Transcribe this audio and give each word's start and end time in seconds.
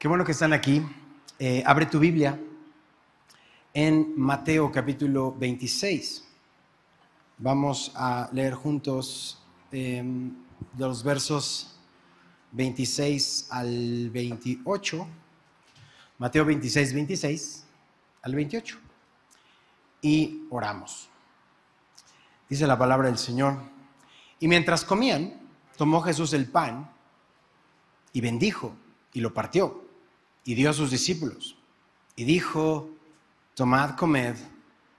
Qué 0.00 0.08
bueno 0.08 0.24
que 0.24 0.32
están 0.32 0.54
aquí. 0.54 0.82
Eh, 1.38 1.62
abre 1.66 1.84
tu 1.84 1.98
Biblia 1.98 2.40
en 3.74 4.18
Mateo 4.18 4.72
capítulo 4.72 5.36
26. 5.38 6.24
Vamos 7.36 7.92
a 7.94 8.30
leer 8.32 8.54
juntos 8.54 9.42
eh, 9.70 10.02
los 10.78 11.04
versos 11.04 11.78
26 12.52 13.48
al 13.50 14.08
28. 14.08 15.06
Mateo 16.16 16.46
26, 16.46 16.94
26 16.94 17.66
al 18.22 18.34
28. 18.34 18.78
Y 20.00 20.46
oramos. 20.48 21.10
Dice 22.48 22.66
la 22.66 22.78
palabra 22.78 23.08
del 23.08 23.18
Señor. 23.18 23.58
Y 24.38 24.48
mientras 24.48 24.82
comían, 24.82 25.38
tomó 25.76 26.00
Jesús 26.00 26.32
el 26.32 26.46
pan 26.46 26.90
y 28.14 28.22
bendijo 28.22 28.74
y 29.12 29.20
lo 29.20 29.34
partió 29.34 29.89
y 30.44 30.54
dio 30.54 30.70
a 30.70 30.74
sus 30.74 30.90
discípulos 30.90 31.56
y 32.16 32.24
dijo, 32.24 32.90
tomad, 33.54 33.96
comed, 33.96 34.36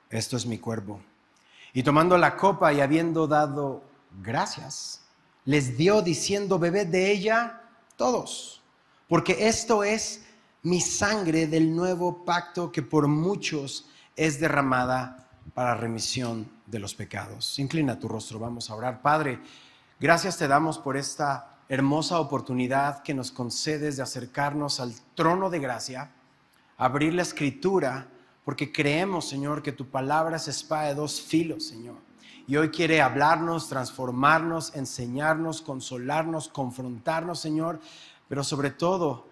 esto 0.10 0.38
es 0.38 0.46
mi 0.46 0.58
cuerpo. 0.58 1.02
Y 1.74 1.84
tomando 1.84 2.18
la 2.18 2.36
copa 2.36 2.74
y 2.74 2.82
habiendo 2.82 3.28
dado 3.28 3.84
gracias, 4.22 5.02
les 5.46 5.78
dio 5.78 6.02
diciendo, 6.02 6.60
bebed 6.60 6.88
de 6.88 7.12
ella 7.12 7.62
todos, 7.96 8.62
porque 9.08 9.48
esto 9.48 9.84
es 9.84 10.26
mi 10.64 10.82
sangre 10.82 11.48
del 11.48 11.76
nuevo 11.76 12.24
pacto 12.24 12.72
que 12.72 12.82
por 12.82 13.08
muchos 13.08 13.88
es 14.16 14.40
derramada 14.40 15.30
para 15.54 15.76
remisión 15.76 16.50
de 16.66 16.80
los 16.80 16.94
pecados. 16.94 17.58
Inclina 17.60 18.00
tu 18.00 18.08
rostro, 18.08 18.40
vamos 18.40 18.70
a 18.70 18.76
orar. 18.76 19.02
Padre, 19.02 19.40
gracias 20.00 20.38
te 20.38 20.48
damos 20.48 20.78
por 20.78 20.98
esta 20.98 21.51
hermosa 21.72 22.20
oportunidad 22.20 23.02
que 23.02 23.14
nos 23.14 23.32
concedes 23.32 23.96
de 23.96 24.04
acercarnos 24.04 24.82
al 24.82 24.94
trono 25.16 25.50
de 25.50 25.60
gracia, 25.60 26.12
abrir 26.78 27.14
la 27.14 27.22
escritura, 27.22 28.10
porque 28.44 28.74
creemos, 28.74 29.30
Señor, 29.30 29.64
que 29.64 29.72
tu 29.72 29.88
palabra 29.88 30.36
es 30.36 30.50
espada 30.50 30.90
de 30.90 30.96
dos 30.96 31.22
filos, 31.22 31.66
Señor. 31.66 31.96
Y 32.46 32.58
hoy 32.58 32.72
quiere 32.72 33.02
hablarnos, 33.02 33.70
transformarnos, 33.70 34.76
enseñarnos, 34.76 35.62
consolarnos, 35.62 36.50
confrontarnos, 36.50 37.40
Señor, 37.40 37.80
pero 38.28 38.44
sobre 38.44 38.72
todo 38.72 39.30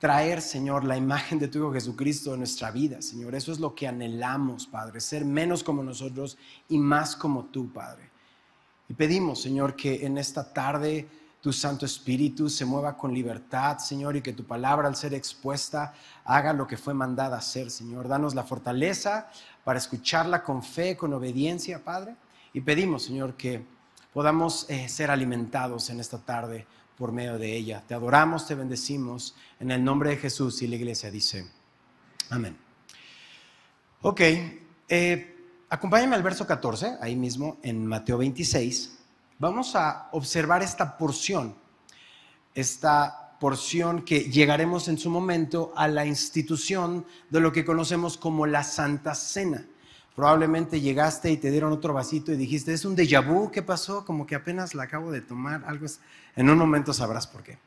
traer, 0.00 0.42
Señor, 0.42 0.82
la 0.82 0.96
imagen 0.96 1.38
de 1.38 1.46
tu 1.46 1.58
Hijo 1.58 1.72
Jesucristo 1.72 2.32
en 2.32 2.40
nuestra 2.40 2.72
vida, 2.72 3.00
Señor. 3.00 3.32
Eso 3.36 3.52
es 3.52 3.60
lo 3.60 3.76
que 3.76 3.86
anhelamos, 3.86 4.66
Padre, 4.66 5.00
ser 5.00 5.24
menos 5.24 5.62
como 5.62 5.84
nosotros 5.84 6.36
y 6.68 6.78
más 6.78 7.14
como 7.14 7.44
tú, 7.44 7.72
Padre. 7.72 8.10
Y 8.88 8.94
pedimos, 8.94 9.40
Señor, 9.40 9.76
que 9.76 10.04
en 10.04 10.18
esta 10.18 10.52
tarde 10.52 11.08
tu 11.44 11.52
Santo 11.52 11.84
Espíritu 11.84 12.48
se 12.48 12.64
mueva 12.64 12.96
con 12.96 13.12
libertad, 13.12 13.76
Señor, 13.76 14.16
y 14.16 14.22
que 14.22 14.32
tu 14.32 14.44
palabra 14.44 14.88
al 14.88 14.96
ser 14.96 15.12
expuesta 15.12 15.92
haga 16.24 16.54
lo 16.54 16.66
que 16.66 16.78
fue 16.78 16.94
mandada 16.94 17.36
hacer, 17.36 17.70
Señor. 17.70 18.08
Danos 18.08 18.34
la 18.34 18.44
fortaleza 18.44 19.28
para 19.62 19.78
escucharla 19.78 20.42
con 20.42 20.62
fe, 20.62 20.96
con 20.96 21.12
obediencia, 21.12 21.84
Padre. 21.84 22.16
Y 22.54 22.62
pedimos, 22.62 23.02
Señor, 23.02 23.34
que 23.34 23.62
podamos 24.14 24.64
eh, 24.70 24.88
ser 24.88 25.10
alimentados 25.10 25.90
en 25.90 26.00
esta 26.00 26.16
tarde 26.16 26.66
por 26.96 27.12
medio 27.12 27.36
de 27.36 27.54
ella. 27.54 27.82
Te 27.86 27.92
adoramos, 27.92 28.46
te 28.46 28.54
bendecimos 28.54 29.36
en 29.60 29.70
el 29.70 29.84
nombre 29.84 30.08
de 30.08 30.16
Jesús 30.16 30.62
y 30.62 30.66
la 30.66 30.76
iglesia 30.76 31.10
dice, 31.10 31.46
amén. 32.30 32.56
Ok, 34.00 34.20
eh, 34.88 35.36
acompáñame 35.68 36.16
al 36.16 36.22
verso 36.22 36.46
14, 36.46 36.96
ahí 37.02 37.14
mismo 37.16 37.58
en 37.62 37.84
Mateo 37.84 38.16
26 38.16 39.03
vamos 39.38 39.74
a 39.76 40.08
observar 40.12 40.62
esta 40.62 40.96
porción, 40.96 41.54
esta 42.54 43.36
porción 43.40 44.02
que 44.02 44.30
llegaremos 44.30 44.88
en 44.88 44.98
su 44.98 45.10
momento 45.10 45.72
a 45.76 45.88
la 45.88 46.06
institución 46.06 47.04
de 47.30 47.40
lo 47.40 47.52
que 47.52 47.64
conocemos 47.64 48.16
como 48.16 48.46
la 48.46 48.64
Santa 48.64 49.14
Cena. 49.14 49.66
Probablemente 50.14 50.80
llegaste 50.80 51.30
y 51.30 51.36
te 51.36 51.50
dieron 51.50 51.72
otro 51.72 51.92
vasito 51.92 52.32
y 52.32 52.36
dijiste, 52.36 52.72
es 52.72 52.84
un 52.84 52.96
déjà 52.96 53.20
vu, 53.20 53.50
¿qué 53.50 53.62
pasó? 53.62 54.04
Como 54.04 54.26
que 54.26 54.36
apenas 54.36 54.74
la 54.74 54.84
acabo 54.84 55.10
de 55.10 55.20
tomar, 55.20 55.64
algo 55.66 55.86
es... 55.86 56.00
En 56.36 56.48
un 56.48 56.56
momento 56.56 56.92
sabrás 56.92 57.26
por 57.26 57.42
qué. 57.42 57.58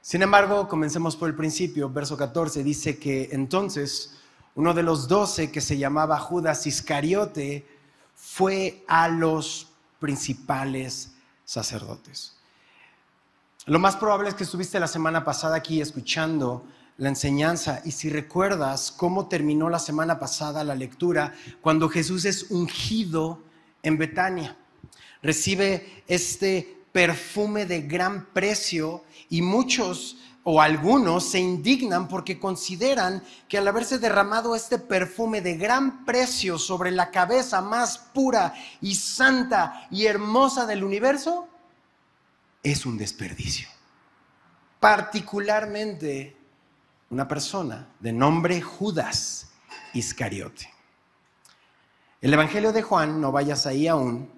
Sin 0.00 0.20
embargo, 0.22 0.66
comencemos 0.68 1.16
por 1.16 1.28
el 1.28 1.36
principio. 1.36 1.88
Verso 1.88 2.16
14 2.16 2.64
dice 2.64 2.98
que 2.98 3.28
entonces 3.30 4.18
uno 4.56 4.74
de 4.74 4.82
los 4.82 5.06
doce 5.06 5.52
que 5.52 5.60
se 5.60 5.78
llamaba 5.78 6.18
Judas 6.18 6.66
Iscariote 6.66 7.66
fue 8.16 8.84
a 8.88 9.08
los 9.08 9.71
principales 10.02 11.12
sacerdotes. 11.44 12.34
Lo 13.66 13.78
más 13.78 13.94
probable 13.94 14.28
es 14.28 14.34
que 14.34 14.42
estuviste 14.42 14.80
la 14.80 14.88
semana 14.88 15.24
pasada 15.24 15.54
aquí 15.54 15.80
escuchando 15.80 16.66
la 16.96 17.08
enseñanza 17.08 17.80
y 17.84 17.92
si 17.92 18.10
recuerdas 18.10 18.90
cómo 18.90 19.28
terminó 19.28 19.70
la 19.70 19.78
semana 19.78 20.18
pasada 20.18 20.64
la 20.64 20.74
lectura 20.74 21.32
cuando 21.60 21.88
Jesús 21.88 22.24
es 22.24 22.50
ungido 22.50 23.40
en 23.84 23.96
Betania. 23.96 24.56
Recibe 25.22 26.02
este 26.08 26.82
perfume 26.90 27.64
de 27.64 27.82
gran 27.82 28.26
precio 28.26 29.04
y 29.30 29.40
muchos 29.40 30.16
o 30.44 30.60
algunos 30.60 31.30
se 31.30 31.38
indignan 31.38 32.08
porque 32.08 32.40
consideran 32.40 33.22
que 33.48 33.58
al 33.58 33.68
haberse 33.68 33.98
derramado 33.98 34.56
este 34.56 34.78
perfume 34.78 35.40
de 35.40 35.56
gran 35.56 36.04
precio 36.04 36.58
sobre 36.58 36.90
la 36.90 37.10
cabeza 37.10 37.60
más 37.60 37.98
pura 37.98 38.54
y 38.80 38.94
santa 38.94 39.86
y 39.90 40.06
hermosa 40.06 40.66
del 40.66 40.82
universo, 40.82 41.48
es 42.62 42.86
un 42.86 42.98
desperdicio. 42.98 43.68
Particularmente 44.80 46.36
una 47.10 47.28
persona 47.28 47.88
de 48.00 48.12
nombre 48.12 48.60
Judas 48.60 49.48
Iscariote. 49.92 50.68
El 52.20 52.32
Evangelio 52.32 52.72
de 52.72 52.82
Juan, 52.82 53.20
no 53.20 53.30
vayas 53.30 53.66
ahí 53.66 53.86
aún, 53.86 54.30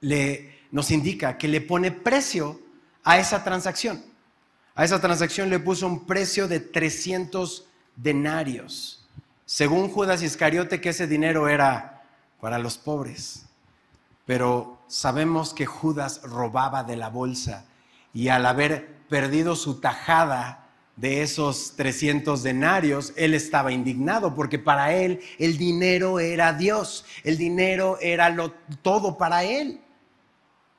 le, 0.00 0.66
nos 0.70 0.90
indica 0.90 1.38
que 1.38 1.48
le 1.48 1.60
pone 1.60 1.90
precio 1.90 2.60
a 3.02 3.18
esa 3.18 3.42
transacción. 3.42 4.04
A 4.76 4.84
esa 4.84 5.00
transacción 5.00 5.48
le 5.48 5.58
puso 5.58 5.86
un 5.86 6.04
precio 6.04 6.48
de 6.48 6.60
300 6.60 7.66
denarios. 7.96 9.02
Según 9.46 9.88
Judas 9.88 10.22
Iscariote, 10.22 10.82
que 10.82 10.90
ese 10.90 11.06
dinero 11.06 11.48
era 11.48 12.04
para 12.42 12.58
los 12.58 12.76
pobres. 12.76 13.46
Pero 14.26 14.78
sabemos 14.86 15.54
que 15.54 15.64
Judas 15.64 16.20
robaba 16.22 16.84
de 16.84 16.96
la 16.96 17.08
bolsa 17.08 17.64
y 18.12 18.28
al 18.28 18.44
haber 18.44 18.86
perdido 19.08 19.56
su 19.56 19.80
tajada 19.80 20.68
de 20.96 21.22
esos 21.22 21.74
300 21.76 22.42
denarios, 22.42 23.14
él 23.16 23.32
estaba 23.32 23.72
indignado 23.72 24.34
porque 24.34 24.58
para 24.58 24.94
él 24.94 25.20
el 25.38 25.56
dinero 25.56 26.20
era 26.20 26.52
Dios, 26.52 27.06
el 27.24 27.38
dinero 27.38 27.98
era 28.00 28.28
lo, 28.28 28.52
todo 28.82 29.16
para 29.16 29.42
él. 29.44 29.80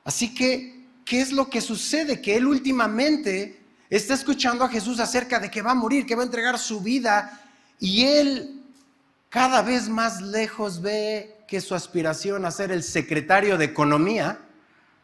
Así 0.04 0.34
que, 0.34 0.84
¿qué 1.04 1.20
es 1.20 1.32
lo 1.32 1.50
que 1.50 1.60
sucede? 1.60 2.20
Que 2.20 2.36
él 2.36 2.46
últimamente 2.46 3.58
está 3.90 4.14
escuchando 4.14 4.64
a 4.64 4.68
Jesús 4.68 5.00
acerca 5.00 5.40
de 5.40 5.50
que 5.50 5.62
va 5.62 5.72
a 5.72 5.74
morir, 5.74 6.06
que 6.06 6.14
va 6.14 6.22
a 6.22 6.26
entregar 6.26 6.58
su 6.58 6.80
vida, 6.80 7.40
y 7.78 8.04
él 8.04 8.62
cada 9.28 9.62
vez 9.62 9.88
más 9.88 10.20
lejos 10.20 10.80
ve 10.82 11.44
que 11.46 11.60
su 11.60 11.74
aspiración 11.74 12.44
a 12.44 12.50
ser 12.50 12.70
el 12.70 12.82
secretario 12.82 13.56
de 13.56 13.66
Economía, 13.66 14.40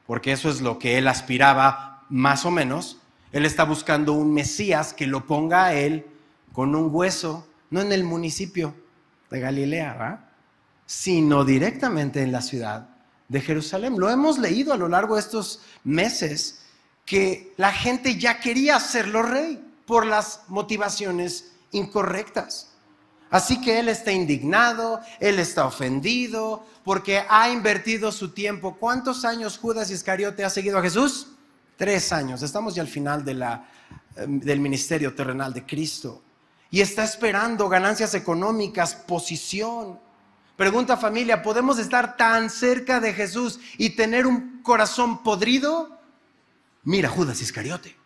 porque 0.06 0.33
eso 0.33 0.50
es 0.50 0.61
lo 0.61 0.78
que 0.78 0.99
él 0.99 1.09
aspiraba 1.09 2.05
más 2.11 2.45
o 2.45 2.50
menos, 2.50 2.99
él 3.33 3.47
está 3.47 3.65
buscando 3.65 4.12
un 4.12 4.33
Mesías 4.33 4.93
que 4.93 5.06
lo 5.06 5.27
ponga 5.27 5.65
a 5.65 5.75
él 5.75 6.06
con 6.53 6.75
un 6.75 6.95
hueso, 6.95 7.47
no 7.71 7.81
en 7.81 7.93
el 7.93 8.05
municipio 8.05 8.75
de 9.31 9.41
Galilea, 9.41 10.31
sino 10.87 11.45
directamente 11.45 12.22
en 12.22 12.31
la 12.31 12.43
ciudad 12.43 12.89
de 13.28 13.41
Jerusalén. 13.41 13.99
Lo 13.99 14.11
hemos 14.11 14.39
leído 14.39 14.72
a 14.72 14.77
lo 14.77 14.89
largo 14.89 15.15
de 15.15 15.22
estos 15.22 15.62
meses 15.83 16.64
que 17.04 17.53
la 17.56 17.72
gente 17.72 18.19
ya 18.19 18.41
quería 18.41 18.76
hacerlo 18.76 19.22
rey 19.22 19.62
por 19.87 20.06
las 20.06 20.42
motivaciones 20.48 21.53
incorrectas. 21.72 22.71
Así 23.30 23.60
que 23.60 23.80
él 23.80 23.89
está 23.89 24.12
indignado, 24.12 25.01
él 25.18 25.39
está 25.39 25.66
ofendido, 25.66 26.65
porque 26.84 27.24
ha 27.28 27.51
invertido 27.51 28.12
su 28.12 28.30
tiempo. 28.30 28.77
¿Cuántos 28.78 29.24
años 29.24 29.59
Judas 29.59 29.91
Iscariote 29.91 30.45
ha 30.45 30.51
seguido 30.51 30.78
a 30.78 30.83
Jesús? 30.83 31.28
Tres 31.77 32.12
años. 32.12 32.42
Estamos 32.42 32.74
ya 32.74 32.83
al 32.83 32.89
final 32.89 33.24
em, 34.16 34.41
del 34.41 34.60
ministerio 34.60 35.15
terrenal 35.15 35.53
de 35.53 35.66
Cristo. 35.66 36.22
Y 36.71 36.80
está 36.80 37.04
esperando 37.04 37.68
ganancias 37.68 38.15
económicas, 38.15 38.95
posición. 38.95 39.98
Pregunta 40.57 40.97
familia, 40.97 41.42
¿podemos 41.42 41.78
estar 41.78 42.16
tan 42.16 42.48
cerca 42.48 43.00
de 43.00 43.12
Jesús 43.12 43.59
y 43.78 43.91
tener 43.91 44.27
un 44.27 44.62
corazón 44.62 45.24
podrido? 45.24 45.94
Mira 46.84 47.09
Judas 47.09 47.41
Iscariote. 47.41 47.97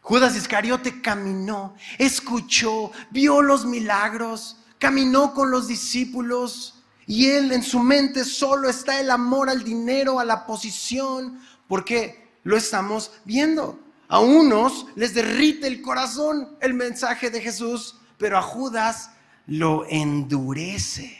Judas 0.00 0.36
Iscariote 0.36 1.00
caminó, 1.02 1.74
escuchó, 1.98 2.92
vio 3.10 3.42
los 3.42 3.66
milagros, 3.66 4.56
caminó 4.78 5.34
con 5.34 5.50
los 5.50 5.66
discípulos 5.66 6.84
y 7.06 7.30
él 7.30 7.50
en 7.50 7.62
su 7.62 7.80
mente 7.80 8.24
solo 8.24 8.68
está 8.68 9.00
el 9.00 9.10
amor 9.10 9.50
al 9.50 9.64
dinero, 9.64 10.20
a 10.20 10.24
la 10.24 10.46
posición, 10.46 11.40
porque 11.66 12.28
lo 12.44 12.56
estamos 12.56 13.12
viendo. 13.24 13.80
A 14.08 14.20
unos 14.20 14.86
les 14.94 15.14
derrite 15.14 15.66
el 15.66 15.82
corazón 15.82 16.56
el 16.60 16.74
mensaje 16.74 17.30
de 17.30 17.40
Jesús, 17.40 17.96
pero 18.18 18.38
a 18.38 18.42
Judas 18.42 19.10
lo 19.46 19.86
endurece. 19.88 21.16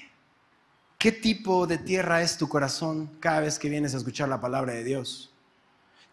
¿Qué 0.99 1.11
tipo 1.11 1.67
de 1.67 1.79
tierra 1.79 2.23
es 2.23 2.39
tu 2.39 2.49
corazón 2.49 3.11
cada 3.19 3.41
vez 3.41 3.59
que 3.59 3.69
vienes 3.69 3.95
a 3.95 3.99
escuchar 3.99 4.29
la 4.29 4.41
palabra 4.41 4.73
de 4.73 4.85
Dios? 4.85 5.33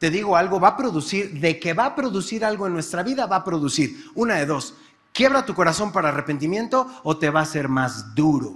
Te 0.03 0.11
digo 0.11 0.35
algo, 0.35 0.59
va 0.59 0.67
a 0.67 0.75
producir, 0.75 1.39
de 1.39 1.57
que 1.61 1.71
va 1.71 1.85
a 1.85 1.95
producir 1.95 2.44
algo 2.44 2.67
en 2.67 2.73
nuestra 2.73 3.03
vida, 3.03 3.25
va 3.25 3.38
a 3.38 3.44
producir 3.45 4.03
una 4.15 4.35
de 4.35 4.45
dos. 4.45 4.75
Quiebra 5.13 5.45
tu 5.45 5.53
corazón 5.55 5.94
para 5.94 6.09
arrepentimiento 6.09 6.85
o 7.03 7.17
te 7.17 7.29
va 7.29 7.39
a 7.39 7.45
ser 7.45 7.69
más 7.69 8.13
duro. 8.13 8.53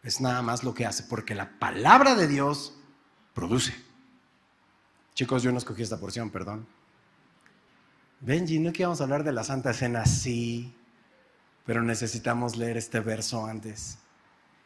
Es 0.00 0.20
nada 0.20 0.40
más 0.42 0.62
lo 0.62 0.74
que 0.74 0.86
hace, 0.86 1.02
porque 1.02 1.34
la 1.34 1.58
palabra 1.58 2.14
de 2.14 2.28
Dios 2.28 2.72
produce. 3.34 3.74
Chicos, 5.12 5.42
yo 5.42 5.50
no 5.50 5.58
escogí 5.58 5.82
esta 5.82 5.98
porción, 5.98 6.30
perdón. 6.30 6.68
Benji, 8.20 8.60
no 8.60 8.72
que 8.72 8.84
hablar 8.84 9.24
de 9.24 9.32
la 9.32 9.42
Santa 9.42 9.72
Cena, 9.74 10.06
sí, 10.06 10.72
pero 11.66 11.82
necesitamos 11.82 12.56
leer 12.56 12.76
este 12.76 13.00
verso 13.00 13.44
antes. 13.44 13.98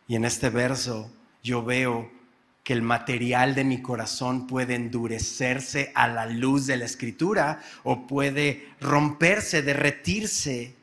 Y 0.06 0.16
en 0.16 0.26
este 0.26 0.50
verso 0.50 1.10
yo 1.42 1.64
veo 1.64 2.10
que 2.62 2.72
el 2.72 2.82
material 2.82 3.54
de 3.54 3.64
mi 3.64 3.82
corazón 3.82 4.46
puede 4.46 4.74
endurecerse 4.74 5.90
a 5.94 6.06
la 6.06 6.26
luz 6.26 6.66
de 6.66 6.76
la 6.76 6.84
escritura 6.84 7.60
o 7.82 8.06
puede 8.06 8.68
romperse, 8.80 9.62
derretirse. 9.62 10.74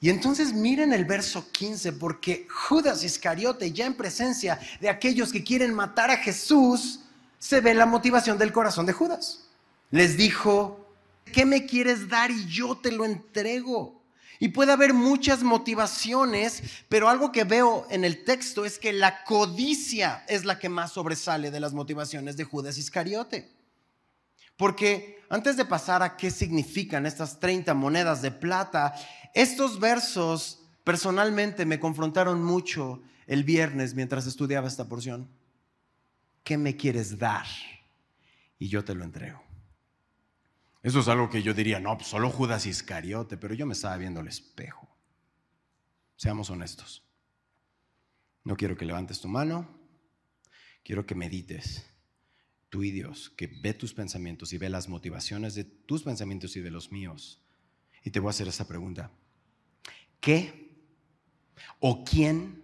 Y 0.00 0.10
entonces 0.10 0.52
miren 0.52 0.92
el 0.92 1.04
verso 1.04 1.50
15, 1.50 1.92
porque 1.94 2.46
Judas 2.50 3.04
Iscariote, 3.04 3.72
ya 3.72 3.86
en 3.86 3.94
presencia 3.94 4.58
de 4.80 4.88
aquellos 4.88 5.32
que 5.32 5.44
quieren 5.44 5.74
matar 5.74 6.10
a 6.10 6.16
Jesús, 6.18 7.00
se 7.38 7.60
ve 7.60 7.74
la 7.74 7.86
motivación 7.86 8.38
del 8.38 8.52
corazón 8.52 8.86
de 8.86 8.92
Judas. 8.92 9.44
Les 9.90 10.16
dijo, 10.16 10.84
¿qué 11.32 11.44
me 11.44 11.66
quieres 11.66 12.08
dar 12.08 12.30
y 12.30 12.46
yo 12.46 12.76
te 12.76 12.92
lo 12.92 13.04
entrego? 13.04 13.97
Y 14.40 14.48
puede 14.48 14.72
haber 14.72 14.94
muchas 14.94 15.42
motivaciones, 15.42 16.62
pero 16.88 17.08
algo 17.08 17.32
que 17.32 17.44
veo 17.44 17.86
en 17.90 18.04
el 18.04 18.24
texto 18.24 18.64
es 18.64 18.78
que 18.78 18.92
la 18.92 19.24
codicia 19.24 20.24
es 20.28 20.44
la 20.44 20.58
que 20.58 20.68
más 20.68 20.92
sobresale 20.92 21.50
de 21.50 21.60
las 21.60 21.72
motivaciones 21.72 22.36
de 22.36 22.44
Judas 22.44 22.78
Iscariote. 22.78 23.50
Porque 24.56 25.20
antes 25.28 25.56
de 25.56 25.64
pasar 25.64 26.02
a 26.02 26.16
qué 26.16 26.30
significan 26.30 27.06
estas 27.06 27.40
30 27.40 27.74
monedas 27.74 28.22
de 28.22 28.30
plata, 28.30 28.94
estos 29.34 29.80
versos 29.80 30.60
personalmente 30.84 31.66
me 31.66 31.80
confrontaron 31.80 32.42
mucho 32.42 33.02
el 33.26 33.44
viernes 33.44 33.94
mientras 33.94 34.26
estudiaba 34.26 34.68
esta 34.68 34.88
porción. 34.88 35.28
¿Qué 36.44 36.56
me 36.56 36.76
quieres 36.76 37.18
dar? 37.18 37.46
Y 38.58 38.68
yo 38.68 38.84
te 38.84 38.94
lo 38.94 39.04
entrego. 39.04 39.47
Eso 40.82 41.00
es 41.00 41.08
algo 41.08 41.28
que 41.28 41.42
yo 41.42 41.54
diría, 41.54 41.80
no, 41.80 41.96
pues 41.96 42.08
solo 42.08 42.30
Judas 42.30 42.66
Iscariote, 42.66 43.36
pero 43.36 43.54
yo 43.54 43.66
me 43.66 43.72
estaba 43.72 43.96
viendo 43.96 44.20
al 44.20 44.28
espejo. 44.28 44.88
Seamos 46.16 46.50
honestos. 46.50 47.04
No 48.44 48.56
quiero 48.56 48.76
que 48.76 48.84
levantes 48.84 49.20
tu 49.20 49.28
mano, 49.28 49.78
quiero 50.82 51.04
que 51.04 51.14
medites 51.14 51.84
tú 52.68 52.82
y 52.82 52.90
Dios, 52.90 53.30
que 53.30 53.46
ve 53.46 53.74
tus 53.74 53.94
pensamientos 53.94 54.52
y 54.52 54.58
ve 54.58 54.68
las 54.68 54.88
motivaciones 54.88 55.54
de 55.54 55.64
tus 55.64 56.02
pensamientos 56.02 56.56
y 56.56 56.60
de 56.60 56.70
los 56.70 56.92
míos. 56.92 57.42
Y 58.04 58.10
te 58.10 58.20
voy 58.20 58.28
a 58.28 58.30
hacer 58.30 58.48
esta 58.48 58.66
pregunta. 58.66 59.10
¿Qué 60.20 60.68
o 61.80 62.04
quién, 62.04 62.62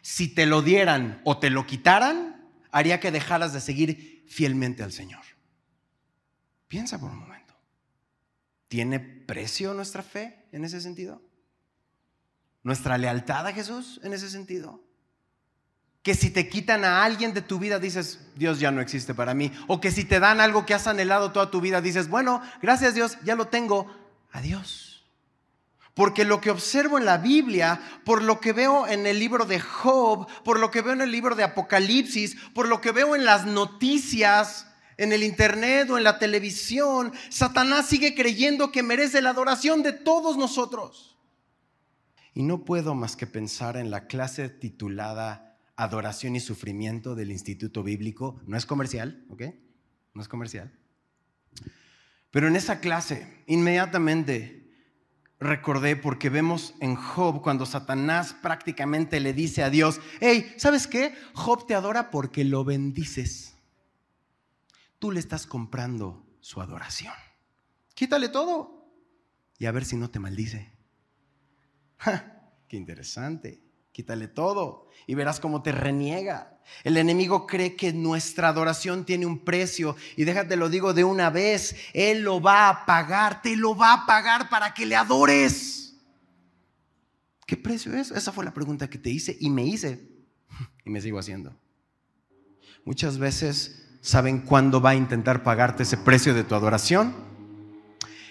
si 0.00 0.28
te 0.28 0.46
lo 0.46 0.62
dieran 0.62 1.20
o 1.24 1.38
te 1.38 1.50
lo 1.50 1.66
quitaran, 1.66 2.50
haría 2.70 3.00
que 3.00 3.10
dejaras 3.10 3.52
de 3.52 3.60
seguir 3.60 4.24
fielmente 4.28 4.82
al 4.82 4.92
Señor? 4.92 5.22
Piensa 6.72 6.98
por 6.98 7.10
un 7.10 7.18
momento. 7.18 7.52
¿Tiene 8.68 8.98
precio 8.98 9.74
nuestra 9.74 10.02
fe 10.02 10.46
en 10.52 10.64
ese 10.64 10.80
sentido? 10.80 11.20
¿Nuestra 12.62 12.96
lealtad 12.96 13.46
a 13.46 13.52
Jesús 13.52 14.00
en 14.02 14.14
ese 14.14 14.30
sentido? 14.30 14.82
Que 16.02 16.14
si 16.14 16.30
te 16.30 16.48
quitan 16.48 16.86
a 16.86 17.04
alguien 17.04 17.34
de 17.34 17.42
tu 17.42 17.58
vida 17.58 17.78
dices, 17.78 18.20
Dios 18.36 18.58
ya 18.58 18.70
no 18.70 18.80
existe 18.80 19.12
para 19.12 19.34
mí. 19.34 19.52
O 19.66 19.82
que 19.82 19.90
si 19.90 20.04
te 20.04 20.18
dan 20.18 20.40
algo 20.40 20.64
que 20.64 20.72
has 20.72 20.86
anhelado 20.86 21.30
toda 21.30 21.50
tu 21.50 21.60
vida 21.60 21.82
dices, 21.82 22.08
bueno, 22.08 22.40
gracias 22.62 22.94
Dios, 22.94 23.18
ya 23.22 23.34
lo 23.34 23.48
tengo. 23.48 23.94
Adiós. 24.32 25.04
Porque 25.92 26.24
lo 26.24 26.40
que 26.40 26.50
observo 26.50 26.96
en 26.96 27.04
la 27.04 27.18
Biblia, 27.18 27.82
por 28.06 28.22
lo 28.22 28.40
que 28.40 28.54
veo 28.54 28.86
en 28.86 29.06
el 29.06 29.18
libro 29.18 29.44
de 29.44 29.60
Job, 29.60 30.26
por 30.42 30.58
lo 30.58 30.70
que 30.70 30.80
veo 30.80 30.94
en 30.94 31.02
el 31.02 31.12
libro 31.12 31.34
de 31.34 31.44
Apocalipsis, 31.44 32.34
por 32.54 32.66
lo 32.66 32.80
que 32.80 32.92
veo 32.92 33.14
en 33.14 33.26
las 33.26 33.44
noticias, 33.44 34.71
en 34.96 35.12
el 35.12 35.22
internet 35.22 35.90
o 35.90 35.98
en 35.98 36.04
la 36.04 36.18
televisión, 36.18 37.12
Satanás 37.28 37.86
sigue 37.86 38.14
creyendo 38.14 38.72
que 38.72 38.82
merece 38.82 39.22
la 39.22 39.30
adoración 39.30 39.82
de 39.82 39.92
todos 39.92 40.36
nosotros. 40.36 41.18
Y 42.34 42.42
no 42.42 42.64
puedo 42.64 42.94
más 42.94 43.16
que 43.16 43.26
pensar 43.26 43.76
en 43.76 43.90
la 43.90 44.06
clase 44.06 44.48
titulada 44.48 45.58
Adoración 45.76 46.36
y 46.36 46.40
Sufrimiento 46.40 47.14
del 47.14 47.30
Instituto 47.30 47.82
Bíblico. 47.82 48.40
No 48.46 48.56
es 48.56 48.66
comercial, 48.66 49.24
¿ok? 49.28 49.42
No 50.14 50.22
es 50.22 50.28
comercial. 50.28 50.72
Pero 52.30 52.48
en 52.48 52.56
esa 52.56 52.80
clase, 52.80 53.44
inmediatamente 53.46 54.70
recordé 55.38 55.96
porque 55.96 56.30
vemos 56.30 56.74
en 56.80 56.94
Job 56.94 57.42
cuando 57.42 57.66
Satanás 57.66 58.34
prácticamente 58.40 59.20
le 59.20 59.34
dice 59.34 59.62
a 59.62 59.70
Dios, 59.70 60.00
hey, 60.20 60.54
¿sabes 60.56 60.86
qué? 60.86 61.14
Job 61.34 61.66
te 61.66 61.74
adora 61.74 62.10
porque 62.10 62.44
lo 62.44 62.64
bendices 62.64 63.51
tú 65.02 65.10
le 65.10 65.18
estás 65.18 65.48
comprando 65.48 66.24
su 66.38 66.60
adoración. 66.60 67.12
Quítale 67.92 68.28
todo 68.28 68.88
y 69.58 69.66
a 69.66 69.72
ver 69.72 69.84
si 69.84 69.96
no 69.96 70.10
te 70.10 70.20
maldice. 70.20 70.70
¡Qué 72.68 72.76
interesante! 72.76 73.64
Quítale 73.90 74.28
todo 74.28 74.90
y 75.08 75.16
verás 75.16 75.40
cómo 75.40 75.60
te 75.60 75.72
reniega. 75.72 76.60
El 76.84 76.96
enemigo 76.96 77.48
cree 77.48 77.74
que 77.74 77.92
nuestra 77.92 78.50
adoración 78.50 79.04
tiene 79.04 79.26
un 79.26 79.44
precio 79.44 79.96
y 80.16 80.22
déjate 80.22 80.54
lo 80.54 80.68
digo 80.68 80.94
de 80.94 81.02
una 81.02 81.30
vez, 81.30 81.74
Él 81.94 82.22
lo 82.22 82.40
va 82.40 82.68
a 82.68 82.86
pagar, 82.86 83.42
te 83.42 83.56
lo 83.56 83.74
va 83.74 83.94
a 83.94 84.06
pagar 84.06 84.48
para 84.48 84.72
que 84.72 84.86
le 84.86 84.94
adores. 84.94 85.96
¿Qué 87.44 87.56
precio 87.56 87.92
es? 87.92 88.12
Esa 88.12 88.30
fue 88.30 88.44
la 88.44 88.54
pregunta 88.54 88.88
que 88.88 88.98
te 88.98 89.10
hice 89.10 89.36
y 89.40 89.50
me 89.50 89.64
hice 89.64 90.08
y 90.84 90.90
me 90.90 91.00
sigo 91.00 91.18
haciendo. 91.18 91.58
Muchas 92.84 93.18
veces 93.18 93.81
¿Saben 94.02 94.40
cuándo 94.40 94.80
va 94.80 94.90
a 94.90 94.94
intentar 94.96 95.44
pagarte 95.44 95.84
ese 95.84 95.96
precio 95.96 96.34
de 96.34 96.42
tu 96.42 96.56
adoración? 96.56 97.14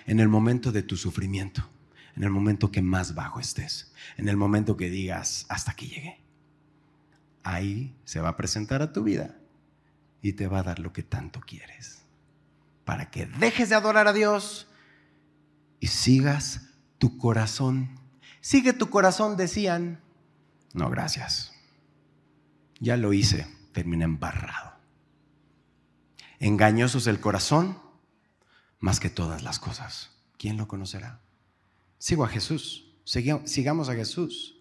En 0.06 0.19
el 0.19 0.27
momento 0.27 0.73
de 0.73 0.83
tu 0.83 0.97
sufrimiento, 0.97 1.65
en 2.18 2.23
el 2.23 2.29
momento 2.29 2.71
que 2.71 2.81
más 2.81 3.16
bajo 3.16 3.40
estés, 3.40 3.94
en 4.18 4.28
el 4.28 4.35
momento 4.35 4.75
que 4.75 4.90
digas, 4.90 5.45
hasta 5.47 5.71
aquí 5.71 5.87
llegué. 5.87 6.19
Ahí 7.44 7.95
se 8.04 8.19
va 8.19 8.30
a 8.30 8.35
presentar 8.35 8.81
a 8.81 8.92
tu 8.92 9.04
vida 9.04 9.40
y 10.21 10.33
te 10.33 10.47
va 10.47 10.59
a 10.59 10.63
dar 10.63 10.80
lo 10.80 10.92
que 10.92 11.04
tanto 11.04 11.40
quieres. 11.40 12.04
Para 12.83 13.09
que 13.09 13.25
dejes 13.25 13.69
de 13.69 13.75
adorar 13.75 14.09
a 14.09 14.13
Dios 14.13 14.68
y 15.80 15.87
sigas 15.87 16.69
tu 16.97 17.18
corazón. 17.18 17.97
Sigue 18.42 18.73
tu 18.73 18.90
corazón, 18.90 19.37
decían. 19.37 20.01
No, 20.73 20.90
gracias. 20.90 21.54
Ya 22.81 22.97
lo 22.97 23.13
hice, 23.13 23.47
terminé 23.71 24.04
embarrado. 24.04 24.70
Engañoso 26.42 26.98
es 26.98 27.06
el 27.06 27.19
corazón 27.19 27.78
más 28.80 29.00
que 29.00 29.12
todas 29.12 29.44
las 29.44 29.60
cosas. 29.60 30.10
¿Quién 30.40 30.57
lo 30.57 30.68
conocerá? 30.68 31.21
Sigo 32.00 32.24
a 32.26 32.28
Jesús. 32.28 32.88
Sigamos 33.06 33.90
a 33.90 33.94
Jesús. 33.94 34.57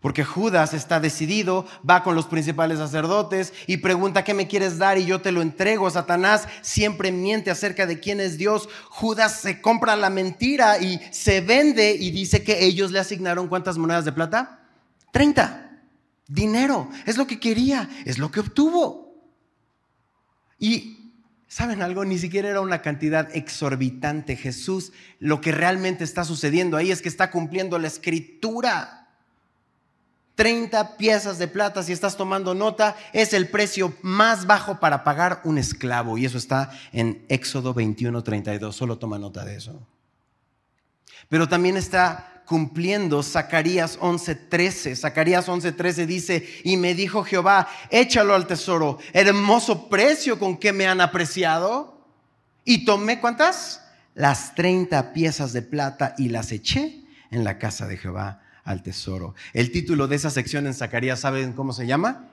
Porque 0.00 0.22
Judas 0.22 0.74
está 0.74 1.00
decidido, 1.00 1.66
va 1.88 2.02
con 2.02 2.14
los 2.14 2.26
principales 2.26 2.78
sacerdotes 2.78 3.54
y 3.66 3.78
pregunta, 3.78 4.22
¿qué 4.22 4.34
me 4.34 4.48
quieres 4.48 4.76
dar? 4.76 4.98
Y 4.98 5.06
yo 5.06 5.22
te 5.22 5.32
lo 5.32 5.40
entrego. 5.40 5.88
Satanás 5.88 6.46
siempre 6.60 7.10
miente 7.10 7.50
acerca 7.50 7.86
de 7.86 7.98
quién 7.98 8.20
es 8.20 8.36
Dios. 8.36 8.68
Judas 8.90 9.40
se 9.40 9.62
compra 9.62 9.96
la 9.96 10.10
mentira 10.10 10.78
y 10.78 11.00
se 11.10 11.40
vende 11.40 11.92
y 11.98 12.10
dice 12.10 12.44
que 12.44 12.66
ellos 12.66 12.90
le 12.90 12.98
asignaron 12.98 13.48
cuántas 13.48 13.78
monedas 13.78 14.04
de 14.04 14.12
plata? 14.12 14.68
30. 15.12 15.84
Dinero. 16.28 16.90
Es 17.06 17.16
lo 17.16 17.26
que 17.26 17.40
quería, 17.40 17.88
es 18.04 18.18
lo 18.18 18.30
que 18.30 18.40
obtuvo. 18.40 19.09
Y, 20.60 21.14
¿saben 21.48 21.82
algo? 21.82 22.04
Ni 22.04 22.18
siquiera 22.18 22.48
era 22.48 22.60
una 22.60 22.82
cantidad 22.82 23.34
exorbitante. 23.34 24.36
Jesús, 24.36 24.92
lo 25.18 25.40
que 25.40 25.50
realmente 25.50 26.04
está 26.04 26.24
sucediendo 26.24 26.76
ahí 26.76 26.92
es 26.92 27.02
que 27.02 27.08
está 27.08 27.32
cumpliendo 27.32 27.78
la 27.78 27.88
escritura. 27.88 29.08
30 30.36 30.96
piezas 30.96 31.38
de 31.38 31.48
plata, 31.48 31.82
si 31.82 31.92
estás 31.92 32.16
tomando 32.16 32.54
nota, 32.54 32.96
es 33.12 33.34
el 33.34 33.48
precio 33.48 33.94
más 34.00 34.46
bajo 34.46 34.80
para 34.80 35.04
pagar 35.04 35.40
un 35.44 35.58
esclavo. 35.58 36.16
Y 36.16 36.24
eso 36.24 36.38
está 36.38 36.70
en 36.92 37.24
Éxodo 37.28 37.74
21, 37.74 38.22
32. 38.22 38.74
Solo 38.74 38.98
toma 38.98 39.18
nota 39.18 39.44
de 39.44 39.56
eso. 39.56 39.86
Pero 41.28 41.48
también 41.48 41.76
está 41.76 42.29
cumpliendo 42.50 43.22
Zacarías 43.22 43.96
11:13. 44.00 44.96
Zacarías 44.96 45.46
11:13 45.46 46.04
dice, 46.04 46.48
y 46.64 46.76
me 46.78 46.96
dijo 46.96 47.22
Jehová, 47.22 47.68
échalo 47.90 48.34
al 48.34 48.48
tesoro, 48.48 48.98
hermoso 49.12 49.88
precio 49.88 50.36
con 50.36 50.56
que 50.56 50.72
me 50.72 50.88
han 50.88 51.00
apreciado. 51.00 52.04
Y 52.64 52.84
tomé 52.84 53.20
cuántas? 53.20 53.84
Las 54.16 54.56
30 54.56 55.12
piezas 55.12 55.52
de 55.52 55.62
plata 55.62 56.16
y 56.18 56.30
las 56.30 56.50
eché 56.50 57.04
en 57.30 57.44
la 57.44 57.56
casa 57.56 57.86
de 57.86 57.96
Jehová 57.96 58.42
al 58.64 58.82
tesoro. 58.82 59.36
El 59.52 59.70
título 59.70 60.08
de 60.08 60.16
esa 60.16 60.30
sección 60.30 60.66
en 60.66 60.74
Zacarías, 60.74 61.20
¿saben 61.20 61.52
cómo 61.52 61.72
se 61.72 61.86
llama? 61.86 62.30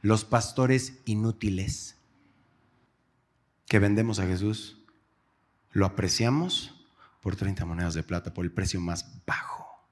Los 0.00 0.24
pastores 0.24 0.94
inútiles. 1.04 1.96
Que 3.66 3.78
vendemos 3.78 4.18
a 4.18 4.26
Jesús, 4.26 4.78
lo 5.72 5.84
apreciamos 5.84 6.77
por 7.28 7.36
30 7.36 7.66
monedas 7.66 7.92
de 7.92 8.02
plata, 8.02 8.32
por 8.32 8.46
el 8.46 8.52
precio 8.52 8.80
más 8.80 9.04
bajo. 9.26 9.86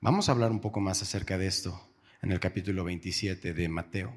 Vamos 0.00 0.28
a 0.28 0.32
hablar 0.32 0.50
un 0.50 0.58
poco 0.58 0.80
más 0.80 1.00
acerca 1.02 1.38
de 1.38 1.46
esto 1.46 1.80
en 2.20 2.32
el 2.32 2.40
capítulo 2.40 2.82
27 2.82 3.54
de 3.54 3.68
Mateo. 3.68 4.12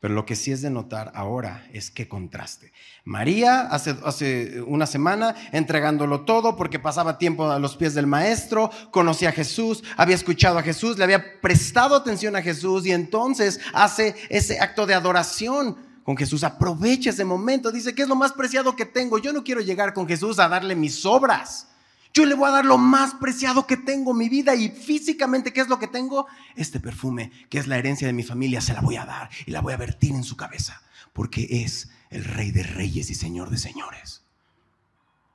Pero 0.00 0.14
lo 0.14 0.26
que 0.26 0.34
sí 0.34 0.50
es 0.50 0.62
de 0.62 0.70
notar 0.70 1.12
ahora 1.14 1.64
es 1.72 1.92
qué 1.92 2.08
contraste. 2.08 2.72
María 3.04 3.68
hace, 3.68 3.94
hace, 4.04 4.62
una 4.62 4.86
semana 4.86 5.36
entregándolo 5.52 6.22
todo 6.22 6.56
porque 6.56 6.80
pasaba 6.80 7.18
tiempo 7.18 7.48
a 7.48 7.60
los 7.60 7.76
pies 7.76 7.94
del 7.94 8.08
maestro, 8.08 8.72
conocía 8.90 9.28
a 9.28 9.32
Jesús, 9.32 9.84
había 9.96 10.16
escuchado 10.16 10.58
a 10.58 10.64
Jesús, 10.64 10.98
le 10.98 11.04
había 11.04 11.40
prestado 11.40 11.94
atención 11.94 12.34
a 12.34 12.42
Jesús 12.42 12.84
y 12.84 12.90
entonces 12.90 13.60
hace 13.72 14.16
ese 14.28 14.58
acto 14.58 14.86
de 14.86 14.94
adoración 14.94 15.87
con 16.08 16.16
Jesús. 16.16 16.42
Aprovecha 16.42 17.10
ese 17.10 17.26
momento, 17.26 17.70
dice 17.70 17.94
que 17.94 18.00
es 18.00 18.08
lo 18.08 18.16
más 18.16 18.32
preciado 18.32 18.74
que 18.74 18.86
tengo. 18.86 19.18
Yo 19.18 19.30
no 19.30 19.44
quiero 19.44 19.60
llegar 19.60 19.92
con 19.92 20.08
Jesús 20.08 20.38
a 20.38 20.48
darle 20.48 20.74
mis 20.74 21.04
obras. 21.04 21.68
Yo 22.14 22.24
le 22.24 22.34
voy 22.34 22.48
a 22.48 22.52
dar 22.52 22.64
lo 22.64 22.78
más 22.78 23.12
preciado 23.16 23.66
que 23.66 23.76
tengo, 23.76 24.14
mi 24.14 24.30
vida, 24.30 24.54
y 24.54 24.70
físicamente, 24.70 25.52
¿qué 25.52 25.60
es 25.60 25.68
lo 25.68 25.78
que 25.78 25.86
tengo? 25.86 26.26
Este 26.56 26.80
perfume, 26.80 27.30
que 27.50 27.58
es 27.58 27.66
la 27.66 27.76
herencia 27.76 28.06
de 28.06 28.14
mi 28.14 28.22
familia, 28.22 28.62
se 28.62 28.72
la 28.72 28.80
voy 28.80 28.96
a 28.96 29.04
dar 29.04 29.28
y 29.44 29.50
la 29.50 29.60
voy 29.60 29.74
a 29.74 29.76
vertir 29.76 30.14
en 30.14 30.24
su 30.24 30.34
cabeza, 30.34 30.80
porque 31.12 31.46
es 31.50 31.90
el 32.08 32.24
rey 32.24 32.52
de 32.52 32.62
reyes 32.62 33.10
y 33.10 33.14
señor 33.14 33.50
de 33.50 33.58
señores. 33.58 34.22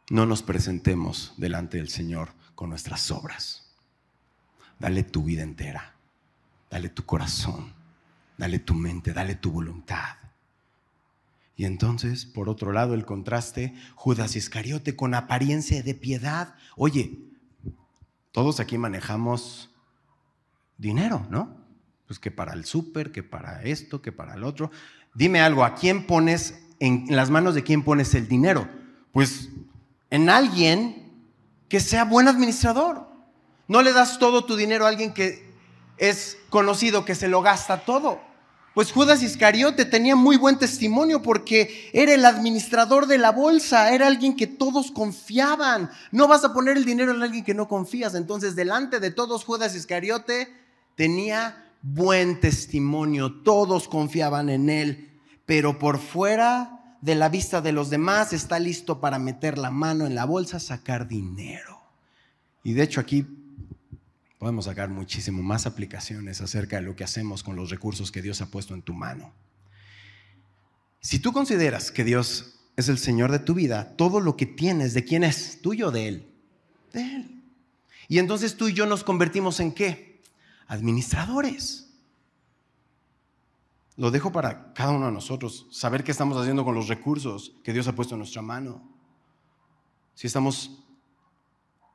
No 0.09 0.25
nos 0.25 0.41
presentemos 0.41 1.35
delante 1.37 1.77
del 1.77 1.89
Señor 1.89 2.31
con 2.55 2.71
nuestras 2.71 3.11
obras. 3.11 3.75
Dale 4.79 5.03
tu 5.03 5.23
vida 5.23 5.43
entera, 5.43 5.93
dale 6.71 6.89
tu 6.89 7.05
corazón, 7.05 7.73
dale 8.39 8.57
tu 8.57 8.73
mente, 8.73 9.13
dale 9.13 9.35
tu 9.35 9.51
voluntad. 9.51 10.22
Y 11.55 11.65
entonces, 11.65 12.25
por 12.25 12.49
otro 12.49 12.71
lado, 12.71 12.93
el 12.93 13.05
contraste, 13.05 13.73
Judas 13.95 14.35
Iscariote 14.35 14.95
con 14.95 15.13
apariencia 15.13 15.83
de 15.83 15.93
piedad. 15.93 16.55
Oye, 16.75 17.19
todos 18.31 18.59
aquí 18.59 18.77
manejamos 18.77 19.69
dinero, 20.77 21.27
¿no? 21.29 21.55
Pues 22.07 22.19
que 22.19 22.31
para 22.31 22.53
el 22.53 22.65
súper, 22.65 23.11
que 23.11 23.23
para 23.23 23.61
esto, 23.63 24.01
que 24.01 24.11
para 24.11 24.33
el 24.33 24.43
otro. 24.43 24.71
Dime 25.13 25.41
algo, 25.41 25.63
¿a 25.63 25.75
quién 25.75 26.07
pones, 26.07 26.59
en, 26.79 27.05
las 27.09 27.29
manos 27.29 27.53
de 27.53 27.63
quién 27.63 27.83
pones 27.83 28.15
el 28.15 28.27
dinero? 28.27 28.67
Pues 29.11 29.49
en 30.09 30.29
alguien 30.29 31.11
que 31.69 31.79
sea 31.79 32.05
buen 32.05 32.27
administrador. 32.27 33.07
No 33.67 33.81
le 33.81 33.93
das 33.93 34.19
todo 34.19 34.45
tu 34.45 34.55
dinero 34.55 34.85
a 34.85 34.89
alguien 34.89 35.13
que 35.13 35.53
es 35.97 36.37
conocido, 36.49 37.05
que 37.05 37.15
se 37.15 37.27
lo 37.27 37.41
gasta 37.41 37.85
todo. 37.85 38.21
Pues 38.73 38.91
Judas 38.91 39.21
Iscariote 39.21 39.85
tenía 39.85 40.15
muy 40.15 40.35
buen 40.35 40.57
testimonio 40.57 41.21
porque 41.21 41.91
era 41.93 42.13
el 42.13 42.25
administrador 42.25 43.05
de 43.05 43.19
la 43.19 43.31
bolsa, 43.31 43.93
era 43.93 44.07
alguien 44.07 44.35
que 44.35 44.47
todos 44.47 44.91
confiaban. 44.91 45.91
No 46.11 46.27
vas 46.27 46.43
a 46.43 46.53
poner 46.53 46.77
el 46.77 46.85
dinero 46.85 47.13
en 47.13 47.21
alguien 47.21 47.43
que 47.43 47.53
no 47.53 47.67
confías. 47.67 48.15
Entonces, 48.15 48.55
delante 48.55 48.99
de 48.99 49.11
todos, 49.11 49.43
Judas 49.43 49.75
Iscariote 49.75 50.51
tenía 50.95 51.71
buen 51.83 52.39
testimonio, 52.39 53.41
todos 53.43 53.87
confiaban 53.87 54.49
en 54.49 54.69
él, 54.69 55.19
pero 55.45 55.77
por 55.77 55.99
fuera 55.99 56.97
de 57.01 57.13
la 57.13 57.29
vista 57.29 57.61
de 57.61 57.73
los 57.73 57.91
demás 57.91 58.33
está 58.33 58.57
listo 58.57 58.99
para 58.99 59.19
meter 59.19 59.57
la 59.59 59.69
mano 59.69 60.07
en 60.07 60.15
la 60.15 60.25
bolsa, 60.25 60.59
sacar 60.59 61.07
dinero. 61.07 61.79
Y 62.63 62.73
de 62.73 62.83
hecho 62.83 63.01
aquí 63.01 63.27
podemos 64.43 64.65
sacar 64.65 64.89
muchísimo 64.89 65.41
más 65.41 65.65
aplicaciones 65.65 66.41
acerca 66.41 66.75
de 66.75 66.81
lo 66.81 66.97
que 66.97 67.05
hacemos 67.05 67.43
con 67.43 67.55
los 67.55 67.69
recursos 67.69 68.11
que 68.11 68.21
Dios 68.21 68.41
ha 68.41 68.51
puesto 68.51 68.73
en 68.73 68.81
tu 68.81 68.93
mano. 68.93 69.31
Si 70.99 71.19
tú 71.19 71.31
consideras 71.31 71.91
que 71.91 72.03
Dios 72.03 72.59
es 72.75 72.89
el 72.89 72.97
Señor 72.97 73.31
de 73.31 73.39
tu 73.39 73.53
vida, 73.53 73.95
todo 73.95 74.19
lo 74.19 74.35
que 74.35 74.45
tienes, 74.45 74.93
¿de 74.93 75.05
quién 75.05 75.23
es? 75.23 75.61
¿Tuyo 75.61 75.91
de 75.91 76.09
Él? 76.09 76.33
De 76.91 77.15
Él. 77.15 77.43
Y 78.09 78.19
entonces 78.19 78.57
tú 78.57 78.67
y 78.67 78.73
yo 78.73 78.85
nos 78.85 79.05
convertimos 79.05 79.61
en 79.61 79.71
qué? 79.71 80.21
Administradores. 80.67 81.93
Lo 83.95 84.11
dejo 84.11 84.33
para 84.33 84.73
cada 84.73 84.91
uno 84.91 85.05
de 85.05 85.13
nosotros, 85.13 85.67
saber 85.71 86.03
qué 86.03 86.11
estamos 86.11 86.37
haciendo 86.37 86.65
con 86.65 86.75
los 86.75 86.89
recursos 86.89 87.53
que 87.63 87.71
Dios 87.71 87.87
ha 87.87 87.95
puesto 87.95 88.15
en 88.15 88.19
nuestra 88.19 88.41
mano. 88.41 88.83
Si 90.15 90.27
estamos 90.27 90.83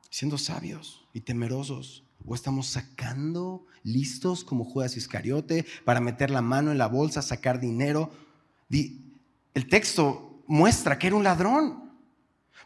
siendo 0.09 0.39
sabios 0.39 1.05
y 1.13 1.21
temerosos 1.21 2.08
¿O 2.25 2.35
estamos 2.35 2.67
sacando 2.67 3.65
listos 3.83 4.43
como 4.43 4.65
Judas 4.65 4.97
Iscariote 4.97 5.65
para 5.85 5.99
meter 5.99 6.29
la 6.29 6.41
mano 6.41 6.71
en 6.71 6.77
la 6.77 6.87
bolsa, 6.87 7.21
sacar 7.21 7.59
dinero? 7.59 8.11
El 8.69 9.67
texto 9.69 10.43
muestra 10.47 10.99
que 10.99 11.07
era 11.07 11.15
un 11.15 11.23
ladrón, 11.23 11.91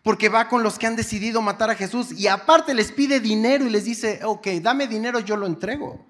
porque 0.02 0.30
va 0.30 0.50
con 0.50 0.64
los 0.64 0.78
que 0.78 0.88
han 0.88 0.96
decidido 0.96 1.42
matar 1.42 1.70
a 1.70 1.76
Jesús 1.76 2.12
y 2.12 2.28
aparte 2.28 2.74
les 2.74 2.92
pide 2.92 3.20
dinero 3.20 3.66
y 3.66 3.70
les 3.70 3.86
dice, 3.86 4.20
ok, 4.24 4.48
dame 4.62 4.88
dinero, 4.88 5.20
yo 5.20 5.38
lo 5.38 5.46
entrego. 5.46 6.06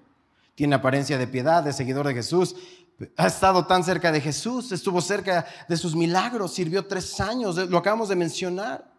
Tiene 0.54 0.74
apariencia 0.76 1.18
de 1.18 1.26
piedad, 1.26 1.62
de 1.62 1.72
seguidor 1.72 2.06
de 2.06 2.14
Jesús, 2.14 2.56
ha 3.16 3.26
estado 3.26 3.66
tan 3.66 3.82
cerca 3.82 4.12
de 4.12 4.20
Jesús, 4.20 4.70
estuvo 4.72 5.00
cerca 5.00 5.46
de 5.68 5.76
sus 5.76 5.96
milagros, 5.96 6.54
sirvió 6.54 6.86
tres 6.86 7.20
años, 7.20 7.56
lo 7.56 7.78
acabamos 7.78 8.08
de 8.08 8.16
mencionar. 8.16 8.93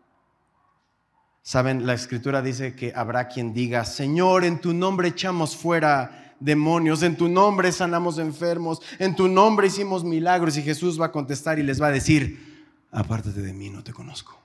Saben, 1.46 1.86
la 1.86 1.94
escritura 1.94 2.42
dice 2.42 2.75
que 2.75 2.92
habrá 2.96 3.28
quien 3.28 3.54
diga, 3.54 3.86
Señor, 3.86 4.46
en 4.46 4.60
tu 4.60 4.74
nombre 4.74 5.10
echamos 5.10 5.56
fuera 5.56 6.34
demonios, 6.40 7.04
en 7.04 7.16
tu 7.16 7.30
nombre 7.30 7.72
sanamos 7.72 8.18
enfermos, 8.18 8.82
en 8.98 9.16
tu 9.16 9.28
nombre 9.28 9.68
hicimos 9.68 10.04
milagros 10.04 10.58
y 10.58 10.64
Jesús 10.64 11.00
va 11.00 11.06
a 11.06 11.12
contestar 11.12 11.60
y 11.60 11.64
les 11.64 11.80
va 11.80 11.86
a 11.86 11.92
decir, 11.92 12.66
apártate 12.90 13.44
de 13.44 13.54
mí, 13.54 13.70
no 13.70 13.84
te 13.84 13.94
conozco. 13.94 14.42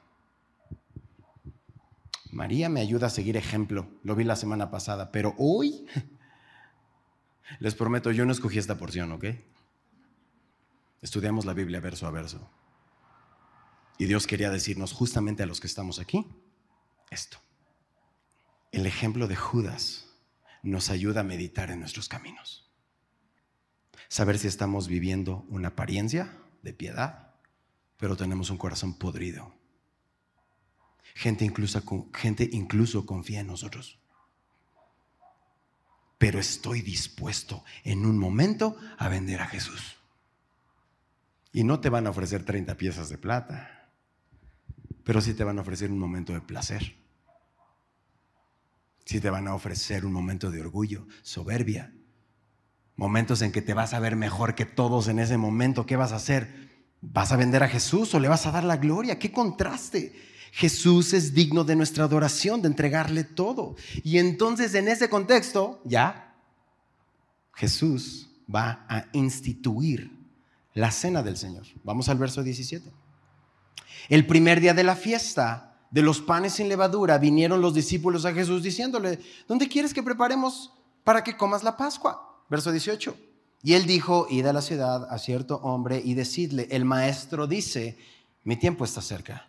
María 2.33 2.69
me 2.69 2.83
ayuda 2.83 3.07
a 3.07 3.11
seguir 3.11 3.39
ejemplo, 3.39 3.89
lo 4.03 4.15
vi 4.15 4.25
la 4.25 4.37
semana 4.37 4.71
pasada, 4.71 5.11
pero 5.11 5.35
hoy, 5.39 5.87
les 7.61 7.75
prometo, 7.75 8.11
yo 8.11 8.27
no 8.27 8.33
escogí 8.33 8.59
esta 8.59 8.77
porción, 8.77 9.11
¿ok? 9.13 9.25
Estudiamos 11.01 11.47
la 11.47 11.55
Biblia 11.55 11.81
verso 11.81 12.07
a 12.07 12.11
verso. 12.11 12.47
Y 13.97 14.05
Dios 14.05 14.27
quería 14.27 14.51
decirnos 14.51 14.93
justamente 14.93 15.43
a 15.43 15.47
los 15.47 15.61
que 15.61 15.67
estamos 15.67 15.99
aquí, 15.99 16.27
esto. 17.11 17.39
El 18.73 18.87
ejemplo 18.87 19.27
de 19.27 19.37
Judas 19.37 20.07
nos 20.63 20.91
ayuda 20.91 21.21
a 21.21 21.25
meditar 21.25 21.71
en 21.71 21.81
nuestros 21.81 22.09
caminos. 22.09 22.71
Saber 24.09 24.39
si 24.39 24.47
estamos 24.47 24.89
viviendo 24.89 25.45
una 25.49 25.69
apariencia 25.69 26.37
de 26.63 26.73
piedad, 26.73 27.35
pero 27.97 28.17
tenemos 28.17 28.51
un 28.51 28.59
corazón 28.59 28.95
podrido. 28.95 29.55
Gente 31.15 31.45
incluso, 31.45 31.83
gente 32.15 32.49
incluso 32.53 33.07
confía 33.07 33.41
en 33.41 33.49
nosotros. 33.49 33.99
Pero 36.19 36.39
estoy 36.39 36.83
dispuesto 36.83 37.65
en 37.83 38.07
un 38.07 38.19
momento 38.19 38.77
a 38.99 39.09
vender 39.09 39.41
a 39.41 39.47
Jesús. 39.47 39.97
Y 41.53 41.65
no 41.65 41.81
te 41.81 41.89
van 41.89 42.07
a 42.07 42.11
ofrecer 42.11 42.45
30 42.45 42.77
piezas 42.77 43.09
de 43.09 43.19
plata, 43.19 43.91
pero 45.03 45.21
sí 45.21 45.35
te 45.35 45.43
van 45.43 45.59
a 45.59 45.63
ofrecer 45.63 45.91
un 45.91 45.99
momento 45.99 46.33
de 46.33 46.41
placer 46.41 47.00
si 49.11 49.21
te 49.21 49.29
van 49.29 49.49
a 49.49 49.55
ofrecer 49.57 50.07
un 50.07 50.13
momento 50.13 50.53
de 50.53 50.61
orgullo, 50.61 51.05
soberbia, 51.23 51.93
momentos 52.95 53.43
en 53.43 53.51
que 53.51 53.61
te 53.61 53.75
vas 53.75 53.93
a 53.93 53.99
ver 53.99 54.15
mejor 54.15 54.55
que 54.55 54.67
todos 54.67 55.09
en 55.09 55.19
ese 55.19 55.37
momento, 55.37 55.85
¿qué 55.85 55.97
vas 55.97 56.13
a 56.13 56.17
hacer? 56.17 56.71
¿Vas 57.01 57.33
a 57.33 57.37
vender 57.37 57.65
a 57.65 57.69
Jesús 57.69 58.15
o 58.15 58.21
le 58.21 58.29
vas 58.29 58.47
a 58.47 58.53
dar 58.53 58.63
la 58.63 58.77
gloria? 58.77 59.19
¡Qué 59.19 59.33
contraste! 59.33 60.15
Jesús 60.53 61.13
es 61.13 61.35
digno 61.35 61.65
de 61.65 61.75
nuestra 61.75 62.05
adoración, 62.05 62.63
de 62.63 62.69
entregarle 62.69 63.25
todo. 63.25 63.75
Y 64.05 64.19
entonces 64.19 64.77
en 64.77 64.87
ese 64.87 65.11
contexto, 65.11 65.83
ya, 65.85 66.37
Jesús 67.55 68.31
va 68.49 68.87
a 68.89 69.07
instituir 69.13 70.17
la 70.73 70.93
cena 70.93 71.25
del 71.25 71.37
Señor. 71.37 71.67
Vamos 71.83 72.09
al 72.09 72.19
verso 72.19 72.45
17. 72.45 72.89
El 74.09 74.25
primer 74.29 74.61
día 74.61 74.73
de 74.73 74.85
la 74.85 74.95
fiesta, 74.95 75.70
de 75.91 76.03
los 76.03 76.21
panes 76.21 76.55
sin 76.55 76.69
levadura, 76.69 77.19
vinieron 77.19 77.61
los 77.61 77.75
discípulos 77.75 78.25
a 78.25 78.33
Jesús 78.33 78.63
diciéndole, 78.63 79.19
¿dónde 79.49 79.69
quieres 79.69 79.93
que 79.93 80.03
preparemos 80.03 80.73
para 81.05 81.25
que 81.25 81.37
comas 81.37 81.65
la 81.65 81.77
Pascua? 81.77 82.45
Verso 82.49 82.71
18. 82.71 83.17
Y 83.63 83.75
él 83.75 83.87
dijo, 83.87 84.27
id 84.31 84.47
a 84.47 84.53
la 84.53 84.63
ciudad 84.63 85.07
a 85.11 85.19
cierto 85.19 85.57
hombre 85.57 86.01
y 86.03 86.15
decidle, 86.15 86.69
el 86.71 86.85
maestro 86.85 87.47
dice, 87.47 87.99
mi 88.45 88.57
tiempo 88.57 88.85
está 88.85 89.03
cerca. 89.03 89.49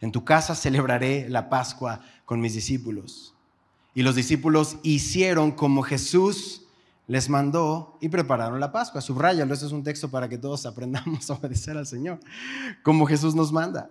En 0.00 0.10
tu 0.10 0.24
casa 0.24 0.54
celebraré 0.54 1.28
la 1.28 1.48
Pascua 1.48 2.00
con 2.24 2.40
mis 2.40 2.54
discípulos. 2.54 3.34
Y 3.94 4.02
los 4.02 4.16
discípulos 4.16 4.78
hicieron 4.82 5.52
como 5.52 5.82
Jesús 5.82 6.62
les 7.06 7.28
mandó 7.28 7.98
y 8.00 8.08
prepararon 8.08 8.58
la 8.58 8.72
Pascua. 8.72 9.00
Subrayalo, 9.00 9.52
este 9.52 9.66
es 9.66 9.72
un 9.72 9.84
texto 9.84 10.10
para 10.10 10.28
que 10.28 10.38
todos 10.38 10.66
aprendamos 10.66 11.30
a 11.30 11.34
obedecer 11.34 11.76
al 11.76 11.86
Señor, 11.86 12.18
como 12.82 13.06
Jesús 13.06 13.34
nos 13.34 13.52
manda. 13.52 13.90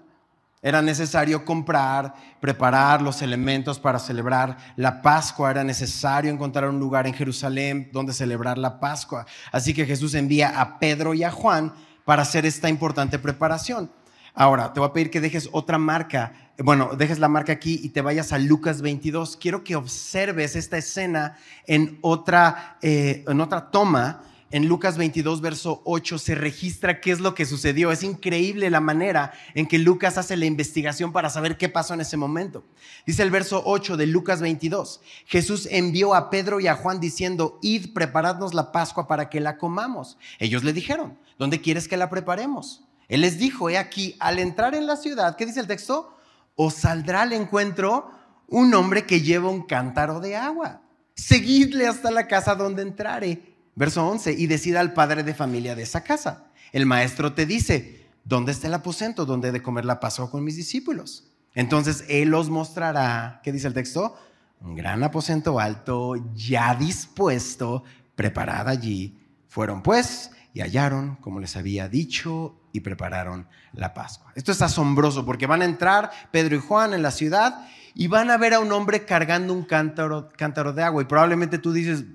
Era 0.64 0.82
necesario 0.84 1.44
comprar, 1.44 2.14
preparar 2.40 3.02
los 3.02 3.24
elementos 3.24 3.80
para 3.80 3.98
celebrar 3.98 4.58
la 4.76 5.02
Pascua. 5.02 5.50
Era 5.50 5.64
necesario 5.64 6.32
encontrar 6.32 6.70
un 6.70 6.80
lugar 6.80 7.08
en 7.08 7.16
Jerusalén 7.16 7.90
donde 7.92 8.14
celebrar 8.14 8.60
la 8.60 8.80
Pascua. 8.80 9.26
Así 9.52 9.74
que 9.74 9.88
Jesús 9.88 10.14
envía 10.14 10.62
a 10.62 10.78
Pedro 10.78 11.16
y 11.16 11.24
a 11.24 11.32
Juan 11.32 11.74
para 12.06 12.22
hacer 12.22 12.46
esta 12.46 12.70
importante 12.70 13.18
preparación. 13.18 13.92
Ahora, 14.36 14.72
te 14.72 14.80
voy 14.80 14.90
a 14.90 14.94
pedir 14.94 15.10
que 15.10 15.20
dejes 15.20 15.50
otra 15.52 15.80
marca. 15.80 16.52
Bueno, 16.60 16.92
dejes 16.96 17.18
la 17.18 17.28
marca 17.28 17.54
aquí 17.54 17.80
y 17.84 17.90
te 17.90 18.02
vayas 18.02 18.32
a 18.32 18.38
Lucas 18.38 18.82
22. 18.82 19.38
Quiero 19.38 19.64
que 19.64 19.76
observes 19.76 20.56
esta 20.56 20.78
escena 20.78 21.38
en 21.66 21.98
otra, 22.02 22.78
eh, 22.84 23.26
en 23.28 23.42
otra 23.42 23.72
toma 23.72 24.24
en 24.52 24.68
Lucas 24.68 24.98
22, 24.98 25.42
verso 25.42 25.82
8, 25.86 26.20
se 26.20 26.36
registra 26.36 27.00
qué 27.00 27.12
es 27.12 27.20
lo 27.20 27.34
que 27.34 27.46
sucedió. 27.46 27.92
Es 27.92 28.04
increíble 28.04 28.70
la 28.70 28.82
manera 28.82 29.32
en 29.56 29.66
que 29.66 29.80
Lucas 29.80 30.18
hace 30.18 30.36
la 30.36 30.46
investigación 30.46 31.14
para 31.14 31.30
saber 31.30 31.58
qué 31.58 31.70
pasó 31.70 31.94
en 31.94 32.02
ese 32.02 32.18
momento. 32.18 32.64
Dice 33.06 33.24
el 33.24 33.32
verso 33.32 33.64
8 33.66 33.98
de 33.98 34.08
Lucas 34.08 34.42
22, 34.42 35.02
Jesús 35.26 35.68
envió 35.72 36.14
a 36.14 36.30
Pedro 36.30 36.60
y 36.60 36.68
a 36.68 36.76
Juan 36.76 37.00
diciendo, 37.00 37.60
id, 37.62 37.94
preparadnos 37.94 38.54
la 38.54 38.72
Pascua 38.72 39.08
para 39.08 39.30
que 39.30 39.40
la 39.40 39.58
comamos. 39.58 40.18
Ellos 40.40 40.64
le 40.64 40.74
dijeron, 40.74 41.18
¿dónde 41.40 41.62
quieres 41.62 41.88
que 41.88 41.98
la 41.98 42.10
preparemos? 42.10 42.84
Él 43.08 43.22
les 43.22 43.38
dijo, 43.38 43.70
he 43.70 43.78
aquí, 43.78 44.16
al 44.20 44.40
entrar 44.40 44.76
en 44.76 44.86
la 44.86 44.98
ciudad, 44.98 45.36
¿qué 45.36 45.46
dice 45.46 45.62
el 45.62 45.68
texto? 45.68 46.16
Os 46.56 46.76
saldrá 46.76 47.24
al 47.24 47.34
encuentro 47.34 48.12
un 48.48 48.74
hombre 48.74 49.06
que 49.06 49.22
lleva 49.22 49.50
un 49.50 49.64
cántaro 49.64 50.20
de 50.20 50.36
agua. 50.36 50.82
Seguidle 51.16 51.88
hasta 51.88 52.12
la 52.12 52.28
casa 52.28 52.56
donde 52.56 52.82
entrare 52.82 53.51
Verso 53.76 54.06
11, 54.06 54.34
y 54.34 54.48
decida 54.48 54.80
al 54.80 54.94
padre 54.94 55.24
de 55.24 55.34
familia 55.34 55.76
de 55.76 55.84
esa 55.84 56.04
casa. 56.04 56.46
El 56.72 56.86
maestro 56.86 57.34
te 57.34 57.46
dice, 57.46 58.06
¿dónde 58.24 58.52
está 58.52 58.68
el 58.68 58.74
aposento 58.74 59.26
donde 59.26 59.50
he 59.50 59.52
de 59.52 59.62
comer 59.62 59.86
la 59.86 60.00
pascua 60.00 60.30
con 60.30 60.44
mis 60.44 60.56
discípulos? 60.56 61.32
Entonces 61.54 62.06
él 62.08 62.30
los 62.30 62.50
mostrará, 62.50 63.42
¿qué 63.44 63.52
dice 63.52 63.68
el 63.68 63.74
texto? 63.74 64.18
Un 64.62 64.76
gran 64.76 65.04
aposento 65.04 65.60
alto, 65.60 66.16
ya 66.34 66.76
dispuesto, 66.76 67.84
preparado 68.16 68.70
allí. 68.70 69.18
Fueron 69.48 69.82
pues 69.82 70.32
y 70.54 70.62
hallaron, 70.62 71.16
como 71.18 71.40
les 71.40 71.58
había 71.58 71.90
dicho, 71.90 72.56
y 72.72 72.82
prepararon 72.82 73.48
la 73.74 73.94
Pascua. 73.94 74.32
Esto 74.36 74.52
es 74.52 74.62
asombroso 74.62 75.26
porque 75.26 75.48
van 75.48 75.62
a 75.62 75.66
entrar 75.66 76.12
Pedro 76.32 76.56
y 76.56 76.60
Juan 76.60 76.94
en 76.94 77.02
la 77.02 77.12
ciudad 77.12 77.68
y 77.94 78.08
van 78.08 78.30
a 78.32 78.38
ver 78.38 78.54
a 78.54 78.60
un 78.60 78.72
hombre 78.72 79.04
cargando 79.06 79.54
un 79.54 79.64
cántaro 79.64 80.74
de 80.74 80.84
agua. 80.84 81.02
Y 81.02 81.06
probablemente 81.06 81.58
tú 81.58 81.74
dices, 81.74 82.06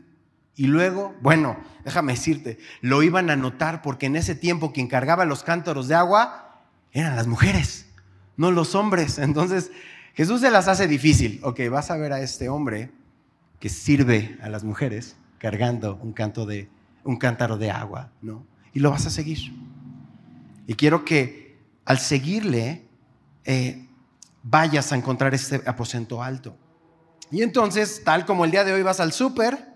y 0.57 0.67
luego, 0.69 1.15
bueno, 1.21 1.59
déjame 1.85 2.15
decirte, 2.15 2.59
lo 2.81 3.03
iban 3.03 3.29
a 3.29 3.37
notar 3.37 3.83
porque 3.83 4.07
en 4.07 4.17
ese 4.17 4.35
tiempo 4.35 4.73
quien 4.73 4.89
cargaba 4.89 5.27
los 5.27 5.43
cántaros 5.43 5.87
de 5.87 5.95
agua 5.95 6.63
eran 6.93 7.15
las 7.15 7.27
mujeres, 7.27 7.87
no 8.39 8.51
los 8.51 8.75
hombres. 8.75 9.19
Entonces 9.19 9.71
Jesús 10.15 10.41
se 10.41 10.51
las 10.51 10.67
hace 10.67 10.89
difícil. 10.89 11.41
Ok, 11.43 11.61
vas 11.71 11.91
a 11.91 11.97
ver 11.99 12.15
a 12.15 12.21
este 12.21 12.49
hombre 12.49 12.91
que 13.61 13.69
sirve 13.69 14.39
a 14.43 14.49
las 14.49 14.65
mujeres 14.65 15.17
cargando 15.39 15.97
un, 15.97 16.15
canto 16.15 16.47
de, 16.47 16.71
un 17.05 17.19
cántaro 17.19 17.59
de 17.59 17.71
agua, 17.71 18.11
¿no? 18.23 18.47
Y 18.73 18.81
lo 18.81 18.91
vas 18.91 19.07
a 19.07 19.11
seguir. 19.11 19.55
Y 20.67 20.75
quiero 20.75 21.05
que 21.05 21.59
al 21.85 21.99
seguirle 21.99 22.87
eh, 23.45 23.87
vayas 24.43 24.91
a 24.91 24.97
encontrar 24.97 25.35
este 25.35 25.63
aposento 25.67 26.23
alto. 26.23 26.57
Y 27.31 27.43
entonces, 27.43 28.03
tal 28.05 28.25
como 28.25 28.47
el 28.47 28.51
día 28.51 28.65
de 28.65 28.73
hoy 28.73 28.83
vas 28.83 29.01
al 29.01 29.13
súper, 29.13 29.76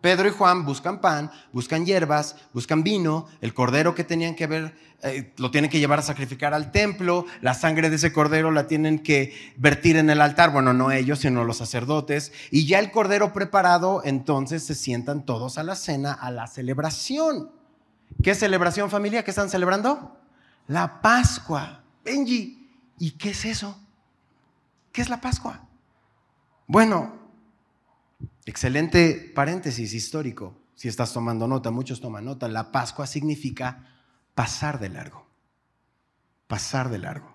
Pedro 0.00 0.28
y 0.28 0.32
Juan 0.32 0.64
buscan 0.64 1.00
pan, 1.00 1.30
buscan 1.52 1.84
hierbas, 1.84 2.36
buscan 2.52 2.82
vino, 2.82 3.26
el 3.40 3.52
cordero 3.52 3.94
que 3.94 4.04
tenían 4.04 4.34
que 4.34 4.46
ver, 4.46 4.74
eh, 5.02 5.32
lo 5.36 5.50
tienen 5.50 5.70
que 5.70 5.78
llevar 5.78 5.98
a 5.98 6.02
sacrificar 6.02 6.54
al 6.54 6.72
templo, 6.72 7.26
la 7.42 7.54
sangre 7.54 7.90
de 7.90 7.96
ese 7.96 8.12
cordero 8.12 8.50
la 8.50 8.66
tienen 8.66 9.00
que 9.00 9.34
vertir 9.56 9.96
en 9.96 10.08
el 10.08 10.20
altar, 10.20 10.52
bueno, 10.52 10.72
no 10.72 10.90
ellos, 10.90 11.20
sino 11.20 11.44
los 11.44 11.58
sacerdotes, 11.58 12.32
y 12.50 12.66
ya 12.66 12.78
el 12.78 12.90
cordero 12.90 13.32
preparado, 13.32 14.02
entonces 14.04 14.64
se 14.64 14.74
sientan 14.74 15.26
todos 15.26 15.58
a 15.58 15.62
la 15.62 15.76
cena, 15.76 16.12
a 16.12 16.30
la 16.30 16.46
celebración. 16.46 17.50
¿Qué 18.22 18.34
celebración 18.34 18.90
familia? 18.90 19.22
¿Qué 19.22 19.30
están 19.30 19.50
celebrando? 19.50 20.16
La 20.66 21.00
Pascua. 21.00 21.82
Benji, 22.04 22.68
¿y 22.98 23.12
qué 23.12 23.30
es 23.30 23.44
eso? 23.44 23.78
¿Qué 24.92 25.02
es 25.02 25.08
la 25.08 25.20
Pascua? 25.20 25.66
Bueno, 26.66 27.19
Excelente 28.50 29.30
paréntesis 29.32 29.94
histórico, 29.94 30.60
si 30.74 30.88
estás 30.88 31.12
tomando 31.12 31.46
nota, 31.46 31.70
muchos 31.70 32.00
toman 32.00 32.24
nota. 32.24 32.48
La 32.48 32.72
Pascua 32.72 33.06
significa 33.06 33.86
pasar 34.34 34.80
de 34.80 34.88
largo, 34.88 35.24
pasar 36.48 36.90
de 36.90 36.98
largo. 36.98 37.32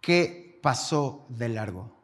¿Qué 0.00 0.58
pasó 0.62 1.26
de 1.28 1.50
largo? 1.50 1.94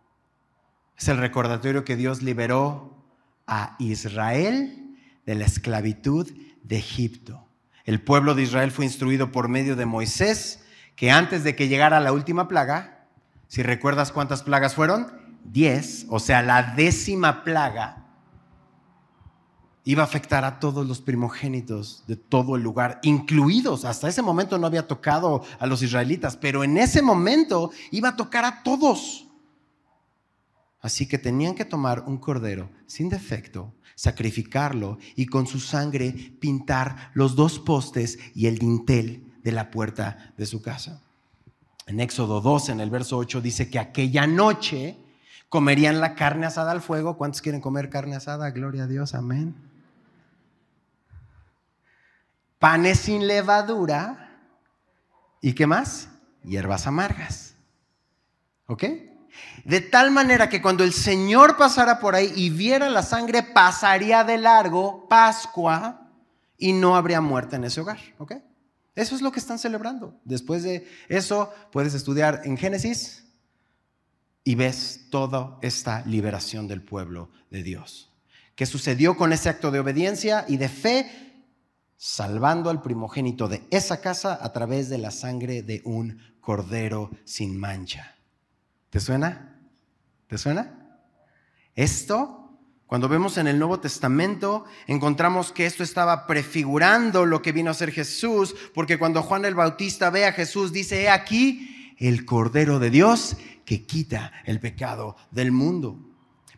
Es 0.99 1.09
el 1.09 1.17
recordatorio 1.17 1.87
que 1.87 1.97
Dios 1.97 2.21
liberó 2.21 3.03
a 3.47 3.77
Israel 3.79 4.99
de 5.25 5.37
la 5.37 5.47
esclavitud 5.47 6.31
de 6.65 6.77
Egipto. 6.77 7.49
El 7.87 8.03
pueblo 8.03 8.35
de 8.35 8.43
Israel 8.43 8.73
fue 8.73 8.85
instruido 8.85 9.33
por 9.33 9.49
medio 9.49 9.75
de 9.75 9.87
Moisés 9.87 10.67
que 10.97 11.11
antes 11.11 11.45
de 11.45 11.57
que 11.57 11.69
llegara 11.69 11.99
la 11.99 12.13
última 12.13 12.47
plaga, 12.47 13.07
si 13.49 13.63
recuerdas 13.63 14.13
cuántas 14.13 14.43
plagas 14.43 14.75
fueron, 14.75 15.26
10, 15.45 16.07
o 16.09 16.19
sea, 16.19 16.43
la 16.43 16.75
décima 16.75 17.45
plaga, 17.45 18.07
iba 19.87 20.03
a 20.03 20.07
afectar 20.07 20.45
a 20.45 20.59
todos 20.59 20.85
los 20.85 21.01
primogénitos 21.01 22.05
de 22.09 22.17
todo 22.17 22.57
el 22.57 22.63
lugar, 22.63 22.99
incluidos, 23.03 23.85
hasta 23.85 24.09
ese 24.09 24.21
momento 24.21 24.59
no 24.59 24.67
había 24.67 24.89
tocado 24.89 25.45
a 25.61 25.67
los 25.67 25.81
israelitas, 25.81 26.37
pero 26.37 26.65
en 26.65 26.77
ese 26.77 27.03
momento 27.03 27.71
iba 27.93 28.11
a 28.11 28.17
tocar 28.17 28.45
a 28.45 28.65
todos. 28.65 29.29
Así 30.81 31.07
que 31.07 31.19
tenían 31.19 31.55
que 31.55 31.65
tomar 31.65 32.05
un 32.07 32.19
cordero 32.19 32.69
sin 32.87 33.09
defecto, 33.09 33.75
sacrificarlo 33.95 34.99
y 35.15 35.27
con 35.27 35.47
su 35.47 35.61
sangre 35.61 36.13
pintar 36.41 37.13
los 37.15 37.37
dos 37.37 37.61
postes 37.61 38.19
y 38.35 38.47
el 38.47 38.59
dintel 38.59 39.33
de 39.45 39.53
la 39.53 39.71
puerta 39.71 40.35
de 40.37 40.47
su 40.47 40.63
casa. 40.63 41.01
En 41.87 42.01
Éxodo 42.01 42.41
2, 42.41 42.71
en 42.71 42.81
el 42.81 42.91
verso 42.91 43.17
8, 43.17 43.41
dice 43.41 43.71
que 43.71 43.79
aquella 43.79 44.27
noche 44.27 44.99
comerían 45.49 46.01
la 46.01 46.15
carne 46.15 46.47
asada 46.47 46.73
al 46.73 46.81
fuego. 46.81 47.17
¿Cuántos 47.17 47.43
quieren 47.43 47.61
comer 47.61 47.91
carne 47.91 48.17
asada? 48.17 48.51
Gloria 48.51 48.85
a 48.85 48.87
Dios, 48.87 49.15
amén. 49.15 49.55
Panes 52.59 53.01
sin 53.01 53.27
levadura. 53.27 54.41
¿Y 55.41 55.55
qué 55.55 55.67
más? 55.67 56.09
Hierbas 56.43 56.87
amargas. 56.87 57.55
¿Ok? 58.67 58.85
De 59.65 59.81
tal 59.81 60.11
manera 60.11 60.49
que 60.49 60.63
cuando 60.63 60.83
el 60.83 60.93
Señor 60.93 61.57
pasara 61.57 62.01
por 62.01 62.15
ahí 62.15 62.33
y 62.35 62.51
viera 62.51 62.89
la 62.89 63.03
sangre, 63.03 63.43
pasaría 63.43 64.25
de 64.25 64.39
largo 64.39 65.07
Pascua 65.09 66.09
y 66.57 66.73
no 66.73 66.97
habría 66.97 67.21
muerte 67.21 67.57
en 67.57 67.65
ese 67.65 67.81
hogar. 67.81 67.99
¿Ok? 68.19 68.35
Eso 68.95 69.15
es 69.15 69.21
lo 69.21 69.31
que 69.31 69.41
están 69.41 69.59
celebrando. 69.59 70.19
Después 70.25 70.63
de 70.63 70.89
eso, 71.09 71.53
puedes 71.71 71.93
estudiar 71.93 72.41
en 72.45 72.57
Génesis 72.57 73.26
y 74.47 74.55
ves 74.55 75.09
toda 75.11 75.59
esta 75.61 76.07
liberación 76.07 76.69
del 76.69 76.81
pueblo 76.81 77.31
de 77.51 77.65
Dios. 77.65 78.13
¿Qué 78.55 78.65
sucedió 78.65 79.17
con 79.17 79.33
ese 79.33 79.49
acto 79.49 79.73
de 79.73 79.81
obediencia 79.81 80.45
y 80.47 80.57
de 80.57 80.69
fe? 80.69 81.11
Salvando 81.97 82.71
al 82.71 82.81
primogénito 82.81 83.49
de 83.49 83.65
esa 83.73 84.01
casa 84.01 84.39
a 84.41 84.53
través 84.53 84.89
de 84.89 84.99
la 84.99 85.11
sangre 85.11 85.63
de 85.63 85.83
un 85.85 86.21
cordero 86.41 87.11
sin 87.25 87.59
mancha. 87.59 88.15
¿Te 88.91 89.01
suena? 89.01 89.59
¿Te 90.29 90.39
suena? 90.39 90.97
Esto, 91.75 92.57
cuando 92.87 93.09
vemos 93.09 93.39
en 93.39 93.49
el 93.49 93.59
Nuevo 93.59 93.81
Testamento, 93.81 94.65
encontramos 94.87 95.51
que 95.51 95.67
esto 95.67 95.83
estaba 95.83 96.29
prefigurando 96.29 97.27
lo 97.27 97.43
que 97.43 97.51
vino 97.51 97.73
a 97.73 97.75
ser 97.75 97.91
Jesús, 97.91 98.55
porque 98.73 98.97
cuando 98.97 99.25
Juan 99.25 99.45
el 99.45 99.57
Bautista 99.57 100.09
ve 100.11 100.25
a 100.25 100.33
Jesús, 100.33 100.73
dice, 100.73 101.03
he 101.03 101.11
aquí 101.11 101.76
el 101.99 102.25
Cordero 102.25 102.79
de 102.79 102.91
Dios 102.91 103.37
que 103.65 103.85
quita 103.85 104.33
el 104.45 104.61
pecado 104.61 105.17
del 105.31 105.53
mundo. 105.53 105.99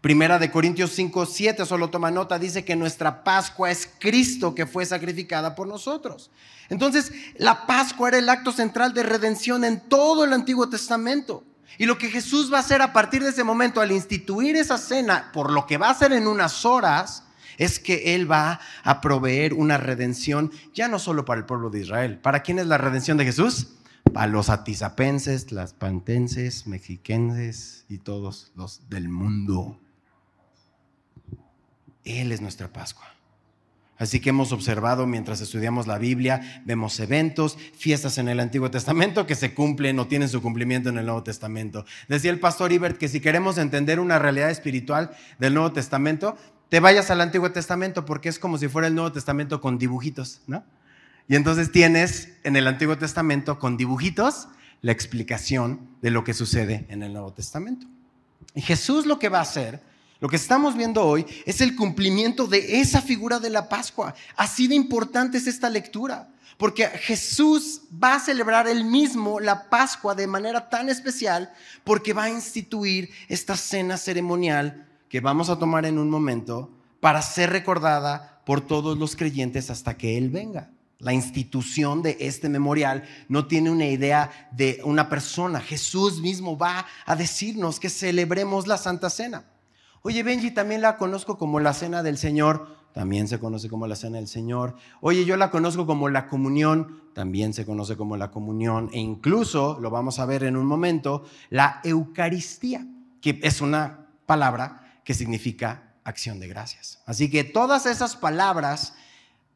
Primera 0.01 0.39
de 0.39 0.51
Corintios 0.51 0.93
5, 0.93 1.27
7, 1.27 1.67
solo 1.67 1.91
toma 1.91 2.11
nota, 2.11 2.39
dice 2.39 2.65
que 2.65 2.77
nuestra 2.77 3.25
Pascua 3.25 3.71
es 3.71 3.89
Cristo 3.99 4.55
que 4.55 4.67
fue 4.67 4.87
sacrificada 4.87 5.57
por 5.57 5.67
nosotros. 5.67 6.31
Entonces, 6.69 7.13
la 7.37 7.67
Pascua 7.67 8.09
era 8.09 8.19
el 8.19 8.29
acto 8.29 8.53
central 8.53 8.95
de 8.95 9.03
redención 9.03 9.65
en 9.65 9.81
todo 9.89 10.25
el 10.25 10.33
Antiguo 10.33 10.69
Testamento. 10.69 11.43
Y 11.79 11.87
lo 11.87 11.99
que 11.99 12.11
Jesús 12.11 12.53
va 12.53 12.59
a 12.59 12.61
hacer 12.61 12.81
a 12.81 12.93
partir 12.93 13.23
de 13.23 13.31
ese 13.31 13.45
momento, 13.45 13.81
al 13.81 13.91
instituir 13.91 14.57
esa 14.57 14.79
cena, 14.79 15.31
por 15.33 15.51
lo 15.51 15.67
que 15.67 15.79
va 15.79 15.89
a 15.89 15.93
hacer 15.93 16.13
en 16.13 16.27
unas 16.27 16.65
horas, 16.65 17.25
es 17.57 17.81
que 17.81 18.15
Él 18.15 18.31
va 18.31 18.61
a 18.85 19.01
proveer 19.01 19.53
una 19.53 19.79
redención 19.79 20.53
ya 20.75 20.87
no 20.89 20.99
solo 20.99 21.25
para 21.25 21.41
el 21.41 21.47
pueblo 21.47 21.71
de 21.71 21.81
Israel. 21.81 22.19
¿Para 22.19 22.43
quién 22.43 22.59
es 22.59 22.67
la 22.67 22.79
redención 22.79 23.19
de 23.19 23.25
Jesús? 23.25 23.69
A 24.15 24.27
los 24.27 24.51
atizapenses, 24.51 25.53
las 25.53 25.73
pantenses, 25.73 26.67
mexiquenses 26.67 27.85
y 27.89 27.99
todos 27.99 28.53
los 28.55 28.89
del 28.89 29.09
mundo. 29.09 29.81
Él 32.05 32.33
es 32.33 32.41
nuestra 32.41 32.69
Pascua. 32.73 33.07
Así 33.99 34.21
que 34.21 34.31
hemos 34.31 34.53
observado 34.53 35.07
mientras 35.07 35.41
estudiamos 35.41 35.89
la 35.89 35.99
Biblia, 35.99 36.63
vemos 36.65 37.01
eventos, 37.01 37.59
fiestas 37.77 38.17
en 38.19 38.29
el 38.29 38.39
Antiguo 38.39 38.71
Testamento 38.71 39.27
que 39.27 39.35
se 39.35 39.55
cumplen 39.55 39.99
o 39.99 40.07
tienen 40.07 40.29
su 40.29 40.41
cumplimiento 40.41 40.89
en 40.89 40.99
el 40.99 41.07
Nuevo 41.07 41.25
Testamento. 41.25 41.85
Decía 42.07 42.31
el 42.31 42.39
pastor 42.39 42.71
Ibert 42.71 42.97
que 42.97 43.09
si 43.09 43.21
queremos 43.21 43.59
entender 43.59 43.99
una 43.99 44.21
realidad 44.21 44.51
espiritual 44.51 45.11
del 45.41 45.55
Nuevo 45.55 45.73
Testamento, 45.73 46.37
te 46.69 46.79
vayas 46.79 47.11
al 47.11 47.21
Antiguo 47.21 47.51
Testamento 47.51 48.05
porque 48.05 48.29
es 48.29 48.39
como 48.39 48.57
si 48.57 48.69
fuera 48.69 48.87
el 48.87 48.95
Nuevo 48.95 49.11
Testamento 49.11 49.61
con 49.61 49.79
dibujitos, 49.79 50.43
¿no? 50.47 50.65
Y 51.29 51.37
entonces 51.37 51.71
tienes 51.71 52.31
en 52.43 52.57
el 52.57 52.67
Antiguo 52.67 52.97
Testamento 52.99 53.59
con 53.59 53.77
dibujitos 53.77 54.49
la 54.81 54.93
explicación 54.93 55.89
de 56.03 56.11
lo 56.11 56.25
que 56.25 56.35
sucede 56.35 56.87
en 56.89 57.03
el 57.03 57.13
Nuevo 57.13 57.33
Testamento. 57.33 57.87
Y 58.55 58.63
Jesús 58.63 59.07
lo 59.07 59.19
que 59.19 59.29
va 59.29 59.39
a 59.39 59.43
hacer 59.43 59.83
lo 60.21 60.29
que 60.29 60.37
estamos 60.37 60.77
viendo 60.77 61.05
hoy 61.05 61.25
es 61.47 61.61
el 61.61 61.77
cumplimiento 61.77 62.49
de 62.49 62.81
esa 62.81 63.01
figura 63.01 63.39
de 63.39 63.51
la 63.51 63.69
Pascua. 63.69 64.15
Así 64.37 64.67
de 64.67 64.75
importante 64.75 65.39
es 65.39 65.47
esta 65.47 65.71
lectura, 65.71 66.29
porque 66.57 66.89
Jesús 66.89 67.83
va 68.03 68.17
a 68.17 68.21
celebrar 68.21 68.67
él 68.67 68.85
mismo 68.85 69.39
la 69.39 69.71
Pascua 69.71 70.17
de 70.17 70.27
manera 70.27 70.69
tan 70.69 70.89
especial, 70.89 71.53
porque 71.85 72.15
va 72.15 72.25
a 72.25 72.31
instituir 72.31 73.11
esta 73.29 73.57
cena 73.57 73.97
ceremonial 73.97 74.89
que 75.09 75.21
vamos 75.21 75.51
a 75.51 75.59
tomar 75.59 75.87
en 75.87 75.99
un 75.99 76.11
momento 76.11 76.69
para 76.99 77.23
ser 77.23 77.51
recordada 77.51 78.43
por 78.45 78.61
todos 78.61 78.99
los 78.99 79.15
creyentes 79.15 79.71
hasta 79.71 79.97
que 79.97 80.19
Él 80.19 80.31
venga. 80.31 80.71
La 80.99 81.13
institución 81.13 82.03
de 82.03 82.17
este 82.19 82.49
memorial 82.49 83.05
no 83.29 83.47
tiene 83.47 83.71
una 83.71 83.87
idea 83.87 84.49
de 84.51 84.81
una 84.85 85.09
persona. 85.09 85.61
Jesús 85.61 86.21
mismo 86.21 86.59
va 86.59 86.87
a 87.07 87.15
decirnos 87.15 87.79
que 87.79 87.89
celebremos 87.89 88.67
la 88.67 88.79
Santa 88.79 89.09
Cena. 89.09 89.45
Oye, 90.03 90.25
Benji, 90.25 90.51
también 90.51 90.81
la 90.81 90.97
conozco 90.97 91.39
como 91.39 91.61
la 91.61 91.73
cena 91.73 92.03
del 92.03 92.19
Señor, 92.19 92.77
también 92.93 93.29
se 93.29 93.39
conoce 93.39 93.69
como 93.69 93.87
la 93.87 93.95
cena 93.95 94.17
del 94.17 94.27
Señor. 94.27 94.75
Oye, 95.01 95.25
yo 95.25 95.37
la 95.37 95.51
conozco 95.51 95.87
como 95.87 96.09
la 96.09 96.27
comunión, 96.27 97.03
también 97.15 97.53
se 97.53 97.65
conoce 97.65 97.97
como 97.97 98.17
la 98.17 98.33
comunión. 98.33 98.91
E 98.93 98.99
incluso, 98.99 99.79
lo 99.81 99.91
vamos 99.91 100.19
a 100.19 100.27
ver 100.27 100.43
en 100.43 100.57
un 100.57 100.67
momento, 100.67 101.25
la 101.51 101.81
Eucaristía, 101.85 102.87
que 103.21 103.39
es 103.43 103.61
una 103.61 104.09
palabra 104.27 105.01
que 105.05 105.15
significa 105.15 105.95
acción 106.03 106.41
de 106.41 106.49
gracias. 106.49 107.01
Así 107.07 107.31
que 107.31 107.45
todas 107.45 107.87
esas 107.87 108.17
palabras 108.17 108.95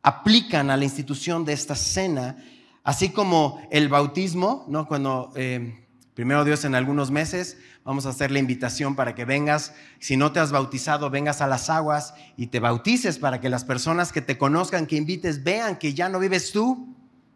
aplican 0.03 0.71
a 0.71 0.77
la 0.77 0.85
institución 0.85 1.45
de 1.45 1.53
esta 1.53 1.75
cena, 1.75 2.37
así 2.85 3.11
como 3.11 3.61
el 3.71 3.89
bautismo, 3.89 4.65
¿no? 4.69 4.87
Cuando 4.87 5.33
eh, 5.37 5.87
primero 6.15 6.45
Dios 6.45 6.65
en 6.65 6.75
algunos 6.75 7.11
meses 7.11 7.57
Vamos 7.85 8.07
a 8.07 8.11
hacer 8.11 8.31
la 8.31 8.39
invitación 8.39 8.95
para 8.95 9.17
que 9.17 9.25
vengas, 9.25 9.75
si 9.99 10.17
no 10.17 10.31
te 10.31 10.39
has 10.39 10.53
bautizado, 10.53 11.11
vengas 11.11 11.41
a 11.41 11.49
las 11.49 11.69
aguas 11.69 12.15
y 12.37 12.47
te 12.47 12.61
bautices 12.61 13.19
para 13.19 13.41
que 13.41 13.49
las 13.49 13.65
personas 13.65 14.13
que 14.13 14.23
te 14.23 14.39
conozcan, 14.39 14.87
que 14.87 14.95
invites, 14.95 15.43
vean 15.43 15.77
que 15.77 15.93
ya 15.93 16.09
no 16.09 16.21
vives 16.21 16.53
tú, 16.53 16.95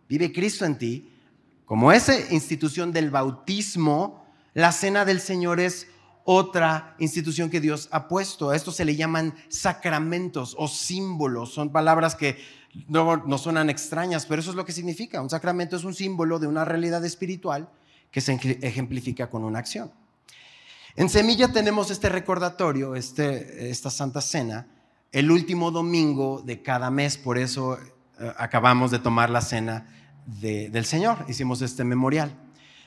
vive 0.09 0.33
Cristo 0.33 0.65
en 0.65 0.79
ti. 0.79 1.11
Como 1.65 1.91
esa 1.91 2.17
institución 2.33 2.93
del 2.93 3.11
bautismo, 3.11 4.25
la 4.55 4.71
cena 4.71 5.05
del 5.05 5.21
Señor 5.21 5.59
es 5.59 5.89
otra 6.27 6.95
institución 6.99 7.49
que 7.49 7.61
Dios 7.61 7.89
ha 7.93 8.09
puesto. 8.09 8.51
A 8.51 8.57
esto 8.57 8.73
se 8.73 8.85
le 8.85 8.97
llaman 8.97 9.35
sacramentos 9.49 10.55
o 10.59 10.69
símbolos. 10.69 11.55
Son 11.55 11.71
palabras 11.71 12.15
que 12.15 12.37
no, 12.89 13.17
no 13.17 13.39
suenan 13.39 13.71
extrañas, 13.71 14.27
pero 14.27 14.43
eso 14.43 14.51
es 14.51 14.57
lo 14.57 14.67
que 14.67 14.73
significa. 14.73 15.23
Un 15.23 15.31
sacramento 15.31 15.77
es 15.77 15.85
un 15.85 15.95
símbolo 15.95 16.39
de 16.39 16.47
una 16.47 16.65
realidad 16.65 17.03
espiritual 17.05 17.71
que 18.11 18.21
se 18.21 18.39
ejemplifica 18.61 19.31
con 19.31 19.45
una 19.45 19.61
acción. 19.61 19.91
En 20.97 21.09
Semilla 21.09 21.53
tenemos 21.53 21.91
este 21.91 22.09
recordatorio, 22.09 22.95
este, 22.95 23.71
esta 23.71 23.91
Santa 23.91 24.21
Cena, 24.21 24.67
el 25.13 25.31
último 25.31 25.71
domingo 25.71 26.43
de 26.45 26.63
cada 26.63 26.91
mes, 26.91 27.19
por 27.19 27.39
eso 27.39 27.79
eh, 28.19 28.33
acabamos 28.39 28.91
de 28.91 28.99
tomar 28.99 29.31
la 29.31 29.43
cena 29.43 29.87
del 30.27 30.85
Señor, 30.85 31.25
hicimos 31.29 31.63
este 31.63 31.85
memorial. 31.85 32.35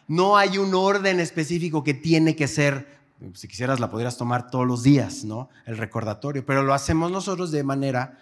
No 0.08 0.36
hay 0.36 0.58
un 0.58 0.74
orden 0.74 1.20
específico 1.20 1.84
que 1.84 1.94
tiene 1.94 2.36
que 2.36 2.48
ser, 2.48 2.99
si 3.34 3.48
quisieras 3.48 3.80
la 3.80 3.90
podrías 3.90 4.18
tomar 4.18 4.50
todos 4.50 4.66
los 4.66 4.84
días, 4.84 5.24
¿no? 5.24 5.50
El 5.66 5.78
recordatorio, 5.78 6.46
pero 6.46 6.64
lo 6.64 6.74
hacemos 6.74 7.12
nosotros 7.12 7.52
de 7.52 7.64
manera 7.64 8.18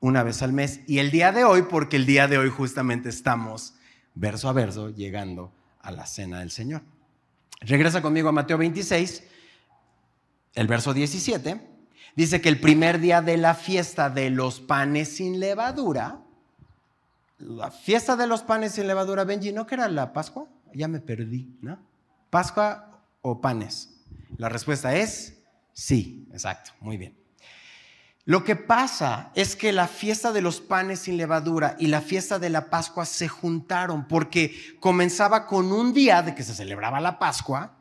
una 0.00 0.22
vez 0.22 0.42
al 0.42 0.52
mes. 0.52 0.80
Y 0.86 0.98
el 0.98 1.10
día 1.10 1.32
de 1.32 1.44
hoy, 1.44 1.62
porque 1.62 1.96
el 1.96 2.06
día 2.06 2.28
de 2.28 2.38
hoy 2.38 2.50
justamente 2.50 3.08
estamos 3.08 3.74
verso 4.14 4.48
a 4.48 4.52
verso 4.52 4.90
llegando 4.90 5.52
a 5.80 5.90
la 5.90 6.06
cena 6.06 6.40
del 6.40 6.50
Señor. 6.50 6.82
Regresa 7.60 8.02
conmigo 8.02 8.28
a 8.28 8.32
Mateo 8.32 8.58
26, 8.58 9.24
el 10.54 10.66
verso 10.66 10.92
17. 10.92 11.60
Dice 12.16 12.40
que 12.40 12.48
el 12.48 12.60
primer 12.60 13.00
día 13.00 13.22
de 13.22 13.36
la 13.38 13.54
fiesta 13.54 14.10
de 14.10 14.30
los 14.30 14.60
panes 14.60 15.16
sin 15.16 15.40
levadura, 15.40 16.20
la 17.38 17.70
fiesta 17.70 18.16
de 18.16 18.26
los 18.26 18.42
panes 18.42 18.72
sin 18.72 18.86
levadura, 18.86 19.24
Benji, 19.24 19.52
¿no 19.52 19.66
que 19.66 19.74
era 19.74 19.88
la 19.88 20.12
Pascua? 20.12 20.46
Ya 20.74 20.86
me 20.86 21.00
perdí, 21.00 21.56
¿no? 21.60 21.78
¿Pascua 22.30 23.00
o 23.22 23.40
panes? 23.40 23.93
La 24.36 24.48
respuesta 24.48 24.96
es 24.96 25.42
sí, 25.72 26.28
exacto, 26.32 26.72
muy 26.80 26.96
bien. 26.96 27.16
Lo 28.26 28.42
que 28.42 28.56
pasa 28.56 29.30
es 29.34 29.54
que 29.54 29.70
la 29.70 29.86
fiesta 29.86 30.32
de 30.32 30.40
los 30.40 30.62
panes 30.62 31.00
sin 31.00 31.18
levadura 31.18 31.76
y 31.78 31.88
la 31.88 32.00
fiesta 32.00 32.38
de 32.38 32.48
la 32.48 32.70
Pascua 32.70 33.04
se 33.04 33.28
juntaron 33.28 34.08
porque 34.08 34.54
comenzaba 34.80 35.46
con 35.46 35.70
un 35.72 35.92
día 35.92 36.22
de 36.22 36.34
que 36.34 36.42
se 36.42 36.54
celebraba 36.54 37.00
la 37.00 37.18
Pascua 37.18 37.76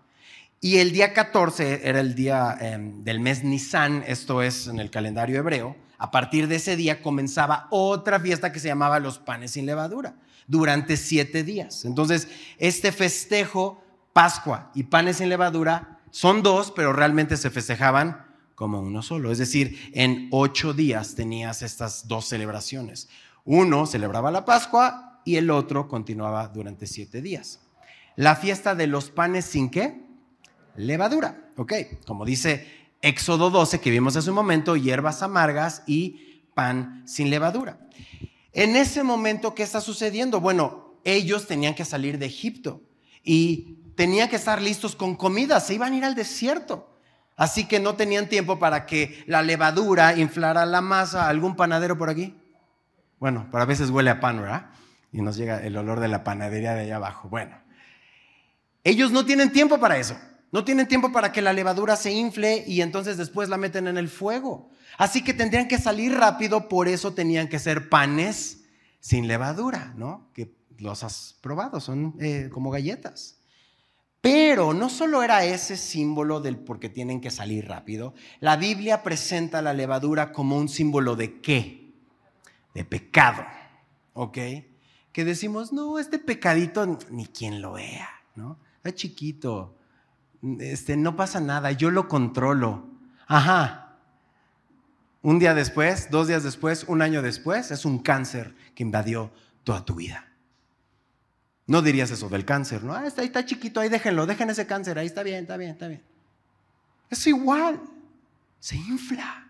y 0.60 0.78
el 0.78 0.92
día 0.92 1.14
14 1.14 1.88
era 1.88 2.02
el 2.02 2.14
día 2.14 2.58
em, 2.60 3.04
del 3.04 3.22
mes 3.22 3.44
Nisan, 3.44 4.04
esto 4.06 4.42
es 4.42 4.68
en 4.68 4.80
el 4.80 4.90
calendario 4.90 5.38
hebreo. 5.40 5.78
A 5.98 6.12
partir 6.12 6.50
de 6.50 6.56
ese 6.58 6.76
día 6.76 7.02
comenzaba 7.02 7.68
otra 7.70 8.20
fiesta 8.20 8.52
que 8.52 8.60
se 8.60 8.68
llamaba 8.68 9.00
los 9.00 9.20
panes 9.20 9.52
sin 9.52 9.66
levadura 9.66 10.16
durante 10.48 10.98
siete 10.98 11.44
días. 11.44 11.86
Entonces, 11.86 12.28
este 12.58 12.92
festejo, 12.92 13.82
Pascua 14.12 14.72
y 14.76 14.84
panes 14.84 15.18
sin 15.18 15.30
levadura, 15.30 15.93
son 16.14 16.44
dos, 16.44 16.70
pero 16.70 16.94
realmente 16.94 17.38
se 17.38 17.50
festejaban 17.50 18.28
como 18.54 18.80
uno 18.80 19.02
solo. 19.02 19.32
Es 19.32 19.40
decir, 19.40 19.90
en 19.96 20.28
ocho 20.30 20.72
días 20.72 21.16
tenías 21.16 21.64
estas 21.64 22.08
dos 22.08 22.26
celebraciones. 22.26 23.10
Uno 23.46 23.88
celebraba 23.88 24.30
la 24.30 24.46
Pascua 24.46 25.22
y 25.26 25.38
el 25.38 25.50
otro 25.50 25.88
continuaba 25.88 26.50
durante 26.50 26.86
siete 26.86 27.24
días. 27.24 27.62
La 28.16 28.36
fiesta 28.36 28.76
de 28.76 28.86
los 28.86 29.10
panes 29.10 29.46
sin 29.46 29.72
qué? 29.72 30.06
Levadura. 30.76 31.50
Ok, 31.58 31.74
como 32.06 32.26
dice 32.26 32.68
Éxodo 33.02 33.50
12 33.50 33.82
que 33.82 33.90
vimos 33.90 34.16
hace 34.16 34.30
un 34.30 34.36
momento, 34.36 34.76
hierbas 34.76 35.24
amargas 35.24 35.82
y 35.88 36.44
pan 36.54 37.02
sin 37.08 37.32
levadura. 37.32 37.80
En 38.52 38.76
ese 38.76 39.02
momento, 39.02 39.56
¿qué 39.56 39.64
está 39.64 39.82
sucediendo? 39.82 40.40
Bueno, 40.40 40.94
ellos 41.06 41.48
tenían 41.48 41.74
que 41.74 41.86
salir 41.86 42.20
de 42.20 42.28
Egipto 42.28 42.84
y 43.24 43.80
tenían 43.96 44.30
que 44.30 44.36
estar 44.36 44.62
listos 44.62 44.96
con 44.96 45.16
comida, 45.16 45.60
se 45.60 45.74
iban 45.74 45.94
a 45.94 45.98
ir 45.98 46.06
al 46.06 46.16
desierto. 46.16 46.90
Así 47.36 47.68
que 47.68 47.80
no 47.80 47.96
tenían 47.96 48.30
tiempo 48.30 48.60
para 48.60 48.86
que 48.86 49.24
la 49.28 49.42
levadura 49.42 50.16
inflara 50.16 50.66
la 50.66 50.82
masa. 50.82 51.28
¿Algún 51.28 51.56
panadero 51.56 51.98
por 51.98 52.10
aquí? 52.10 52.36
Bueno, 53.20 53.48
pero 53.52 53.64
a 53.64 53.66
veces 53.66 53.90
huele 53.90 54.10
a 54.10 54.20
pan, 54.20 54.42
¿verdad? 54.42 54.70
Y 55.12 55.22
nos 55.22 55.36
llega 55.36 55.64
el 55.64 55.76
olor 55.78 56.00
de 56.00 56.08
la 56.08 56.24
panadería 56.24 56.74
de 56.74 56.82
allá 56.82 56.98
abajo. 56.98 57.30
Bueno, 57.30 57.58
ellos 58.84 59.12
no 59.12 59.26
tienen 59.26 59.52
tiempo 59.52 59.80
para 59.80 59.98
eso. 59.98 60.16
No 60.52 60.64
tienen 60.64 60.88
tiempo 60.88 61.12
para 61.12 61.32
que 61.32 61.42
la 61.42 61.52
levadura 61.52 61.96
se 61.96 62.12
infle 62.12 62.64
y 62.68 62.82
entonces 62.82 63.18
después 63.18 63.50
la 63.50 63.58
meten 63.58 63.88
en 63.88 63.98
el 63.98 64.08
fuego. 64.08 64.70
Así 65.00 65.24
que 65.24 65.34
tendrían 65.34 65.68
que 65.68 65.80
salir 65.80 66.14
rápido, 66.14 66.70
por 66.70 66.88
eso 66.88 67.16
tenían 67.16 67.48
que 67.48 67.58
ser 67.58 67.90
panes 67.90 68.64
sin 69.00 69.28
levadura, 69.28 69.94
¿no? 69.98 70.30
Que 70.34 70.54
los 70.78 71.04
has 71.04 71.38
probado, 71.42 71.80
son 71.80 72.16
eh, 72.20 72.50
como 72.54 72.70
galletas. 72.70 73.40
Pero 74.24 74.74
no 74.74 74.88
solo 74.88 75.22
era 75.22 75.44
ese 75.44 75.76
símbolo 75.76 76.40
del 76.40 76.56
porque 76.56 76.88
tienen 76.88 77.20
que 77.20 77.30
salir 77.30 77.68
rápido, 77.68 78.14
la 78.40 78.56
Biblia 78.56 79.04
presenta 79.04 79.62
la 79.62 79.74
levadura 79.74 80.32
como 80.32 80.56
un 80.56 80.70
símbolo 80.70 81.18
de 81.18 81.42
qué? 81.42 81.92
De 82.74 82.86
pecado, 82.86 83.44
¿ok? 84.14 84.38
Que 85.12 85.26
decimos, 85.26 85.74
no, 85.74 86.00
este 86.00 86.20
pecadito 86.20 87.00
ni 87.12 87.26
quien 87.26 87.62
lo 87.62 87.74
vea, 87.74 88.08
¿no? 88.36 88.60
Está 88.78 88.96
chiquito, 88.96 89.76
este, 90.58 90.96
no 90.96 91.18
pasa 91.18 91.42
nada, 91.42 91.74
yo 91.74 91.92
lo 91.92 92.08
controlo. 92.08 92.88
Ajá. 93.28 93.98
Un 95.22 95.38
día 95.38 95.54
después, 95.54 96.10
dos 96.12 96.30
días 96.30 96.44
después, 96.44 96.86
un 96.88 97.02
año 97.02 97.22
después, 97.22 97.72
es 97.72 97.84
un 97.84 98.00
cáncer 98.00 98.56
que 98.74 98.84
invadió 98.84 99.34
toda 99.66 99.84
tu 99.84 99.96
vida. 99.96 100.33
No 101.66 101.82
dirías 101.82 102.12
eso 102.12 102.30
del 102.30 102.46
cáncer, 102.46 102.84
¿no? 102.84 102.94
Ah, 102.94 103.08
está, 103.08 103.22
ahí 103.22 103.28
está 103.28 103.46
chiquito, 103.46 103.80
ahí 103.80 103.90
déjenlo, 103.90 104.26
dejen 104.26 104.50
ese 104.50 104.68
cáncer, 104.68 105.00
ahí 105.00 105.08
está 105.08 105.24
bien, 105.24 105.42
está 105.42 105.58
bien, 105.58 105.72
está 105.72 105.88
bien. 105.88 106.04
Es 107.10 107.26
igual, 107.28 107.80
se 108.60 108.76
infla, 108.76 109.48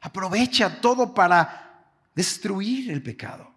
aprovecha 0.00 0.80
todo 0.80 1.12
para 1.12 1.84
destruir 2.14 2.90
el 2.90 3.02
pecado. 3.02 3.52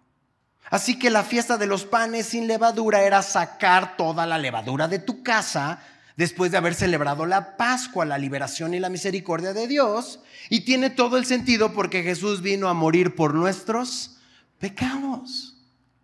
Así 0.68 0.98
que 0.98 1.10
la 1.10 1.22
fiesta 1.22 1.56
de 1.56 1.66
los 1.66 1.84
panes 1.84 2.26
sin 2.26 2.46
levadura 2.48 3.02
era 3.02 3.22
sacar 3.22 3.96
toda 3.96 4.26
la 4.26 4.36
levadura 4.36 4.88
de 4.88 4.98
tu 4.98 5.22
casa, 5.22 5.80
después 6.16 6.50
de 6.50 6.58
haber 6.58 6.74
celebrado 6.74 7.24
la 7.24 7.56
Pascua, 7.56 8.04
la 8.04 8.18
liberación 8.18 8.74
y 8.74 8.80
la 8.80 8.88
misericordia 8.88 9.52
de 9.52 9.68
Dios. 9.68 10.20
Y 10.50 10.62
tiene 10.62 10.90
todo 10.90 11.18
el 11.18 11.24
sentido 11.24 11.72
porque 11.72 12.02
Jesús 12.02 12.42
vino 12.42 12.68
a 12.68 12.74
morir 12.74 13.14
por 13.14 13.34
nuestros 13.34 14.16
pecados, 14.58 15.55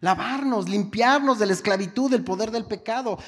lavarnos, 0.03 0.69
limpiarnos 0.69 1.39
de 1.39 1.47
la 1.47 1.53
esclavitud, 1.55 2.11
del 2.11 2.25
poder 2.25 2.51
del 2.51 2.67
pecado, 2.67 3.19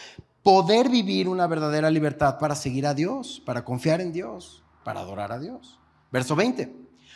poder 0.42 0.90
vivir 0.90 1.28
una 1.28 1.46
verdadera 1.46 1.88
libertad 1.88 2.38
para 2.38 2.54
seguir 2.54 2.86
a 2.86 2.92
Dios, 2.92 3.40
para 3.46 3.64
confiar 3.64 4.02
en 4.02 4.12
Dios, 4.12 4.62
para 4.82 5.00
adorar 5.00 5.32
a 5.32 5.38
Dios. 5.38 5.78
Verso 6.12 6.36
20. 6.36 6.74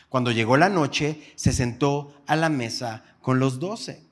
Cuando 0.08 0.30
llegó 0.30 0.56
la 0.56 0.68
noche, 0.70 1.20
se 1.34 1.52
sentó 1.52 2.14
a 2.26 2.36
la 2.36 2.48
mesa 2.48 3.04
con 3.20 3.40
los 3.40 3.58
doce. 3.58 4.06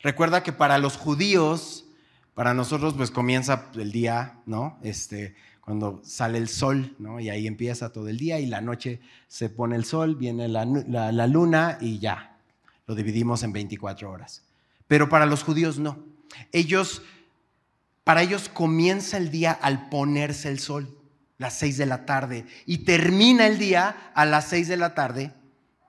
Recuerda 0.00 0.42
que 0.42 0.52
para 0.52 0.78
los 0.78 0.96
judíos, 0.96 1.86
para 2.34 2.52
nosotros 2.54 2.94
pues 2.94 3.10
comienza 3.10 3.70
el 3.74 3.90
día, 3.92 4.38
¿no? 4.44 4.78
Este, 4.82 5.34
cuando 5.62 6.02
sale 6.04 6.36
el 6.36 6.48
sol, 6.48 6.94
¿no? 6.98 7.20
Y 7.20 7.30
ahí 7.30 7.46
empieza 7.46 7.90
todo 7.90 8.08
el 8.08 8.18
día 8.18 8.38
y 8.38 8.46
la 8.46 8.60
noche 8.60 9.00
se 9.28 9.48
pone 9.48 9.76
el 9.76 9.86
sol, 9.86 10.14
viene 10.14 10.46
la, 10.46 10.64
la 10.66 11.26
luna 11.26 11.78
y 11.80 11.98
ya, 11.98 12.38
lo 12.86 12.94
dividimos 12.94 13.42
en 13.42 13.52
24 13.52 14.10
horas. 14.10 14.42
Pero 14.90 15.08
para 15.08 15.24
los 15.24 15.44
judíos 15.44 15.78
no. 15.78 16.04
Ellos, 16.50 17.02
para 18.02 18.22
ellos 18.22 18.48
comienza 18.48 19.18
el 19.18 19.30
día 19.30 19.52
al 19.52 19.88
ponerse 19.88 20.48
el 20.48 20.58
sol, 20.58 20.98
las 21.38 21.56
6 21.60 21.78
de 21.78 21.86
la 21.86 22.06
tarde, 22.06 22.44
y 22.66 22.78
termina 22.78 23.46
el 23.46 23.56
día 23.56 24.10
a 24.16 24.24
las 24.24 24.48
6 24.48 24.66
de 24.66 24.76
la 24.76 24.96
tarde 24.96 25.32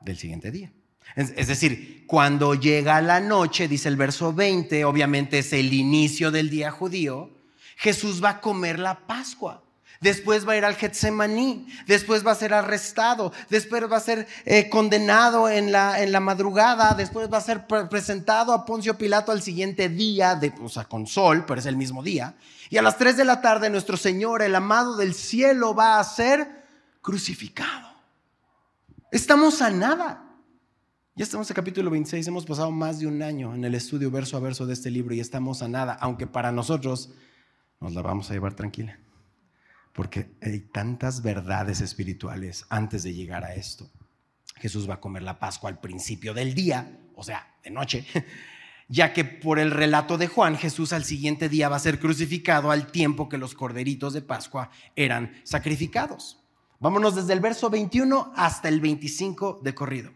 del 0.02 0.20
siguiente 0.20 0.52
día. 0.52 0.72
Es 1.16 1.48
decir, 1.48 2.04
cuando 2.06 2.54
llega 2.54 3.02
la 3.02 3.20
noche, 3.20 3.68
dice 3.68 3.90
el 3.90 3.96
verso 3.96 4.34
20, 4.34 4.86
obviamente 4.86 5.40
es 5.40 5.52
el 5.52 5.74
inicio 5.74 6.30
del 6.30 6.52
día 6.52 6.70
judío, 6.70 7.32
Jesús 7.78 8.24
va 8.24 8.30
a 8.30 8.40
comer 8.40 8.78
la 8.78 9.08
Pascua. 9.08 9.64
Después 10.02 10.48
va 10.48 10.54
a 10.54 10.58
ir 10.58 10.66
al 10.66 10.76
Getsemaní, 10.76 11.68
después 11.86 12.26
va 12.26 12.32
a 12.32 12.36
ser 12.36 12.56
arrestado, 12.56 13.32
después 13.50 13.84
va 13.84 13.98
a 13.98 14.02
ser 14.02 14.28
eh, 14.46 14.68
condenado 14.68 15.48
en 15.48 15.72
la, 15.72 16.02
en 16.02 16.12
la 16.12 16.20
madrugada, 16.20 16.96
después 16.96 17.32
va 17.32 17.38
a 17.38 17.42
ser 17.42 17.68
presentado 17.68 18.52
a 18.52 18.66
Poncio 18.66 18.98
Pilato 18.98 19.32
al 19.32 19.44
siguiente 19.44 19.90
día, 19.90 20.34
de, 20.34 20.52
o 20.60 20.70
sea, 20.70 20.86
con 20.86 21.06
sol, 21.06 21.46
pero 21.46 21.60
es 21.60 21.68
el 21.68 21.78
mismo 21.78 22.02
día. 22.02 22.36
Y 22.72 22.78
a 22.78 22.82
las 22.82 22.98
3 22.98 23.16
de 23.16 23.26
la 23.26 23.42
tarde 23.42 23.70
nuestro 23.70 23.96
Señor, 23.96 24.42
el 24.42 24.56
amado 24.56 24.98
del 24.98 25.14
cielo, 25.14 25.76
va 25.76 26.00
a 26.00 26.04
ser 26.04 26.48
crucificado. 27.02 27.90
Estamos 29.12 29.62
a 29.62 29.70
nada. 29.70 30.24
Ya 31.14 31.26
estamos 31.26 31.48
en 31.50 31.56
capítulo 31.56 31.92
26, 31.92 32.26
hemos 32.26 32.46
pasado 32.46 32.72
más 32.72 33.00
de 33.00 33.06
un 33.06 33.22
año 33.22 33.54
en 33.54 33.66
el 33.66 33.76
estudio 33.76 34.10
verso 34.10 34.38
a 34.38 34.40
verso 34.40 34.66
de 34.66 34.74
este 34.74 34.90
libro 34.90 35.14
y 35.14 35.20
estamos 35.20 35.62
a 35.62 35.68
nada, 35.68 35.94
aunque 36.00 36.26
para 36.26 36.54
nosotros 36.54 37.12
nos 37.82 37.94
la 37.94 38.02
vamos 38.02 38.32
a 38.32 38.34
llevar 38.34 38.56
tranquila, 38.56 38.98
porque 39.94 40.32
hay 40.42 40.60
tantas 40.60 41.22
verdades 41.22 41.82
espirituales 41.82 42.66
antes 42.70 43.04
de 43.04 43.14
llegar 43.14 43.44
a 43.44 43.56
esto. 43.56 43.90
Jesús 44.56 44.90
va 44.90 44.96
a 44.96 45.00
comer 45.02 45.24
la 45.24 45.40
Pascua 45.40 45.70
al 45.70 45.80
principio 45.80 46.34
del 46.34 46.54
día, 46.54 47.00
o 47.16 47.24
sea, 47.24 47.56
de 47.64 47.72
noche, 47.72 48.06
ya 48.88 49.14
que 49.14 49.26
por 49.26 49.60
el 49.60 49.72
relato 49.72 50.18
de 50.18 50.28
Juan, 50.28 50.58
Jesús 50.58 50.94
al 50.94 51.04
siguiente 51.04 51.50
día 51.50 51.70
va 51.70 51.78
a 51.78 51.80
ser 51.80 52.00
crucificado 52.00 52.72
al 52.72 52.92
tiempo 52.92 53.30
que 53.30 53.38
los 53.38 53.54
corderitos 53.54 54.14
de 54.14 54.22
Pascua 54.22 54.70
eran 54.96 55.42
sacrificados. 55.44 56.40
Vámonos 56.80 57.16
desde 57.16 57.34
el 57.34 57.40
verso 57.40 57.70
21 57.70 58.34
hasta 58.36 58.68
el 58.68 58.82
25 58.82 59.62
de 59.64 59.76
corrido. 59.76 60.12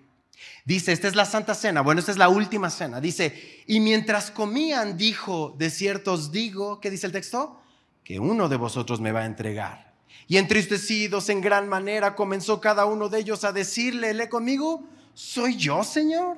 Dice, 0.65 0.91
esta 0.91 1.07
es 1.07 1.15
la 1.15 1.25
Santa 1.25 1.53
Cena, 1.53 1.81
bueno, 1.81 1.99
esta 1.99 2.11
es 2.11 2.17
la 2.17 2.29
última 2.29 2.69
cena. 2.69 2.99
Dice, 2.99 3.63
y 3.67 3.79
mientras 3.79 4.31
comían, 4.31 4.97
dijo, 4.97 5.55
de 5.57 5.69
ciertos 5.69 6.31
digo, 6.31 6.79
¿qué 6.81 6.89
dice 6.89 7.07
el 7.07 7.13
texto? 7.13 7.61
Que 8.05 8.21
uno 8.21 8.47
de 8.47 8.55
vosotros 8.55 9.01
me 9.01 9.11
va 9.11 9.21
a 9.21 9.25
entregar. 9.25 9.93
Y 10.27 10.37
entristecidos 10.37 11.27
en 11.27 11.41
gran 11.41 11.67
manera, 11.67 12.15
comenzó 12.15 12.61
cada 12.61 12.85
uno 12.85 13.09
de 13.09 13.19
ellos 13.19 13.43
a 13.43 13.51
decirle, 13.51 14.13
lee 14.13 14.29
conmigo, 14.29 14.87
¿soy 15.13 15.57
yo, 15.57 15.83
Señor? 15.83 16.37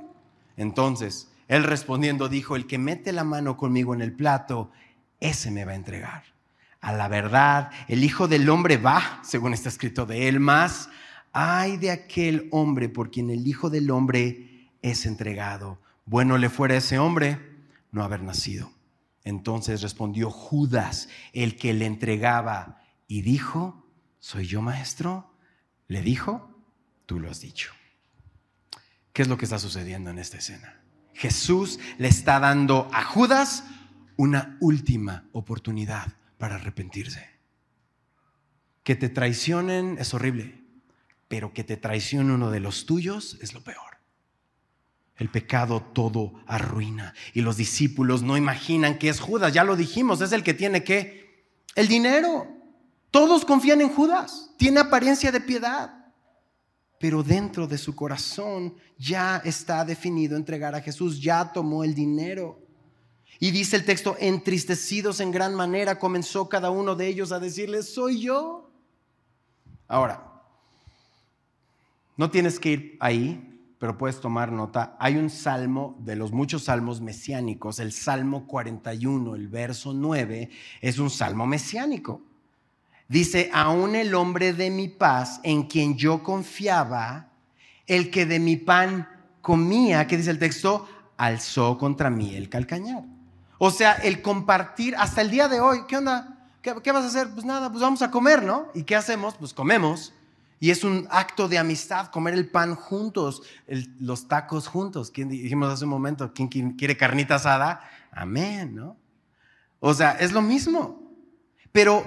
Entonces, 0.57 1.29
él 1.47 1.63
respondiendo 1.63 2.27
dijo, 2.27 2.55
el 2.55 2.65
que 2.65 2.79
mete 2.79 3.11
la 3.11 3.23
mano 3.23 3.55
conmigo 3.55 3.93
en 3.93 4.01
el 4.01 4.13
plato, 4.13 4.71
ese 5.19 5.51
me 5.51 5.63
va 5.63 5.73
a 5.73 5.75
entregar. 5.75 6.23
A 6.81 6.91
la 6.93 7.07
verdad, 7.07 7.69
el 7.87 8.03
Hijo 8.03 8.27
del 8.27 8.49
Hombre 8.49 8.77
va, 8.77 9.19
según 9.23 9.53
está 9.53 9.69
escrito 9.69 10.07
de 10.07 10.27
él, 10.27 10.39
más 10.39 10.89
ay 11.39 11.77
de 11.77 11.91
aquel 11.91 12.47
hombre 12.51 12.89
por 12.89 13.11
quien 13.11 13.29
el 13.29 13.45
Hijo 13.45 13.69
del 13.69 13.91
Hombre 13.91 14.69
es 14.81 15.05
entregado. 15.05 15.79
Bueno 16.05 16.37
le 16.37 16.49
fuera 16.49 16.77
ese 16.77 16.97
hombre 16.97 17.39
no 17.91 18.03
haber 18.03 18.23
nacido. 18.23 18.71
Entonces 19.27 19.81
respondió 19.81 20.31
Judas, 20.31 21.09
el 21.33 21.57
que 21.57 21.73
le 21.73 21.85
entregaba, 21.85 22.81
y 23.07 23.21
dijo, 23.21 23.85
¿soy 24.19 24.47
yo 24.47 24.61
maestro? 24.61 25.33
Le 25.87 26.01
dijo, 26.01 26.49
tú 27.05 27.19
lo 27.19 27.29
has 27.29 27.41
dicho. 27.41 27.71
¿Qué 29.13 29.23
es 29.23 29.27
lo 29.27 29.37
que 29.37 29.45
está 29.45 29.59
sucediendo 29.59 30.09
en 30.11 30.19
esta 30.19 30.37
escena? 30.37 30.81
Jesús 31.13 31.79
le 31.97 32.07
está 32.07 32.39
dando 32.39 32.89
a 32.93 33.03
Judas 33.03 33.63
una 34.15 34.57
última 34.59 35.27
oportunidad 35.31 36.13
para 36.37 36.55
arrepentirse. 36.55 37.27
Que 38.83 38.95
te 38.95 39.09
traicionen 39.09 39.97
es 39.99 40.13
horrible 40.13 40.67
pero 41.27 41.53
que 41.53 41.63
te 41.63 41.77
traicione 41.77 42.33
uno 42.33 42.51
de 42.51 42.59
los 42.59 42.85
tuyos 42.85 43.37
es 43.41 43.53
lo 43.53 43.61
peor. 43.61 43.86
El 45.17 45.29
pecado 45.29 45.81
todo 45.81 46.33
arruina. 46.45 47.13
Y 47.33 47.41
los 47.41 47.57
discípulos 47.57 48.21
no 48.21 48.37
imaginan 48.37 48.99
que 48.99 49.09
es 49.09 49.19
Judas, 49.19 49.53
ya 49.53 49.63
lo 49.63 49.75
dijimos, 49.75 50.21
es 50.21 50.31
el 50.31 50.43
que 50.43 50.53
tiene 50.53 50.83
que 50.83 51.45
el 51.75 51.87
dinero. 51.87 52.47
Todos 53.11 53.45
confían 53.45 53.81
en 53.81 53.89
Judas, 53.89 54.51
tiene 54.57 54.79
apariencia 54.79 55.31
de 55.31 55.41
piedad, 55.41 56.13
pero 56.99 57.23
dentro 57.23 57.67
de 57.67 57.77
su 57.77 57.95
corazón 57.95 58.75
ya 58.97 59.37
está 59.37 59.85
definido 59.85 60.35
entregar 60.35 60.75
a 60.75 60.81
Jesús, 60.81 61.21
ya 61.21 61.51
tomó 61.51 61.83
el 61.83 61.95
dinero. 61.95 62.59
Y 63.39 63.51
dice 63.51 63.75
el 63.75 63.85
texto, 63.85 64.15
entristecidos 64.19 65.19
en 65.19 65.31
gran 65.31 65.53
manera, 65.53 65.99
comenzó 65.99 66.49
cada 66.49 66.71
uno 66.71 66.95
de 66.95 67.07
ellos 67.07 67.31
a 67.31 67.39
decirle, 67.39 67.83
soy 67.83 68.21
yo. 68.21 68.71
Ahora, 69.87 70.27
no 72.17 72.31
tienes 72.31 72.59
que 72.59 72.69
ir 72.71 72.97
ahí, 72.99 73.56
pero 73.79 73.97
puedes 73.97 74.19
tomar 74.19 74.51
nota. 74.51 74.95
Hay 74.99 75.17
un 75.17 75.29
salmo 75.29 75.95
de 75.99 76.15
los 76.15 76.31
muchos 76.31 76.65
salmos 76.65 77.01
mesiánicos, 77.01 77.79
el 77.79 77.91
Salmo 77.91 78.47
41, 78.47 79.35
el 79.35 79.47
verso 79.47 79.93
9, 79.93 80.49
es 80.81 80.97
un 80.99 81.09
salmo 81.09 81.45
mesiánico. 81.45 82.21
Dice, 83.07 83.49
aún 83.53 83.95
el 83.95 84.15
hombre 84.15 84.53
de 84.53 84.69
mi 84.69 84.87
paz, 84.87 85.39
en 85.43 85.63
quien 85.63 85.95
yo 85.95 86.23
confiaba, 86.23 87.29
el 87.85 88.09
que 88.09 88.25
de 88.25 88.39
mi 88.39 88.57
pan 88.57 89.07
comía, 89.41 90.07
¿qué 90.07 90.17
dice 90.17 90.31
el 90.31 90.39
texto? 90.39 90.87
Alzó 91.15 91.77
contra 91.77 92.09
mí 92.09 92.35
el 92.35 92.49
calcañar. 92.49 93.03
O 93.59 93.71
sea, 93.71 93.93
el 93.93 94.21
compartir 94.21 94.95
hasta 94.97 95.21
el 95.21 95.31
día 95.31 95.47
de 95.47 95.59
hoy, 95.59 95.85
¿qué 95.87 95.97
onda? 95.97 96.49
¿Qué, 96.61 96.75
¿Qué, 96.83 96.91
vas 96.91 97.05
a 97.05 97.07
hacer? 97.07 97.29
Pues 97.29 97.45
nada, 97.45 97.69
pues 97.69 97.81
vamos 97.81 98.01
a 98.01 98.11
comer, 98.11 98.43
¿no? 98.43 98.67
¿Y 98.73 98.83
qué 98.83 98.95
hacemos? 98.95 99.35
Pues 99.35 99.53
comemos. 99.53 100.13
Y 100.59 100.71
es 100.71 100.83
un 100.83 101.07
acto 101.11 101.47
de 101.47 101.57
amistad 101.57 102.07
comer 102.07 102.33
el 102.33 102.49
pan 102.49 102.75
juntos, 102.75 103.43
los 103.99 104.27
tacos 104.27 104.67
juntos. 104.67 105.11
¿Quién 105.11 105.29
dijimos 105.29 105.71
hace 105.71 105.83
un 105.83 105.91
momento? 105.91 106.33
¿Quién, 106.33 106.71
quiere 106.71 106.97
carnita 106.97 107.35
asada? 107.35 107.81
Amén, 108.11 108.75
¿no? 108.75 108.97
O 109.79 109.93
sea, 109.93 110.11
es 110.13 110.31
lo 110.31 110.41
mismo. 110.41 111.13
Pero 111.71 112.03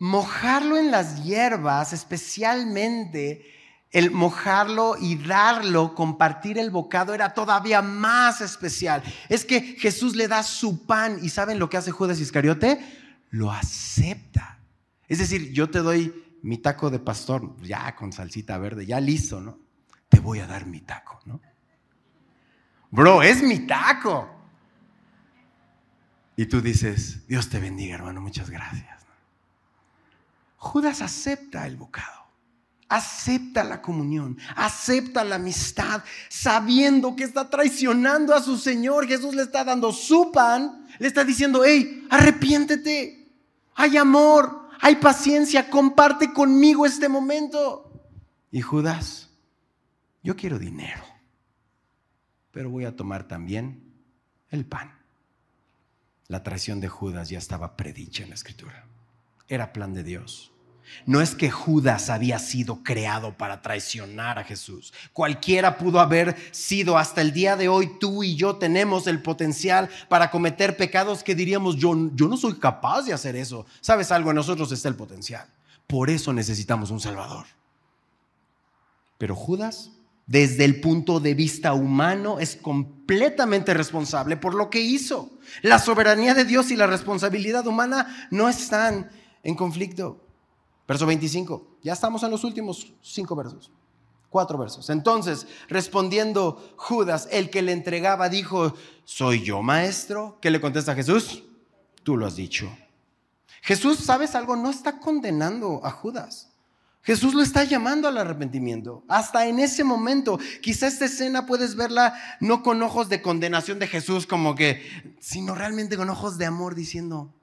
mojarlo 0.00 0.76
en 0.76 0.90
las 0.90 1.22
hierbas, 1.22 1.92
especialmente 1.92 3.46
el 3.92 4.10
mojarlo 4.10 4.96
y 4.98 5.16
darlo, 5.16 5.94
compartir 5.94 6.58
el 6.58 6.70
bocado, 6.70 7.14
era 7.14 7.34
todavía 7.34 7.82
más 7.82 8.40
especial. 8.40 9.02
Es 9.28 9.44
que 9.44 9.60
Jesús 9.78 10.16
le 10.16 10.26
da 10.26 10.42
su 10.42 10.86
pan 10.86 11.18
y 11.22 11.28
¿saben 11.28 11.58
lo 11.58 11.68
que 11.68 11.76
hace 11.76 11.92
Judas 11.92 12.18
Iscariote? 12.18 12.80
Lo 13.30 13.52
acepta. 13.52 14.58
Es 15.08 15.18
decir, 15.18 15.52
yo 15.52 15.70
te 15.70 15.80
doy 15.80 16.21
mi 16.42 16.58
taco 16.58 16.90
de 16.90 16.98
pastor, 16.98 17.56
ya 17.62 17.94
con 17.94 18.12
salsita 18.12 18.58
verde, 18.58 18.84
ya 18.84 19.00
listo, 19.00 19.40
¿no? 19.40 19.58
Te 20.08 20.20
voy 20.20 20.40
a 20.40 20.46
dar 20.46 20.66
mi 20.66 20.80
taco, 20.80 21.20
¿no? 21.24 21.40
Bro, 22.90 23.22
es 23.22 23.42
mi 23.42 23.60
taco. 23.60 24.28
Y 26.36 26.46
tú 26.46 26.60
dices, 26.60 27.26
Dios 27.26 27.48
te 27.48 27.58
bendiga, 27.58 27.94
hermano, 27.94 28.20
muchas 28.20 28.50
gracias. 28.50 29.06
Judas 30.56 31.00
acepta 31.00 31.66
el 31.66 31.76
bocado, 31.76 32.26
acepta 32.88 33.64
la 33.64 33.82
comunión, 33.82 34.38
acepta 34.54 35.24
la 35.24 35.36
amistad, 35.36 36.04
sabiendo 36.28 37.16
que 37.16 37.24
está 37.24 37.48
traicionando 37.48 38.34
a 38.34 38.42
su 38.42 38.56
Señor. 38.56 39.08
Jesús 39.08 39.34
le 39.34 39.42
está 39.42 39.64
dando 39.64 39.92
su 39.92 40.30
pan, 40.30 40.86
le 40.98 41.08
está 41.08 41.24
diciendo, 41.24 41.62
hey, 41.64 42.06
arrepiéntete, 42.10 43.28
hay 43.74 43.96
amor, 43.96 44.61
hay 44.84 44.96
paciencia, 44.96 45.70
comparte 45.70 46.32
conmigo 46.32 46.84
este 46.84 47.08
momento. 47.08 48.04
Y 48.50 48.60
Judas, 48.62 49.30
yo 50.24 50.34
quiero 50.34 50.58
dinero, 50.58 51.04
pero 52.50 52.68
voy 52.68 52.84
a 52.84 52.96
tomar 52.96 53.28
también 53.28 53.94
el 54.50 54.66
pan. 54.66 54.98
La 56.26 56.42
traición 56.42 56.80
de 56.80 56.88
Judas 56.88 57.28
ya 57.28 57.38
estaba 57.38 57.76
predicha 57.76 58.24
en 58.24 58.30
la 58.30 58.34
escritura. 58.34 58.88
era 59.46 59.72
plan 59.72 59.94
de 59.94 60.02
Dios. 60.02 60.51
No 61.06 61.20
es 61.20 61.34
que 61.34 61.50
Judas 61.50 62.10
había 62.10 62.38
sido 62.38 62.82
creado 62.82 63.36
para 63.36 63.62
traicionar 63.62 64.38
a 64.38 64.44
Jesús. 64.44 64.92
Cualquiera 65.12 65.78
pudo 65.78 66.00
haber 66.00 66.36
sido. 66.52 66.98
Hasta 66.98 67.20
el 67.20 67.32
día 67.32 67.56
de 67.56 67.68
hoy 67.68 67.98
tú 67.98 68.22
y 68.22 68.36
yo 68.36 68.56
tenemos 68.56 69.06
el 69.06 69.22
potencial 69.22 69.88
para 70.08 70.30
cometer 70.30 70.76
pecados 70.76 71.22
que 71.22 71.34
diríamos, 71.34 71.76
yo, 71.76 71.94
yo 72.14 72.28
no 72.28 72.36
soy 72.36 72.54
capaz 72.54 73.02
de 73.02 73.12
hacer 73.12 73.36
eso. 73.36 73.66
¿Sabes 73.80 74.12
algo? 74.12 74.30
En 74.30 74.36
nosotros 74.36 74.70
está 74.72 74.88
el 74.88 74.96
potencial. 74.96 75.46
Por 75.86 76.10
eso 76.10 76.32
necesitamos 76.32 76.90
un 76.90 77.00
Salvador. 77.00 77.46
Pero 79.18 79.36
Judas, 79.36 79.90
desde 80.26 80.64
el 80.64 80.80
punto 80.80 81.20
de 81.20 81.34
vista 81.34 81.74
humano, 81.74 82.38
es 82.40 82.56
completamente 82.56 83.74
responsable 83.74 84.36
por 84.36 84.54
lo 84.54 84.70
que 84.70 84.80
hizo. 84.80 85.30
La 85.62 85.78
soberanía 85.78 86.34
de 86.34 86.44
Dios 86.44 86.70
y 86.70 86.76
la 86.76 86.86
responsabilidad 86.86 87.66
humana 87.66 88.28
no 88.30 88.48
están 88.48 89.10
en 89.42 89.54
conflicto. 89.54 90.24
Verso 90.86 91.06
25. 91.06 91.78
Ya 91.82 91.92
estamos 91.92 92.22
en 92.22 92.30
los 92.30 92.44
últimos 92.44 92.92
cinco 93.02 93.36
versos. 93.36 93.70
Cuatro 94.28 94.58
versos. 94.58 94.88
Entonces, 94.90 95.46
respondiendo 95.68 96.74
Judas, 96.76 97.28
el 97.30 97.50
que 97.50 97.62
le 97.62 97.72
entregaba, 97.72 98.28
dijo, 98.28 98.74
¿soy 99.04 99.42
yo 99.42 99.62
maestro? 99.62 100.38
¿Qué 100.40 100.50
le 100.50 100.60
contesta 100.60 100.94
Jesús? 100.94 101.44
Tú 102.02 102.16
lo 102.16 102.26
has 102.26 102.36
dicho. 102.36 102.74
Jesús, 103.60 103.98
¿sabes 103.98 104.34
algo? 104.34 104.56
No 104.56 104.70
está 104.70 104.98
condenando 104.98 105.80
a 105.84 105.90
Judas. 105.90 106.48
Jesús 107.02 107.34
lo 107.34 107.42
está 107.42 107.64
llamando 107.64 108.08
al 108.08 108.16
arrepentimiento. 108.16 109.04
Hasta 109.08 109.46
en 109.46 109.58
ese 109.58 109.84
momento, 109.84 110.38
quizá 110.62 110.86
esta 110.86 111.04
escena 111.04 111.46
puedes 111.46 111.74
verla 111.74 112.14
no 112.40 112.62
con 112.62 112.82
ojos 112.82 113.08
de 113.08 113.22
condenación 113.22 113.78
de 113.78 113.88
Jesús 113.88 114.26
como 114.26 114.54
que, 114.54 114.82
sino 115.20 115.54
realmente 115.54 115.96
con 115.96 116.08
ojos 116.08 116.38
de 116.38 116.46
amor 116.46 116.74
diciendo, 116.74 117.34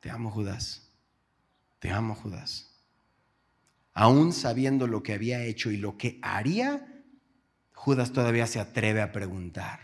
te 0.00 0.10
amo 0.10 0.30
Judas 0.30 0.83
te 1.84 1.90
amo, 1.90 2.14
Judas. 2.14 2.70
Aún 3.92 4.32
sabiendo 4.32 4.86
lo 4.86 5.02
que 5.02 5.12
había 5.12 5.44
hecho 5.44 5.70
y 5.70 5.76
lo 5.76 5.98
que 5.98 6.18
haría, 6.22 7.04
Judas 7.74 8.10
todavía 8.10 8.46
se 8.46 8.58
atreve 8.58 9.02
a 9.02 9.12
preguntar. 9.12 9.80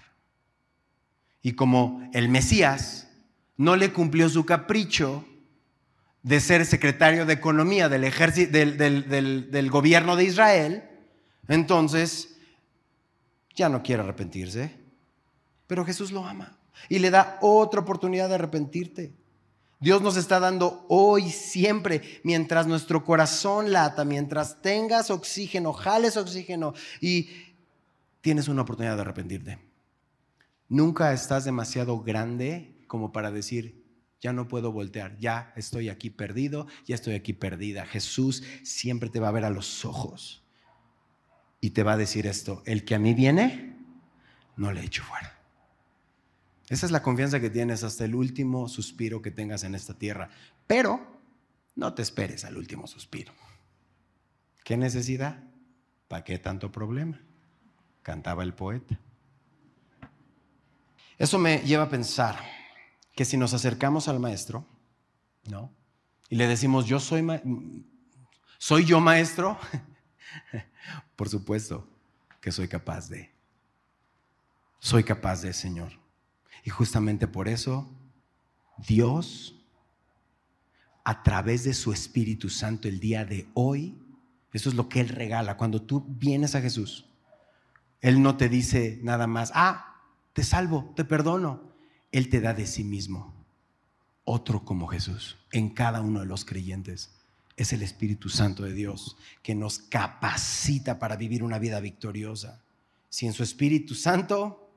Y 1.43 1.53
como 1.53 2.09
el 2.15 2.31
Mesías 2.31 3.11
no 3.59 3.77
le 3.77 3.93
cumplió 3.93 4.31
su 4.31 4.47
capricho 4.47 5.27
de 6.23 6.41
ser 6.41 6.65
secretario 6.65 7.27
de 7.27 7.35
Economía 7.35 7.91
del, 7.91 8.05
ejército, 8.05 8.51
del, 8.51 9.51
del 9.51 9.71
gobierno 9.71 10.17
de 10.17 10.25
Israel, 10.25 10.85
entonces 11.49 12.39
ya 13.55 13.69
no 13.69 13.83
quiere 13.83 14.03
arrepentirse. 14.03 14.75
Pero 15.67 15.85
Jesús 15.85 16.13
lo 16.13 16.25
ama 16.25 16.57
y 16.89 16.99
le 16.99 17.11
da 17.11 17.37
otra 17.43 17.83
oportunidad 17.83 18.31
de 18.31 18.37
arrepentirte. 18.37 19.20
Dios 19.81 20.03
nos 20.03 20.19
está 20.19 20.39
dando 20.39 20.85
hoy, 20.89 21.31
siempre, 21.31 22.21
mientras 22.23 22.67
nuestro 22.67 23.03
corazón 23.03 23.73
lata, 23.73 24.05
mientras 24.05 24.61
tengas 24.61 25.11
oxígeno, 25.11 25.73
jales 25.73 26.19
oxígeno 26.19 26.75
y 27.01 27.31
tienes 28.21 28.49
una 28.49 28.63
oportunidad 28.63 28.97
de 28.97 29.01
arrepentirte. 29.01 29.59
Nunca 30.69 31.15
estás 31.15 31.47
demasiado 31.47 32.01
grande 32.01 32.77
como 32.87 33.11
para 33.11 33.31
decir, 33.31 33.83
ya 34.21 34.35
no 34.35 34.49
puedo 34.49 34.71
voltear, 34.71 35.17
ya 35.19 35.55
estoy 35.57 35.89
aquí 35.89 36.11
perdido, 36.11 36.67
ya 36.85 36.95
estoy 36.95 37.15
aquí 37.15 37.33
perdida. 37.33 37.87
Jesús 37.87 38.43
siempre 38.63 39.09
te 39.09 39.19
va 39.19 39.29
a 39.29 39.33
ver 39.33 39.47
a 39.47 39.51
los 39.51 39.87
ojos 39.87 40.45
y 41.63 41.71
te 41.71 41.83
va 41.83 41.95
a 41.95 41.97
decir 41.97 42.27
esto, 42.27 42.63
el 42.67 42.85
que 42.85 42.95
a 42.95 42.99
mí 42.99 43.15
viene, 43.15 43.79
no 44.57 44.73
le 44.73 44.85
echo 44.85 45.03
fuera. 45.05 45.40
Esa 46.71 46.87
es 46.87 46.93
la 46.93 47.03
confianza 47.03 47.41
que 47.41 47.51
tienes 47.51 47.83
hasta 47.83 48.05
el 48.05 48.15
último 48.15 48.69
suspiro 48.69 49.21
que 49.21 49.33
tengas 49.33 49.65
en 49.65 49.75
esta 49.75 49.93
tierra. 49.95 50.31
Pero 50.69 51.05
no 51.75 51.93
te 51.95 52.03
esperes 52.03 52.45
al 52.45 52.57
último 52.57 52.87
suspiro. 52.87 53.33
¿Qué 54.63 54.77
necesidad? 54.77 55.43
¿Para 56.07 56.23
qué 56.23 56.39
tanto 56.39 56.71
problema? 56.71 57.21
Cantaba 58.03 58.45
el 58.45 58.55
poeta. 58.55 59.01
Eso 61.19 61.41
me 61.41 61.59
lleva 61.59 61.85
a 61.85 61.91
pensar 61.91 62.39
que 63.17 63.25
si 63.25 63.37
nos 63.37 63.53
acercamos 63.53 64.07
al 64.07 64.21
maestro, 64.21 64.65
¿no? 65.51 65.75
Y 66.29 66.37
le 66.37 66.47
decimos, 66.47 66.87
yo 66.87 67.01
soy, 67.01 67.27
soy 68.59 68.85
yo 68.85 69.01
maestro, 69.01 69.59
por 71.17 71.29
supuesto 71.29 71.89
que 72.41 72.53
soy 72.53 72.69
capaz 72.69 73.09
de. 73.09 73.29
Soy 74.79 75.03
capaz 75.03 75.43
de, 75.43 75.53
Señor. 75.53 76.00
Y 76.65 76.71
justamente 76.71 77.27
por 77.27 77.49
eso 77.49 77.89
Dios, 78.87 79.55
a 81.05 81.23
través 81.23 81.65
de 81.65 81.75
su 81.75 81.93
Espíritu 81.93 82.49
Santo 82.49 82.89
el 82.89 83.01
día 83.01 83.25
de 83.25 83.49
hoy, 83.55 83.99
eso 84.53 84.69
es 84.69 84.75
lo 84.75 84.89
que 84.89 85.01
Él 85.01 85.09
regala. 85.09 85.57
Cuando 85.57 85.83
tú 85.83 86.05
vienes 86.09 86.55
a 86.55 86.61
Jesús, 86.61 87.07
Él 88.01 88.23
no 88.23 88.37
te 88.37 88.49
dice 88.49 88.99
nada 89.03 89.27
más, 89.27 89.53
ah, 89.55 90.03
te 90.33 90.43
salvo, 90.43 90.93
te 90.97 91.05
perdono. 91.05 91.71
Él 92.13 92.29
te 92.29 92.41
da 92.41 92.55
de 92.55 92.67
sí 92.67 92.83
mismo 92.83 93.35
otro 94.25 94.65
como 94.65 94.87
Jesús 94.87 95.39
en 95.53 95.71
cada 95.71 96.01
uno 96.01 96.21
de 96.21 96.27
los 96.27 96.45
creyentes. 96.45 97.11
Es 97.57 97.73
el 97.73 97.83
Espíritu 97.83 98.29
Santo 98.29 98.63
de 98.63 98.73
Dios 98.73 99.17
que 99.43 99.55
nos 99.55 99.79
capacita 99.79 100.99
para 100.99 101.17
vivir 101.17 101.43
una 101.43 101.59
vida 101.59 101.81
victoriosa. 101.81 102.63
Si 103.09 103.27
en 103.27 103.33
su 103.33 103.43
Espíritu 103.43 103.95
Santo 103.95 104.70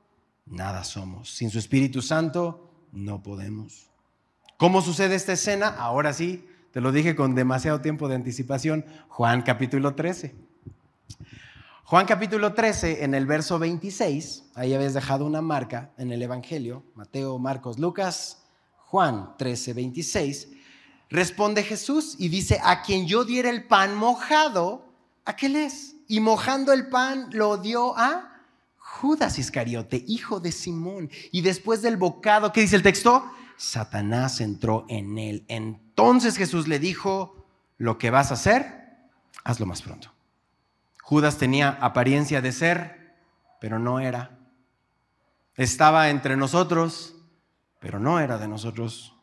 nada 0.46 0.84
somos. 0.84 1.30
Sin 1.30 1.50
su 1.50 1.58
Espíritu 1.58 2.02
Santo 2.02 2.70
no 2.92 3.22
podemos. 3.22 3.90
¿Cómo 4.56 4.82
sucede 4.82 5.14
esta 5.14 5.32
escena? 5.32 5.68
Ahora 5.68 6.12
sí, 6.12 6.46
te 6.72 6.80
lo 6.80 6.92
dije 6.92 7.16
con 7.16 7.34
demasiado 7.34 7.80
tiempo 7.80 8.08
de 8.08 8.14
anticipación. 8.14 8.84
Juan 9.08 9.42
capítulo 9.42 9.94
13. 9.94 10.34
Juan 11.84 12.06
capítulo 12.06 12.54
13, 12.54 13.04
en 13.04 13.14
el 13.14 13.26
verso 13.26 13.58
26, 13.58 14.52
ahí 14.54 14.72
habías 14.72 14.94
dejado 14.94 15.26
una 15.26 15.42
marca 15.42 15.92
en 15.98 16.12
el 16.12 16.22
Evangelio, 16.22 16.82
Mateo, 16.94 17.38
Marcos, 17.38 17.78
Lucas, 17.78 18.46
Juan 18.86 19.36
13, 19.36 19.74
26, 19.74 20.48
responde 21.10 21.62
Jesús 21.62 22.16
y 22.18 22.30
dice, 22.30 22.58
a 22.64 22.80
quien 22.80 23.06
yo 23.06 23.24
diera 23.24 23.50
el 23.50 23.66
pan 23.66 23.94
mojado, 23.94 24.88
aquel 25.26 25.56
es. 25.56 25.96
Y 26.08 26.20
mojando 26.20 26.72
el 26.72 26.88
pan 26.88 27.28
lo 27.32 27.58
dio 27.58 27.96
a 27.98 28.33
Judas 29.00 29.40
Iscariote, 29.40 30.04
hijo 30.06 30.38
de 30.38 30.52
Simón. 30.52 31.10
Y 31.32 31.40
después 31.40 31.82
del 31.82 31.96
bocado, 31.96 32.52
¿qué 32.52 32.60
dice 32.60 32.76
el 32.76 32.82
texto? 32.82 33.28
Satanás 33.56 34.40
entró 34.40 34.86
en 34.88 35.18
él. 35.18 35.44
Entonces 35.48 36.36
Jesús 36.36 36.68
le 36.68 36.78
dijo, 36.78 37.44
lo 37.76 37.98
que 37.98 38.10
vas 38.10 38.30
a 38.30 38.34
hacer, 38.34 38.96
hazlo 39.42 39.66
más 39.66 39.82
pronto. 39.82 40.12
Judas 41.02 41.38
tenía 41.38 41.70
apariencia 41.70 42.40
de 42.40 42.52
ser, 42.52 43.16
pero 43.60 43.80
no 43.80 43.98
era. 43.98 44.38
Estaba 45.56 46.08
entre 46.08 46.36
nosotros, 46.36 47.16
pero 47.80 47.98
no 47.98 48.20
era 48.20 48.38
de 48.38 48.46
nosotros. 48.46 49.16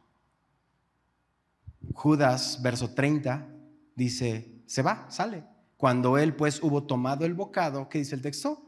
Judas, 1.94 2.62
verso 2.62 2.94
30, 2.94 3.48
dice, 3.96 4.64
se 4.66 4.82
va, 4.82 5.10
sale. 5.10 5.46
Cuando 5.78 6.18
él 6.18 6.36
pues 6.36 6.62
hubo 6.62 6.84
tomado 6.84 7.26
el 7.26 7.34
bocado, 7.34 7.88
¿qué 7.88 8.00
dice 8.00 8.16
el 8.16 8.22
texto? 8.22 8.68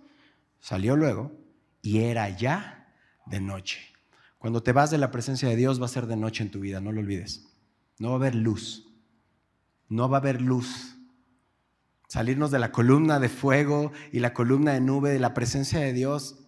Salió 0.63 0.95
luego 0.95 1.29
y 1.81 2.03
era 2.03 2.29
ya 2.29 2.87
de 3.25 3.41
noche. 3.41 3.81
Cuando 4.37 4.63
te 4.63 4.71
vas 4.71 4.91
de 4.91 4.97
la 4.97 5.11
presencia 5.11 5.49
de 5.49 5.57
Dios 5.57 5.81
va 5.81 5.87
a 5.87 5.89
ser 5.89 6.07
de 6.07 6.15
noche 6.15 6.41
en 6.41 6.51
tu 6.51 6.61
vida, 6.61 6.79
no 6.79 6.93
lo 6.93 7.01
olvides. 7.01 7.45
No 7.99 8.07
va 8.07 8.13
a 8.13 8.17
haber 8.19 8.35
luz. 8.35 8.87
No 9.89 10.07
va 10.07 10.17
a 10.17 10.19
haber 10.21 10.41
luz. 10.41 10.95
Salirnos 12.07 12.49
de 12.49 12.59
la 12.59 12.71
columna 12.71 13.19
de 13.19 13.27
fuego 13.27 13.91
y 14.13 14.19
la 14.19 14.33
columna 14.33 14.71
de 14.71 14.79
nube 14.79 15.09
de 15.09 15.19
la 15.19 15.33
presencia 15.33 15.81
de 15.81 15.91
Dios 15.91 16.39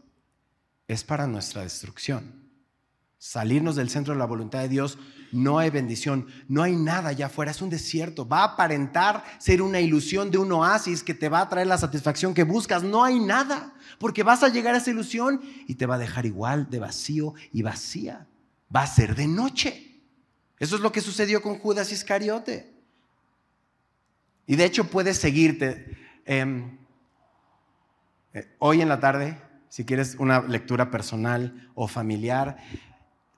es 0.87 1.03
para 1.03 1.27
nuestra 1.27 1.63
destrucción 1.63 2.44
salirnos 3.25 3.75
del 3.75 3.89
centro 3.89 4.13
de 4.13 4.19
la 4.19 4.27
voluntad 4.27 4.59
de 4.59 4.69
Dios, 4.69 4.99
no 5.31 5.57
hay 5.57 5.71
bendición, 5.71 6.27
no 6.47 6.61
hay 6.61 6.75
nada 6.75 7.09
allá 7.09 7.25
afuera, 7.25 7.49
es 7.49 7.61
un 7.61 7.71
desierto. 7.71 8.27
Va 8.27 8.41
a 8.41 8.53
aparentar 8.53 9.23
ser 9.39 9.63
una 9.63 9.79
ilusión 9.81 10.29
de 10.29 10.37
un 10.37 10.51
oasis 10.51 11.01
que 11.01 11.15
te 11.15 11.27
va 11.27 11.41
a 11.41 11.49
traer 11.49 11.65
la 11.65 11.79
satisfacción 11.79 12.35
que 12.35 12.43
buscas. 12.43 12.83
No 12.83 13.03
hay 13.03 13.19
nada, 13.19 13.73
porque 13.97 14.21
vas 14.21 14.43
a 14.43 14.49
llegar 14.49 14.75
a 14.75 14.77
esa 14.77 14.91
ilusión 14.91 15.41
y 15.67 15.73
te 15.73 15.87
va 15.87 15.95
a 15.95 15.97
dejar 15.97 16.27
igual 16.27 16.69
de 16.69 16.79
vacío 16.79 17.33
y 17.51 17.63
vacía. 17.63 18.27
Va 18.73 18.83
a 18.83 18.87
ser 18.87 19.15
de 19.15 19.27
noche. 19.27 20.01
Eso 20.59 20.75
es 20.75 20.81
lo 20.83 20.91
que 20.91 21.01
sucedió 21.01 21.41
con 21.41 21.57
Judas 21.57 21.91
Iscariote. 21.91 22.75
Y 24.45 24.55
de 24.55 24.65
hecho 24.65 24.85
puedes 24.85 25.17
seguirte. 25.17 25.97
Em, 26.25 26.77
eh, 28.33 28.55
hoy 28.59 28.81
en 28.81 28.89
la 28.89 28.99
tarde, 28.99 29.41
si 29.67 29.83
quieres 29.83 30.15
una 30.19 30.41
lectura 30.41 30.91
personal 30.91 31.69
o 31.73 31.87
familiar, 31.87 32.57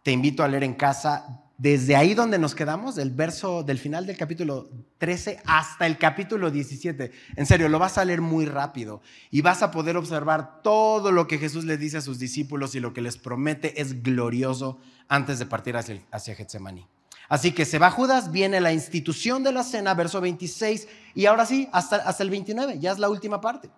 te 0.08 0.14
invito 0.14 0.42
a 0.42 0.48
leer 0.48 0.64
en 0.64 0.74
casa 0.74 1.44
desde 1.58 1.98
ahí 1.98 2.14
donde 2.14 2.40
nos 2.40 2.56
quedamos, 2.56 2.96
del 2.96 3.12
verso 3.12 3.62
del 3.62 3.78
final 3.78 4.06
del 4.06 4.16
capítulo 4.16 4.70
13 5.00 5.42
hasta 5.46 5.86
el 5.86 5.98
capítulo 5.98 6.50
17. 6.50 7.12
En 7.36 7.46
serio, 7.46 7.68
lo 7.68 7.78
vas 7.78 7.98
a 7.98 8.06
leer 8.06 8.22
muy 8.22 8.46
rápido 8.46 9.02
y 9.32 9.42
vas 9.42 9.62
a 9.64 9.70
poder 9.70 9.98
observar 9.98 10.62
todo 10.62 11.12
lo 11.12 11.28
que 11.28 11.40
Jesús 11.40 11.66
le 11.66 11.76
dice 11.76 11.98
a 11.98 12.02
sus 12.02 12.20
discípulos 12.20 12.74
y 12.74 12.80
lo 12.80 12.94
que 12.94 13.02
les 13.02 13.18
promete 13.18 13.82
es 13.82 14.02
glorioso 14.02 14.80
antes 15.10 15.40
de 15.40 15.46
partir 15.46 15.76
hacia, 15.76 16.02
hacia 16.10 16.36
Getsemaní. 16.36 16.88
Así 17.28 17.52
que 17.52 17.66
se 17.66 17.78
va 17.78 17.92
Judas, 17.92 18.32
viene 18.32 18.62
la 18.62 18.72
institución 18.72 19.44
de 19.44 19.52
la 19.52 19.66
cena, 19.66 19.94
verso 19.94 20.22
26, 20.22 20.88
y 21.16 21.26
ahora 21.26 21.46
sí, 21.46 21.68
hasta, 21.74 21.98
hasta 21.98 22.24
el 22.24 22.30
29, 22.30 22.80
ya 22.80 22.94
es 22.94 23.00
la 23.00 23.10
última 23.10 23.42
parte. 23.42 23.70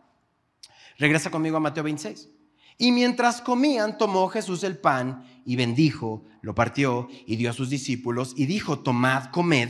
Regresa 1.00 1.32
conmigo 1.32 1.58
a 1.58 1.60
Mateo 1.60 1.86
26. 1.86 2.30
Y 2.82 2.92
mientras 2.92 3.42
comían, 3.42 3.98
tomó 3.98 4.30
Jesús 4.30 4.64
el 4.64 4.78
pan 4.78 5.26
y 5.50 5.56
bendijo, 5.56 6.22
lo 6.44 6.54
partió 6.54 7.08
y 7.26 7.36
dio 7.36 7.50
a 7.50 7.54
sus 7.54 7.72
discípulos 7.72 8.36
y 8.38 8.46
dijo, 8.46 8.78
tomad, 8.78 9.32
comed, 9.32 9.68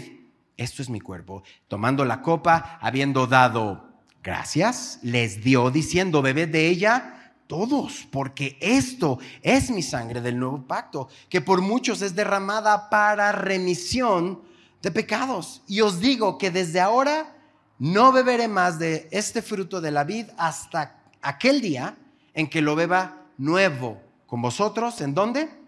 esto 0.57 0.81
es 0.81 0.89
mi 0.89 0.99
cuerpo. 0.99 1.41
Tomando 1.69 2.03
la 2.03 2.21
copa, 2.21 2.77
habiendo 2.81 3.27
dado 3.27 3.87
gracias, 4.21 4.99
les 5.03 5.41
dio 5.41 5.71
diciendo, 5.71 6.21
bebed 6.21 6.49
de 6.49 6.67
ella 6.67 7.33
todos, 7.47 8.09
porque 8.11 8.57
esto 8.59 9.19
es 9.41 9.71
mi 9.71 9.81
sangre 9.81 10.19
del 10.19 10.37
nuevo 10.37 10.67
pacto, 10.67 11.07
que 11.29 11.39
por 11.39 11.61
muchos 11.61 12.01
es 12.01 12.13
derramada 12.13 12.89
para 12.89 13.31
remisión 13.31 14.41
de 14.81 14.91
pecados. 14.91 15.61
Y 15.65 15.79
os 15.79 16.01
digo 16.01 16.37
que 16.37 16.51
desde 16.51 16.81
ahora 16.81 17.37
no 17.77 18.11
beberé 18.11 18.49
más 18.49 18.79
de 18.79 19.07
este 19.11 19.41
fruto 19.41 19.79
de 19.79 19.91
la 19.91 20.03
vid 20.03 20.25
hasta 20.37 20.99
aquel 21.21 21.61
día 21.61 21.95
en 22.33 22.49
que 22.49 22.61
lo 22.61 22.75
beba 22.75 23.27
nuevo 23.37 24.01
con 24.27 24.41
vosotros. 24.41 24.99
¿En 24.99 25.13
dónde? 25.13 25.58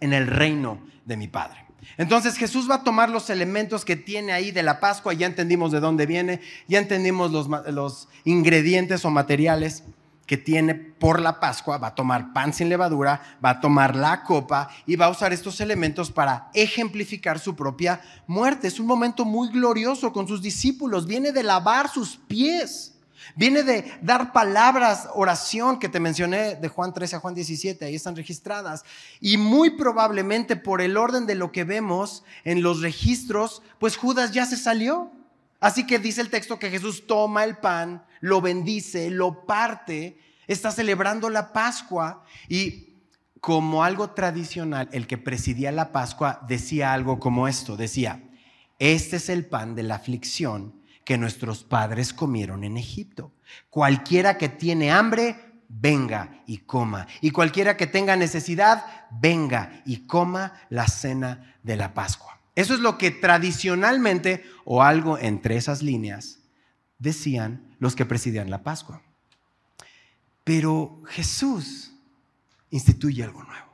En 0.00 0.12
el 0.12 0.26
reino 0.26 0.78
de 1.04 1.16
mi 1.16 1.28
Padre. 1.28 1.70
Entonces 1.96 2.36
Jesús 2.36 2.70
va 2.70 2.76
a 2.76 2.84
tomar 2.84 3.10
los 3.10 3.30
elementos 3.30 3.84
que 3.84 3.96
tiene 3.96 4.32
ahí 4.32 4.50
de 4.50 4.62
la 4.62 4.80
Pascua, 4.80 5.12
ya 5.12 5.26
entendimos 5.26 5.72
de 5.72 5.80
dónde 5.80 6.06
viene, 6.06 6.40
ya 6.68 6.78
entendimos 6.78 7.30
los, 7.32 8.08
ingredientes 8.24 9.04
o 9.04 9.10
materiales 9.10 9.82
que 10.26 10.36
tiene 10.36 10.74
por 10.74 11.20
la 11.20 11.40
Pascua, 11.40 11.78
va 11.78 11.88
a 11.88 11.94
tomar 11.94 12.32
pan 12.32 12.52
sin 12.52 12.68
levadura, 12.68 13.20
va 13.44 13.50
a 13.50 13.60
tomar 13.60 13.96
la 13.96 14.22
copa 14.22 14.70
y 14.86 14.94
va 14.94 15.06
a 15.06 15.10
usar 15.10 15.32
estos 15.32 15.60
elementos 15.60 16.10
para 16.10 16.50
ejemplificar 16.54 17.40
su 17.40 17.56
propia 17.56 18.00
muerte. 18.28 18.68
Es 18.68 18.78
un 18.78 18.86
momento 18.86 19.24
muy 19.24 19.48
glorioso 19.48 20.12
con 20.12 20.28
sus 20.28 20.40
discípulos, 20.40 21.06
viene 21.06 21.32
de 21.32 21.42
lavar 21.42 21.88
sus 21.88 22.16
pies. 22.16 22.94
Viene 23.36 23.62
de 23.62 23.92
dar 24.02 24.32
palabras, 24.32 25.08
oración 25.14 25.78
que 25.78 25.88
te 25.88 26.00
mencioné 26.00 26.56
de 26.56 26.68
Juan 26.68 26.92
13 26.92 27.16
a 27.16 27.20
Juan 27.20 27.34
17, 27.34 27.84
ahí 27.84 27.94
están 27.94 28.16
registradas. 28.16 28.84
Y 29.20 29.36
muy 29.36 29.70
probablemente 29.70 30.56
por 30.56 30.80
el 30.80 30.96
orden 30.96 31.26
de 31.26 31.34
lo 31.34 31.52
que 31.52 31.64
vemos 31.64 32.24
en 32.44 32.62
los 32.62 32.80
registros, 32.80 33.62
pues 33.78 33.96
Judas 33.96 34.32
ya 34.32 34.46
se 34.46 34.56
salió. 34.56 35.10
Así 35.60 35.86
que 35.86 35.98
dice 35.98 36.20
el 36.20 36.30
texto 36.30 36.58
que 36.58 36.70
Jesús 36.70 37.06
toma 37.06 37.44
el 37.44 37.58
pan, 37.58 38.04
lo 38.20 38.40
bendice, 38.40 39.10
lo 39.10 39.44
parte, 39.44 40.18
está 40.46 40.70
celebrando 40.70 41.28
la 41.28 41.52
Pascua 41.52 42.24
y 42.48 42.86
como 43.40 43.84
algo 43.84 44.10
tradicional, 44.10 44.88
el 44.92 45.06
que 45.06 45.18
presidía 45.18 45.72
la 45.72 45.92
Pascua 45.92 46.40
decía 46.46 46.92
algo 46.92 47.18
como 47.18 47.48
esto, 47.48 47.76
decía, 47.76 48.22
este 48.78 49.16
es 49.16 49.28
el 49.28 49.46
pan 49.46 49.74
de 49.74 49.82
la 49.82 49.96
aflicción 49.96 50.79
que 51.10 51.18
nuestros 51.18 51.64
padres 51.64 52.12
comieron 52.14 52.62
en 52.62 52.76
Egipto. 52.76 53.32
Cualquiera 53.68 54.38
que 54.38 54.48
tiene 54.48 54.92
hambre, 54.92 55.34
venga 55.68 56.44
y 56.46 56.58
coma. 56.58 57.08
Y 57.20 57.32
cualquiera 57.32 57.76
que 57.76 57.88
tenga 57.88 58.14
necesidad, 58.14 59.08
venga 59.10 59.82
y 59.84 60.06
coma 60.06 60.52
la 60.68 60.86
cena 60.86 61.56
de 61.64 61.74
la 61.74 61.94
Pascua. 61.94 62.38
Eso 62.54 62.74
es 62.74 62.78
lo 62.78 62.96
que 62.96 63.10
tradicionalmente, 63.10 64.44
o 64.64 64.84
algo 64.84 65.18
entre 65.18 65.56
esas 65.56 65.82
líneas, 65.82 66.38
decían 67.00 67.74
los 67.80 67.96
que 67.96 68.06
presidían 68.06 68.48
la 68.48 68.62
Pascua. 68.62 69.02
Pero 70.44 71.02
Jesús 71.08 71.90
instituye 72.70 73.24
algo 73.24 73.42
nuevo. 73.42 73.69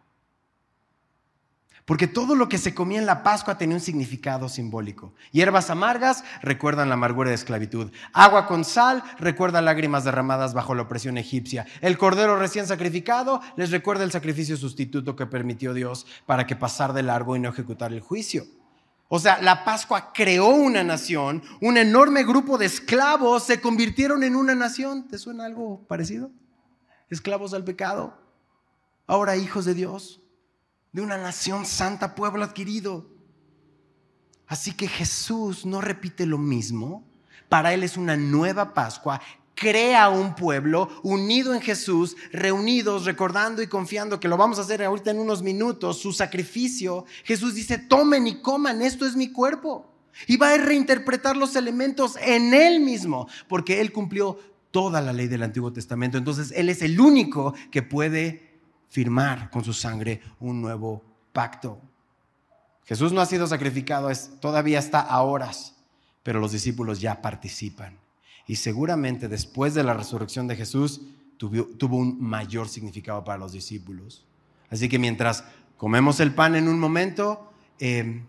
Porque 1.87 2.09
todo 2.09 2.35
lo 2.35 2.49
que 2.49 2.59
se 2.59 2.75
comía 2.75 2.99
en 2.99 3.07
la 3.07 3.23
Pascua 3.23 3.59
tenía 3.59 3.77
un 3.77 3.81
significado 3.81 4.49
simbólico. 4.49 5.15
Hierbas 5.31 5.71
amargas 5.71 6.25
recuerdan 6.43 6.89
la 6.89 6.95
amargura 6.95 7.31
de 7.31 7.37
esclavitud. 7.37 7.93
Agua 8.13 8.49
con 8.49 8.65
sal 8.65 9.05
recuerda 9.21 9.63
lágrimas 9.63 10.03
derramadas 10.03 10.53
bajo 10.53 10.75
la 10.75 10.83
opresión 10.83 11.17
egipcia. 11.17 11.65
El 11.81 11.97
cordero 11.97 12.41
recién 12.41 12.67
sacrificado 12.67 13.41
les 13.57 13.71
recuerda 13.71 14.03
el 14.03 14.11
sacrificio 14.11 14.57
sustituto 14.57 15.15
que 15.15 15.27
permitió 15.27 15.75
Dios 15.75 16.09
para 16.27 16.45
que 16.45 16.57
pasar 16.57 16.93
de 16.93 17.05
largo 17.05 17.37
y 17.37 17.39
no 17.39 17.51
ejecutar 17.51 17.93
el 17.93 18.01
juicio. 18.01 18.47
O 19.07 19.21
sea, 19.21 19.41
la 19.41 19.65
Pascua 19.65 20.13
creó 20.13 20.49
una 20.49 20.83
nación, 20.83 21.41
un 21.61 21.77
enorme 21.77 22.25
grupo 22.25 22.59
de 22.59 22.67
esclavos 22.67 23.45
se 23.45 23.61
convirtieron 23.61 24.25
en 24.25 24.35
una 24.35 24.57
nación. 24.57 25.07
¿Te 25.07 25.19
suena 25.19 25.45
algo 25.45 25.87
parecido? 25.87 26.33
Esclavos 27.11 27.55
al 27.55 27.63
pecado, 27.63 28.19
ahora 29.07 29.37
hijos 29.37 29.65
de 29.65 29.75
Dios, 29.75 30.21
de 30.97 31.03
una 31.03 31.19
nación 31.19 31.67
santa, 31.67 32.15
pueblo 32.15 32.43
adquirido. 32.43 33.07
Así 34.47 34.73
que 34.73 34.89
Jesús 34.89 35.67
no 35.67 35.83
repite 35.83 36.25
lo 36.25 36.39
mismo. 36.39 37.05
Para 37.51 37.75
Él 37.75 37.83
es 37.83 37.99
una 37.99 38.17
nueva 38.17 38.73
Pascua 38.73 39.21
crea 39.55 40.09
un 40.09 40.35
pueblo 40.35 40.89
unido 41.03 41.53
en 41.55 41.61
Jesús, 41.61 42.17
reunidos, 42.33 43.05
recordando 43.05 43.63
y 43.63 43.67
confiando 43.67 44.21
que 44.21 44.29
lo 44.29 44.39
vamos 44.39 44.59
a 44.59 44.63
hacer 44.63 44.83
ahorita 44.83 45.11
en 45.11 45.19
unos 45.19 45.43
minutos, 45.43 45.99
su 45.99 46.13
sacrificio. 46.13 47.05
Jesús 47.25 47.55
dice, 47.55 47.77
tomen 47.77 48.27
y 48.27 48.41
coman, 48.41 48.81
esto 48.81 49.07
es 49.07 49.17
mi 49.17 49.33
cuerpo. 49.33 49.93
Y 50.27 50.39
va 50.39 50.53
a 50.53 50.57
reinterpretar 50.57 51.37
los 51.37 51.57
elementos 51.57 52.17
en 52.23 52.55
Él 52.55 52.81
mismo, 52.81 53.29
porque 53.49 53.83
Él 53.83 53.93
cumplió 53.93 54.39
toda 54.71 55.03
la 55.03 55.13
ley 55.13 55.27
del 55.27 55.43
Antiguo 55.43 55.73
Testamento. 55.73 56.17
Entonces 56.17 56.53
Él 56.57 56.71
es 56.71 56.81
el 56.81 56.99
único 57.01 57.55
que 57.71 57.83
puede 57.83 58.46
firmar 58.89 59.51
con 59.51 59.65
su 59.65 59.73
sangre 59.73 60.21
un 60.41 60.61
nuevo 60.61 61.03
pacto. 61.33 61.81
Jesús 62.85 63.13
no 63.13 63.21
ha 63.21 63.27
sido 63.27 63.47
sacrificado, 63.47 64.11
es, 64.11 64.39
todavía 64.41 64.79
está 64.79 65.01
a 65.01 65.23
horas, 65.23 65.75
pero 66.23 66.41
los 66.41 66.53
discípulos 66.53 67.01
ya 67.01 67.21
participan 67.21 67.99
y 68.47 68.57
seguramente 68.57 69.29
después 69.29 69.75
de 69.75 69.83
la 69.83 69.95
resurrección 69.95 70.47
de 70.47 70.57
Jesús 70.57 71.03
tuvo, 71.37 71.97
un 71.97 72.21
mayor 72.21 72.69
significado 72.69 73.25
para 73.25 73.39
los 73.39 73.53
discípulos. 73.53 74.25
Así 74.71 74.89
que 74.89 74.99
mientras 74.99 75.45
comemos 75.77 76.21
el 76.21 76.33
pan 76.33 76.55
en 76.55 76.69
un 76.69 76.79
momento, 76.79 77.53
em, 77.79 78.25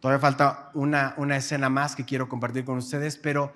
todavía 0.00 0.20
falta 0.20 0.70
una, 0.74 1.14
una 1.18 1.36
escena 1.36 1.68
más 1.68 1.94
que 1.94 2.04
quiero 2.04 2.28
compartir 2.28 2.64
con 2.64 2.78
ustedes, 2.78 3.16
pero 3.16 3.52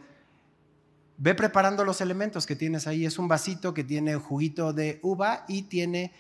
ve 1.23 1.37
preparando 1.37 1.85
los 1.85 2.01
elementos 2.01 2.47
que 2.47 2.57
tienes 2.57 2.89
ahí. 2.89 3.07
Es 3.07 3.17
un 3.17 3.29
vasito 3.29 3.73
que 3.73 3.85
tiene 3.85 4.17
juguito 4.17 4.73
de 4.73 4.99
uva 5.03 5.45
y 5.47 5.63
tiene 5.63 6.13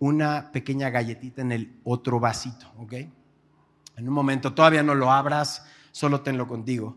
una 0.00 0.50
pequeña 0.50 0.90
galletita 0.90 1.42
en 1.42 1.52
el 1.52 1.78
otro 1.84 2.18
vasito, 2.18 2.66
¿ok? 2.76 2.92
En 3.96 4.08
un 4.08 4.14
momento, 4.14 4.54
todavía 4.54 4.82
no 4.82 4.96
lo 4.96 5.12
abras, 5.12 5.64
solo 5.92 6.22
tenlo 6.22 6.48
contigo 6.48 6.96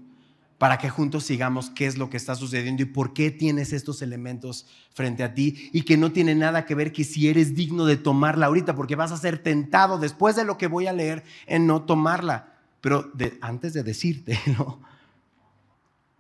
para 0.58 0.78
que 0.78 0.92
juntos 0.92 1.24
sigamos 1.24 1.72
qué 1.72 1.88
es 1.88 1.98
lo 1.98 2.12
que 2.12 2.18
está 2.18 2.36
sucediendo 2.36 2.84
y 2.84 2.86
por 2.86 3.14
qué 3.14 3.32
tienes 3.32 3.74
estos 3.74 4.04
elementos 4.04 4.68
frente 4.94 5.24
a 5.24 5.34
ti 5.34 5.72
y 5.74 5.82
que 5.82 5.98
no 5.98 6.12
tiene 6.12 6.36
nada 6.36 6.68
que 6.68 6.76
ver 6.76 6.92
que 6.92 7.04
si 7.04 7.28
eres 7.28 7.56
digno 7.56 7.86
de 7.86 7.98
tomarla 7.98 8.46
ahorita, 8.46 8.76
porque 8.76 8.96
vas 8.96 9.12
a 9.12 9.18
ser 9.18 9.42
tentado 9.42 9.98
después 9.98 10.36
de 10.36 10.46
lo 10.46 10.60
que 10.60 10.68
voy 10.68 10.86
a 10.86 10.94
leer 10.94 11.24
en 11.48 11.66
no 11.66 11.84
tomarla. 11.84 12.60
Pero 12.80 13.12
antes 13.42 13.74
de 13.74 13.82
decirte, 13.82 14.40
no, 14.58 14.82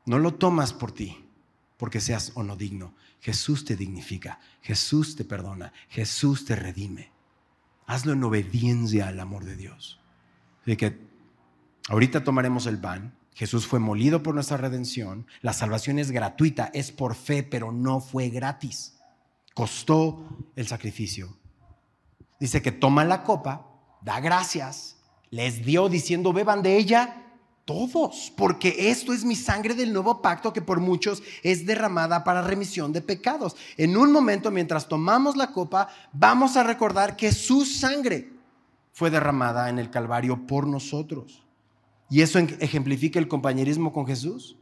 no 0.05 0.17
lo 0.17 0.33
tomas 0.33 0.73
por 0.73 0.91
ti, 0.91 1.23
porque 1.81 1.99
seas 1.99 2.31
o 2.35 2.43
no 2.43 2.55
digno. 2.55 2.93
Jesús 3.21 3.65
te 3.65 3.75
dignifica, 3.75 4.39
Jesús 4.61 5.15
te 5.15 5.25
perdona, 5.25 5.73
Jesús 5.89 6.45
te 6.45 6.55
redime. 6.55 7.11
Hazlo 7.87 8.13
en 8.13 8.23
obediencia 8.23 9.07
al 9.07 9.19
amor 9.19 9.45
de 9.45 9.55
Dios. 9.55 9.99
Así 10.61 10.77
que 10.77 10.99
ahorita 11.89 12.23
tomaremos 12.23 12.67
el 12.67 12.79
pan 12.79 13.15
Jesús 13.33 13.65
fue 13.65 13.79
molido 13.79 14.21
por 14.21 14.35
nuestra 14.35 14.57
redención. 14.57 15.25
La 15.41 15.53
salvación 15.53 15.97
es 15.97 16.11
gratuita, 16.11 16.69
es 16.75 16.91
por 16.91 17.15
fe, 17.15 17.41
pero 17.41 17.71
no 17.71 17.99
fue 17.99 18.29
gratis. 18.29 18.99
Costó 19.55 20.37
el 20.55 20.67
sacrificio. 20.67 21.35
Dice 22.39 22.61
que 22.61 22.71
toma 22.71 23.03
la 23.03 23.23
copa, 23.23 23.65
da 24.03 24.19
gracias, 24.19 24.97
les 25.31 25.65
dio 25.65 25.89
diciendo, 25.89 26.33
beban 26.33 26.61
de 26.61 26.77
ella 26.77 27.30
todos, 27.65 28.33
porque 28.35 28.89
esto 28.89 29.13
es 29.13 29.23
mi 29.23 29.35
sangre 29.35 29.75
del 29.75 29.93
nuevo 29.93 30.21
pacto 30.21 30.53
que 30.53 30.61
por 30.61 30.79
muchos 30.79 31.21
es 31.43 31.65
derramada 31.65 32.23
para 32.23 32.41
remisión 32.41 32.91
de 32.91 33.01
pecados. 33.01 33.55
En 33.77 33.97
un 33.97 34.11
momento, 34.11 34.51
mientras 34.51 34.87
tomamos 34.87 35.35
la 35.35 35.51
copa, 35.51 35.89
vamos 36.11 36.57
a 36.57 36.63
recordar 36.63 37.15
que 37.15 37.31
su 37.31 37.65
sangre 37.65 38.31
fue 38.93 39.09
derramada 39.09 39.69
en 39.69 39.79
el 39.79 39.89
Calvario 39.89 40.45
por 40.47 40.67
nosotros. 40.67 41.43
Y 42.09 42.21
eso 42.21 42.39
ejemplifica 42.39 43.19
el 43.19 43.27
compañerismo 43.27 43.93
con 43.93 44.05
Jesús. 44.05 44.57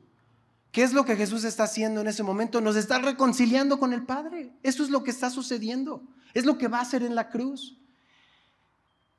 ¿Qué 0.72 0.84
es 0.84 0.94
lo 0.94 1.04
que 1.04 1.16
Jesús 1.16 1.44
está 1.46 1.64
haciendo 1.64 2.02
en 2.02 2.08
ese 2.08 2.22
momento? 2.22 2.62
Nos 2.62 2.76
está 2.76 3.00
reconciliando 3.00 3.80
con 3.80 3.92
el 3.92 4.04
Padre. 4.04 4.52
Eso 4.62 4.84
es 4.84 4.90
lo 4.90 5.04
que 5.04 5.10
está 5.10 5.32
sucediendo. 5.32 6.04
Es 6.36 6.46
lo 6.46 6.60
que 6.60 6.68
va 6.68 6.78
a 6.78 6.84
hacer 6.84 7.02
en 7.02 7.16
la 7.16 7.30
cruz. 7.30 7.76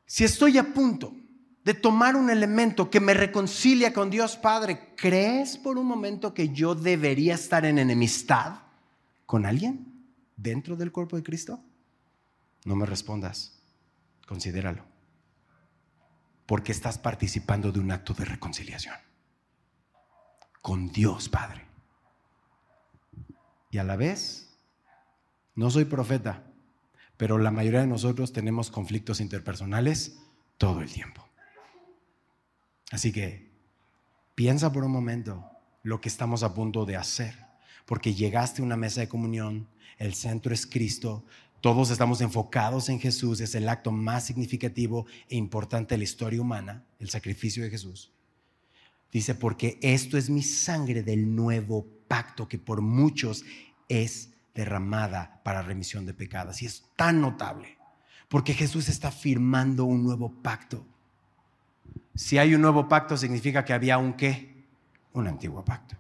Si 0.06 0.22
estoy 0.22 0.58
a 0.58 0.72
punto 0.72 1.12
de 1.70 1.74
tomar 1.74 2.16
un 2.16 2.30
elemento 2.30 2.90
que 2.90 2.98
me 2.98 3.14
reconcilia 3.14 3.92
con 3.92 4.10
Dios 4.10 4.36
Padre, 4.36 4.92
¿crees 4.96 5.56
por 5.56 5.78
un 5.78 5.86
momento 5.86 6.34
que 6.34 6.48
yo 6.48 6.74
debería 6.74 7.36
estar 7.36 7.64
en 7.64 7.78
enemistad 7.78 8.62
con 9.24 9.46
alguien 9.46 10.04
dentro 10.36 10.74
del 10.74 10.90
cuerpo 10.90 11.14
de 11.14 11.22
Cristo? 11.22 11.62
No 12.64 12.74
me 12.74 12.86
respondas. 12.86 13.62
Considéralo. 14.26 14.82
Porque 16.44 16.72
estás 16.72 16.98
participando 16.98 17.70
de 17.70 17.78
un 17.78 17.92
acto 17.92 18.14
de 18.14 18.24
reconciliación 18.24 18.96
con 20.60 20.90
Dios 20.90 21.28
Padre. 21.28 21.68
Y 23.70 23.78
a 23.78 23.84
la 23.84 23.94
vez, 23.94 24.58
no 25.54 25.70
soy 25.70 25.84
profeta, 25.84 26.42
pero 27.16 27.38
la 27.38 27.52
mayoría 27.52 27.82
de 27.82 27.86
nosotros 27.86 28.32
tenemos 28.32 28.72
conflictos 28.72 29.20
interpersonales 29.20 30.18
todo 30.58 30.80
el 30.80 30.92
tiempo. 30.92 31.29
Así 32.90 33.12
que 33.12 33.50
piensa 34.34 34.72
por 34.72 34.84
un 34.84 34.92
momento 34.92 35.44
lo 35.82 36.00
que 36.00 36.08
estamos 36.08 36.42
a 36.42 36.54
punto 36.54 36.84
de 36.84 36.96
hacer, 36.96 37.34
porque 37.86 38.14
llegaste 38.14 38.60
a 38.60 38.64
una 38.64 38.76
mesa 38.76 39.00
de 39.00 39.08
comunión, 39.08 39.68
el 39.98 40.14
centro 40.14 40.52
es 40.52 40.66
Cristo, 40.66 41.24
todos 41.60 41.90
estamos 41.90 42.20
enfocados 42.20 42.88
en 42.88 43.00
Jesús, 43.00 43.40
es 43.40 43.54
el 43.54 43.68
acto 43.68 43.92
más 43.92 44.24
significativo 44.24 45.06
e 45.28 45.36
importante 45.36 45.94
de 45.94 45.98
la 45.98 46.04
historia 46.04 46.40
humana, 46.40 46.84
el 46.98 47.10
sacrificio 47.10 47.62
de 47.62 47.70
Jesús. 47.70 48.12
Dice, 49.12 49.34
porque 49.34 49.78
esto 49.82 50.16
es 50.16 50.30
mi 50.30 50.42
sangre 50.42 51.02
del 51.02 51.34
nuevo 51.34 51.86
pacto 52.08 52.48
que 52.48 52.58
por 52.58 52.80
muchos 52.80 53.44
es 53.88 54.30
derramada 54.54 55.40
para 55.44 55.62
remisión 55.62 56.06
de 56.06 56.14
pecados. 56.14 56.62
Y 56.62 56.66
es 56.66 56.84
tan 56.96 57.20
notable, 57.20 57.76
porque 58.28 58.54
Jesús 58.54 58.88
está 58.88 59.10
firmando 59.10 59.84
un 59.84 60.02
nuevo 60.02 60.32
pacto. 60.42 60.86
Si 62.20 62.36
hay 62.36 62.54
un 62.54 62.60
nuevo 62.60 62.86
pacto, 62.86 63.16
significa 63.16 63.64
que 63.64 63.72
había 63.72 63.96
un 63.96 64.12
qué? 64.12 64.66
Un 65.14 65.26
antiguo 65.26 65.64
pacto. 65.64 65.96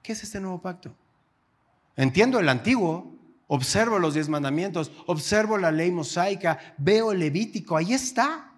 ¿Qué 0.00 0.12
es 0.12 0.22
este 0.22 0.38
nuevo 0.38 0.62
pacto? 0.62 0.94
Entiendo 1.96 2.38
el 2.38 2.48
antiguo, 2.48 3.12
observo 3.48 3.98
los 3.98 4.14
diez 4.14 4.28
mandamientos, 4.28 4.92
observo 5.06 5.58
la 5.58 5.72
ley 5.72 5.90
mosaica, 5.90 6.76
veo 6.78 7.10
el 7.10 7.18
levítico, 7.18 7.76
ahí 7.76 7.92
está. 7.92 8.52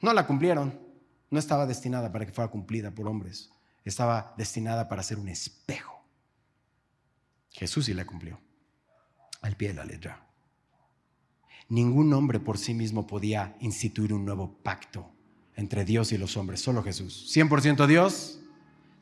No 0.00 0.12
la 0.12 0.24
cumplieron, 0.24 0.78
no 1.30 1.38
estaba 1.40 1.66
destinada 1.66 2.12
para 2.12 2.24
que 2.24 2.32
fuera 2.32 2.48
cumplida 2.48 2.92
por 2.92 3.08
hombres, 3.08 3.50
estaba 3.84 4.34
destinada 4.38 4.88
para 4.88 5.02
ser 5.02 5.18
un 5.18 5.28
espejo. 5.28 6.00
Jesús 7.50 7.86
sí 7.86 7.92
la 7.92 8.06
cumplió, 8.06 8.38
al 9.42 9.56
pie 9.56 9.68
de 9.70 9.74
la 9.74 9.84
letra. 9.84 10.28
Ningún 11.68 12.14
hombre 12.14 12.38
por 12.38 12.56
sí 12.56 12.72
mismo 12.72 13.04
podía 13.04 13.56
instituir 13.58 14.12
un 14.14 14.24
nuevo 14.24 14.62
pacto 14.62 15.15
entre 15.56 15.84
Dios 15.84 16.12
y 16.12 16.18
los 16.18 16.36
hombres, 16.36 16.60
solo 16.60 16.82
Jesús. 16.82 17.32
100% 17.34 17.86
Dios, 17.86 18.38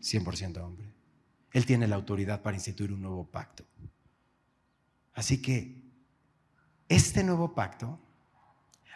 100% 0.01 0.63
hombre. 0.63 0.87
Él 1.53 1.67
tiene 1.67 1.87
la 1.87 1.97
autoridad 1.97 2.43
para 2.43 2.57
instituir 2.57 2.93
un 2.93 3.03
nuevo 3.03 3.27
pacto. 3.27 3.65
Así 5.13 5.43
que 5.43 5.83
este 6.89 7.23
nuevo 7.23 7.55
pacto 7.55 8.01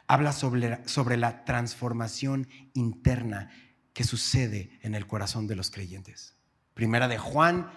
habla 0.06 0.32
sobre, 0.32 0.86
sobre 0.88 1.16
la 1.16 1.44
transformación 1.44 2.48
interna 2.74 3.50
que 3.92 4.04
sucede 4.04 4.78
en 4.82 4.94
el 4.94 5.06
corazón 5.06 5.46
de 5.46 5.56
los 5.56 5.70
creyentes. 5.70 6.34
Primera 6.74 7.08
de 7.08 7.18
Juan 7.18 7.70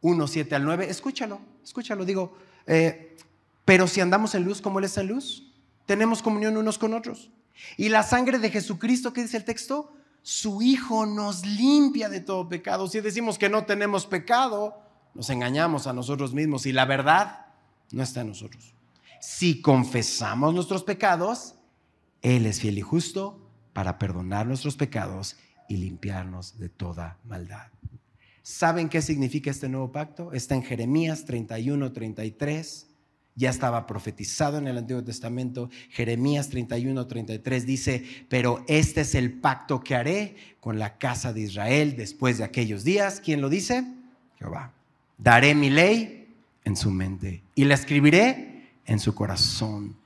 1, 0.00 0.26
7 0.26 0.54
al 0.54 0.64
9, 0.64 0.88
escúchalo, 0.88 1.40
escúchalo, 1.62 2.04
digo, 2.04 2.36
eh, 2.66 3.16
pero 3.64 3.86
si 3.86 4.00
andamos 4.00 4.34
en 4.34 4.44
luz 4.44 4.60
como 4.60 4.78
Él 4.78 4.84
está 4.86 5.00
en 5.02 5.08
luz, 5.08 5.52
tenemos 5.84 6.22
comunión 6.22 6.56
unos 6.56 6.78
con 6.78 6.94
otros. 6.94 7.30
Y 7.76 7.88
la 7.88 8.02
sangre 8.02 8.38
de 8.38 8.50
Jesucristo, 8.50 9.12
¿qué 9.12 9.22
dice 9.22 9.36
el 9.36 9.44
texto? 9.44 9.92
Su 10.22 10.62
Hijo 10.62 11.06
nos 11.06 11.46
limpia 11.46 12.08
de 12.08 12.20
todo 12.20 12.48
pecado. 12.48 12.88
Si 12.88 13.00
decimos 13.00 13.38
que 13.38 13.48
no 13.48 13.64
tenemos 13.64 14.06
pecado, 14.06 14.82
nos 15.14 15.30
engañamos 15.30 15.86
a 15.86 15.92
nosotros 15.92 16.34
mismos 16.34 16.66
y 16.66 16.72
la 16.72 16.84
verdad 16.84 17.46
no 17.92 18.02
está 18.02 18.22
en 18.22 18.28
nosotros. 18.28 18.74
Si 19.20 19.60
confesamos 19.62 20.54
nuestros 20.54 20.82
pecados, 20.82 21.54
él 22.22 22.46
es 22.46 22.60
fiel 22.60 22.78
y 22.78 22.82
justo 22.82 23.40
para 23.72 23.98
perdonar 23.98 24.46
nuestros 24.46 24.76
pecados 24.76 25.36
y 25.68 25.76
limpiarnos 25.76 26.58
de 26.58 26.68
toda 26.68 27.18
maldad. 27.24 27.68
¿Saben 28.42 28.88
qué 28.88 29.02
significa 29.02 29.50
este 29.50 29.68
nuevo 29.68 29.90
pacto? 29.90 30.32
Está 30.32 30.54
en 30.54 30.62
Jeremías 30.62 31.24
31, 31.24 31.92
33. 31.92 32.85
Ya 33.36 33.50
estaba 33.50 33.86
profetizado 33.86 34.58
en 34.58 34.66
el 34.66 34.78
Antiguo 34.78 35.04
Testamento. 35.04 35.70
Jeremías 35.90 36.48
31, 36.48 37.06
33 37.06 37.66
dice, 37.66 38.04
pero 38.28 38.64
este 38.66 39.02
es 39.02 39.14
el 39.14 39.32
pacto 39.34 39.84
que 39.84 39.94
haré 39.94 40.36
con 40.58 40.78
la 40.78 40.98
casa 40.98 41.32
de 41.32 41.42
Israel 41.42 41.96
después 41.96 42.38
de 42.38 42.44
aquellos 42.44 42.82
días. 42.82 43.20
¿Quién 43.20 43.40
lo 43.42 43.48
dice? 43.48 43.84
Jehová. 44.38 44.72
Daré 45.18 45.54
mi 45.54 45.70
ley 45.70 46.34
en 46.64 46.76
su 46.76 46.90
mente 46.90 47.42
y 47.54 47.64
la 47.64 47.74
escribiré 47.74 48.70
en 48.86 48.98
su 48.98 49.14
corazón 49.14 49.96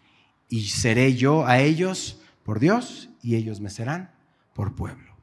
y 0.49 0.65
seré 0.69 1.15
yo 1.15 1.47
a 1.47 1.61
ellos 1.61 2.21
por 2.45 2.59
Dios 2.59 3.11
y 3.23 3.37
ellos 3.37 3.61
me 3.61 3.71
serán 3.71 4.11
por 4.55 4.75
pueblo. 4.75 5.15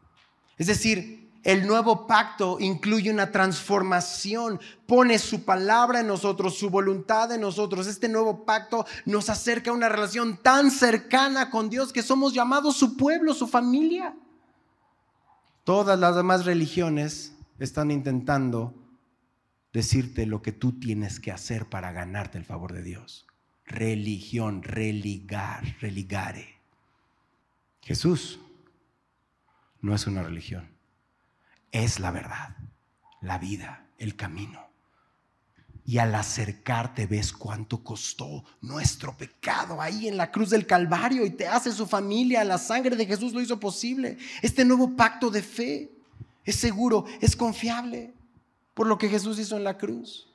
Es 0.57 0.67
decir, 0.67 1.16
el 1.47 1.65
nuevo 1.65 2.05
pacto 2.07 2.57
incluye 2.59 3.09
una 3.09 3.31
transformación, 3.31 4.59
pone 4.85 5.17
su 5.17 5.45
palabra 5.45 6.01
en 6.01 6.07
nosotros, 6.07 6.57
su 6.57 6.69
voluntad 6.69 7.31
en 7.31 7.39
nosotros. 7.39 7.87
Este 7.87 8.09
nuevo 8.09 8.43
pacto 8.43 8.85
nos 9.05 9.29
acerca 9.29 9.71
a 9.71 9.73
una 9.73 9.87
relación 9.87 10.35
tan 10.43 10.69
cercana 10.69 11.49
con 11.49 11.69
Dios 11.69 11.93
que 11.93 12.03
somos 12.03 12.33
llamados 12.33 12.75
su 12.75 12.97
pueblo, 12.97 13.33
su 13.33 13.47
familia. 13.47 14.13
Todas 15.63 15.97
las 15.97 16.17
demás 16.17 16.43
religiones 16.43 17.33
están 17.59 17.91
intentando 17.91 18.73
decirte 19.71 20.25
lo 20.25 20.41
que 20.41 20.51
tú 20.51 20.77
tienes 20.77 21.21
que 21.21 21.31
hacer 21.31 21.69
para 21.69 21.93
ganarte 21.93 22.37
el 22.37 22.43
favor 22.43 22.73
de 22.73 22.83
Dios 22.83 23.25
religión, 23.67 24.63
religar, 24.63 25.77
religare. 25.81 26.55
Jesús 27.81 28.39
no 29.81 29.93
es 29.93 30.07
una 30.07 30.23
religión, 30.23 30.76
es 31.71 31.99
la 31.99 32.11
verdad, 32.11 32.55
la 33.21 33.37
vida, 33.37 33.85
el 33.97 34.15
camino. 34.15 34.67
Y 35.85 35.99
al 35.99 36.13
acercarte 36.15 37.05
ves 37.05 37.31
cuánto 37.31 37.83
costó 37.83 38.43
nuestro 38.61 39.15
pecado 39.15 39.81
ahí 39.81 40.07
en 40.07 40.17
la 40.17 40.31
cruz 40.31 40.49
del 40.49 40.67
Calvario 40.67 41.25
y 41.25 41.29
te 41.29 41.47
hace 41.47 41.71
su 41.71 41.87
familia. 41.87 42.43
La 42.43 42.57
sangre 42.57 42.97
de 42.97 43.05
Jesús 43.05 43.31
lo 43.31 43.39
hizo 43.39 43.57
posible. 43.59 44.17
Este 44.41 44.65
nuevo 44.65 44.97
pacto 44.97 45.29
de 45.29 45.41
fe 45.41 45.91
es 46.43 46.57
seguro, 46.57 47.05
es 47.21 47.35
confiable 47.35 48.13
por 48.73 48.87
lo 48.87 48.97
que 48.97 49.09
Jesús 49.09 49.39
hizo 49.39 49.55
en 49.55 49.63
la 49.63 49.77
cruz. 49.77 50.27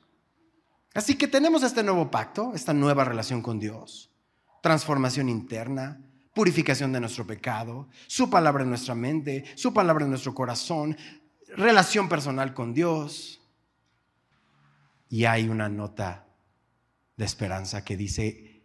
Así 0.93 1.15
que 1.15 1.27
tenemos 1.27 1.63
este 1.63 1.83
nuevo 1.83 2.11
pacto, 2.11 2.51
esta 2.53 2.73
nueva 2.73 3.03
relación 3.03 3.41
con 3.41 3.59
Dios, 3.59 4.11
transformación 4.61 5.29
interna, 5.29 5.99
purificación 6.33 6.91
de 6.91 6.99
nuestro 6.99 7.25
pecado, 7.25 7.87
su 8.07 8.29
palabra 8.29 8.63
en 8.63 8.69
nuestra 8.69 8.95
mente, 8.95 9.43
su 9.55 9.73
palabra 9.73 10.03
en 10.03 10.09
nuestro 10.09 10.33
corazón, 10.35 10.97
relación 11.55 12.09
personal 12.09 12.53
con 12.53 12.73
Dios. 12.73 13.41
Y 15.09 15.25
hay 15.25 15.47
una 15.47 15.69
nota 15.69 16.25
de 17.17 17.25
esperanza 17.25 17.83
que 17.83 17.95
dice 17.95 18.63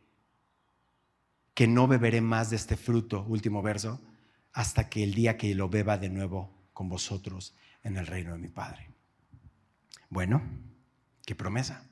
que 1.54 1.66
no 1.66 1.88
beberé 1.88 2.20
más 2.20 2.50
de 2.50 2.56
este 2.56 2.76
fruto, 2.76 3.24
último 3.24 3.62
verso, 3.62 4.00
hasta 4.52 4.88
que 4.88 5.02
el 5.04 5.14
día 5.14 5.36
que 5.36 5.54
lo 5.54 5.68
beba 5.68 5.98
de 5.98 6.08
nuevo 6.08 6.50
con 6.72 6.88
vosotros 6.88 7.54
en 7.82 7.96
el 7.96 8.06
reino 8.06 8.32
de 8.32 8.38
mi 8.38 8.48
Padre. 8.48 8.90
Bueno, 10.08 10.42
qué 11.26 11.34
promesa 11.34 11.84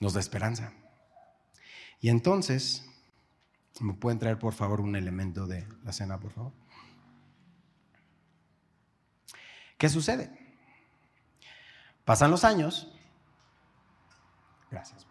nos 0.00 0.14
da 0.14 0.20
esperanza. 0.20 0.72
Y 2.00 2.08
entonces, 2.08 2.84
¿me 3.80 3.94
pueden 3.94 4.18
traer 4.18 4.38
por 4.38 4.52
favor 4.52 4.80
un 4.80 4.96
elemento 4.96 5.46
de 5.46 5.66
la 5.84 5.92
cena, 5.92 6.18
por 6.18 6.32
favor? 6.32 6.61
¿Qué 9.82 9.88
sucede? 9.88 10.30
Pasan 12.04 12.30
los 12.30 12.44
años. 12.44 12.86
Gracias. 14.70 15.04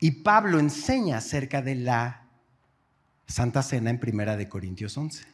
Y 0.00 0.10
Pablo 0.22 0.58
enseña 0.58 1.18
acerca 1.18 1.60
de 1.60 1.74
la 1.74 2.28
Santa 3.26 3.62
Cena 3.62 3.90
en 3.90 4.00
Primera 4.00 4.38
de 4.38 4.48
Corintios 4.48 4.96
11. 4.96 5.26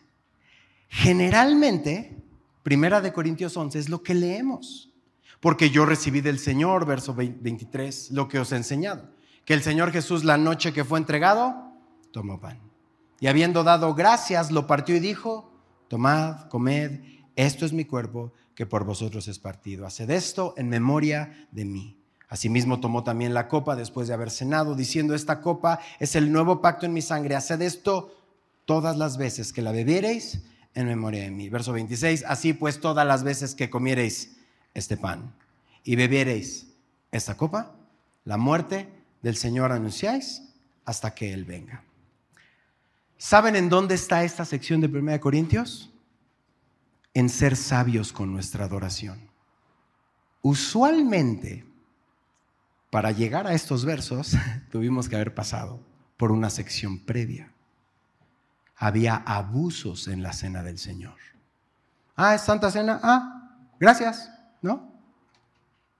Generalmente, 0.88 2.20
Primera 2.64 3.00
de 3.00 3.12
Corintios 3.12 3.56
11 3.56 3.78
es 3.78 3.88
lo 3.88 4.02
que 4.02 4.14
leemos. 4.14 4.92
Porque 5.38 5.70
yo 5.70 5.86
recibí 5.86 6.20
del 6.20 6.40
Señor, 6.40 6.86
verso 6.86 7.14
23, 7.14 8.10
lo 8.10 8.26
que 8.26 8.40
os 8.40 8.50
he 8.50 8.56
enseñado. 8.56 9.14
Que 9.44 9.54
el 9.54 9.62
Señor 9.62 9.92
Jesús 9.92 10.24
la 10.24 10.38
noche 10.38 10.72
que 10.72 10.82
fue 10.82 10.98
entregado, 10.98 11.72
tomó 12.10 12.40
pan. 12.40 12.58
Y 13.20 13.28
habiendo 13.28 13.62
dado 13.62 13.94
gracias, 13.94 14.50
lo 14.50 14.66
partió 14.66 14.96
y 14.96 14.98
dijo, 14.98 15.49
tomad, 15.90 16.48
comed, 16.48 17.00
esto 17.34 17.66
es 17.66 17.72
mi 17.72 17.84
cuerpo 17.84 18.32
que 18.54 18.64
por 18.64 18.84
vosotros 18.84 19.26
es 19.26 19.40
partido. 19.40 19.84
Haced 19.86 20.08
esto 20.08 20.54
en 20.56 20.68
memoria 20.68 21.48
de 21.50 21.64
mí. 21.64 21.98
Asimismo 22.28 22.78
tomó 22.78 23.02
también 23.02 23.34
la 23.34 23.48
copa 23.48 23.74
después 23.74 24.06
de 24.06 24.14
haber 24.14 24.30
cenado, 24.30 24.76
diciendo, 24.76 25.16
esta 25.16 25.40
copa 25.40 25.80
es 25.98 26.14
el 26.14 26.30
nuevo 26.30 26.60
pacto 26.60 26.86
en 26.86 26.92
mi 26.92 27.02
sangre. 27.02 27.34
Haced 27.34 27.60
esto 27.60 28.14
todas 28.66 28.96
las 28.96 29.16
veces 29.16 29.52
que 29.52 29.62
la 29.62 29.72
bebiereis 29.72 30.42
en 30.74 30.86
memoria 30.86 31.24
de 31.24 31.32
mí. 31.32 31.48
Verso 31.48 31.72
26, 31.72 32.24
así 32.24 32.52
pues 32.52 32.78
todas 32.80 33.04
las 33.04 33.24
veces 33.24 33.56
que 33.56 33.68
comiereis 33.68 34.36
este 34.74 34.96
pan 34.96 35.34
y 35.82 35.96
beberéis 35.96 36.68
esta 37.10 37.36
copa, 37.36 37.74
la 38.24 38.36
muerte 38.36 38.88
del 39.22 39.34
Señor 39.34 39.72
anunciáis 39.72 40.44
hasta 40.84 41.16
que 41.16 41.32
Él 41.32 41.44
venga. 41.44 41.82
¿Saben 43.20 43.54
en 43.54 43.68
dónde 43.68 43.96
está 43.96 44.24
esta 44.24 44.46
sección 44.46 44.80
de 44.80 44.86
1 44.86 45.20
Corintios? 45.20 45.92
En 47.12 47.28
ser 47.28 47.54
sabios 47.54 48.14
con 48.14 48.32
nuestra 48.32 48.64
adoración. 48.64 49.28
Usualmente, 50.40 51.66
para 52.88 53.12
llegar 53.12 53.46
a 53.46 53.52
estos 53.52 53.84
versos, 53.84 54.32
tuvimos 54.70 55.06
que 55.06 55.16
haber 55.16 55.34
pasado 55.34 55.80
por 56.16 56.32
una 56.32 56.48
sección 56.48 56.98
previa. 56.98 57.52
Había 58.74 59.16
abusos 59.16 60.08
en 60.08 60.22
la 60.22 60.32
cena 60.32 60.62
del 60.62 60.78
Señor. 60.78 61.18
Ah, 62.16 62.34
es 62.36 62.40
Santa 62.40 62.70
Cena. 62.70 63.00
Ah, 63.02 63.50
gracias. 63.78 64.32
¿No? 64.62 64.94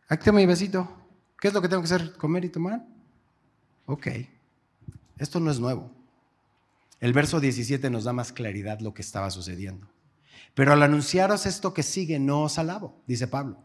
Aquí 0.09 0.25
tengo 0.25 0.39
mi 0.39 0.47
besito. 0.47 0.91
¿Qué 1.39 1.49
es 1.49 1.55
lo 1.55 1.61
que 1.61 1.69
tengo 1.69 1.83
que 1.83 1.93
hacer? 1.95 2.17
¿Comer 2.17 2.47
y 2.47 2.49
tomar? 2.49 2.83
Ok. 3.85 4.07
Esto 5.19 5.39
no 5.39 5.51
es 5.51 5.61
nuevo. 5.61 6.00
El 7.01 7.15
verso 7.15 7.41
17 7.41 7.89
nos 7.91 8.05
da 8.05 8.13
más 8.13 8.33
claridad 8.33 8.81
lo 8.81 8.93
que 8.93 9.03
estaba 9.03 9.31
sucediendo. 9.31 9.89
Pero 10.55 10.73
al 10.73 10.83
anunciaros 10.83 11.47
esto 11.47 11.73
que 11.73 11.83
sigue, 11.83 12.19
no 12.19 12.43
os 12.43 12.59
alabo, 12.59 13.01
dice 13.07 13.27
Pablo, 13.27 13.59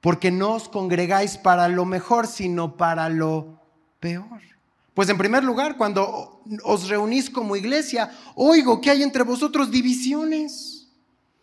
porque 0.00 0.30
no 0.30 0.54
os 0.54 0.68
congregáis 0.68 1.38
para 1.38 1.68
lo 1.68 1.84
mejor, 1.84 2.26
sino 2.26 2.76
para 2.76 3.08
lo 3.08 3.62
peor. 3.98 4.40
Pues 4.92 5.08
en 5.08 5.18
primer 5.18 5.44
lugar, 5.44 5.76
cuando 5.76 6.42
os 6.64 6.88
reunís 6.88 7.30
como 7.30 7.56
iglesia, 7.56 8.10
oigo 8.34 8.80
que 8.80 8.90
hay 8.90 9.02
entre 9.02 9.22
vosotros 9.22 9.70
divisiones. 9.70 10.88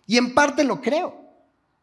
Y 0.06 0.18
en 0.18 0.34
parte 0.34 0.64
lo 0.64 0.82
creo, 0.82 1.16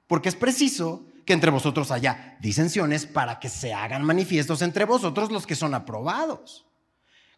porque 0.07 0.29
es 0.29 0.37
preciso 0.37 1.07
que 1.25 1.33
entre 1.33 1.51
vosotros 1.51 1.91
haya 1.91 2.37
disensiones 2.41 3.07
para 3.07 3.39
que 3.39 3.49
se 3.49 3.73
hagan 3.73 4.05
manifiestos 4.05 4.63
entre 4.63 4.85
vosotros 4.85 5.31
los 5.31 5.47
que 5.47 5.55
son 5.55 5.75
aprobados. 5.75 6.67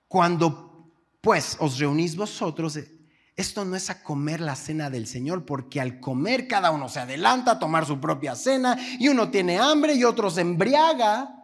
Cuando 0.08 0.71
pues 1.22 1.56
os 1.60 1.78
reunís 1.78 2.16
vosotros, 2.16 2.76
eh, 2.76 2.90
esto 3.36 3.64
no 3.64 3.76
es 3.76 3.88
a 3.88 4.02
comer 4.02 4.40
la 4.40 4.56
cena 4.56 4.90
del 4.90 5.06
Señor, 5.06 5.46
porque 5.46 5.80
al 5.80 6.00
comer 6.00 6.48
cada 6.48 6.70
uno 6.70 6.88
se 6.88 7.00
adelanta 7.00 7.52
a 7.52 7.58
tomar 7.58 7.86
su 7.86 7.98
propia 7.98 8.34
cena 8.34 8.76
y 8.98 9.08
uno 9.08 9.30
tiene 9.30 9.58
hambre 9.58 9.94
y 9.94 10.04
otro 10.04 10.30
se 10.30 10.42
embriaga. 10.42 11.34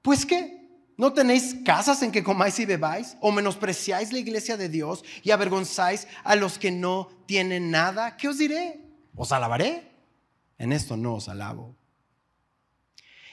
Pues 0.00 0.26
qué, 0.26 0.88
¿no 0.96 1.12
tenéis 1.12 1.56
casas 1.64 2.02
en 2.02 2.10
que 2.10 2.24
comáis 2.24 2.58
y 2.58 2.64
bebáis? 2.64 3.16
¿O 3.20 3.30
menospreciáis 3.30 4.12
la 4.12 4.18
iglesia 4.18 4.56
de 4.56 4.70
Dios 4.70 5.04
y 5.22 5.30
avergonzáis 5.30 6.08
a 6.24 6.34
los 6.34 6.58
que 6.58 6.72
no 6.72 7.08
tienen 7.26 7.70
nada? 7.70 8.16
¿Qué 8.16 8.28
os 8.28 8.38
diré? 8.38 8.80
¿Os 9.14 9.30
alabaré? 9.30 9.92
En 10.56 10.72
esto 10.72 10.96
no 10.96 11.14
os 11.16 11.28
alabo. 11.28 11.76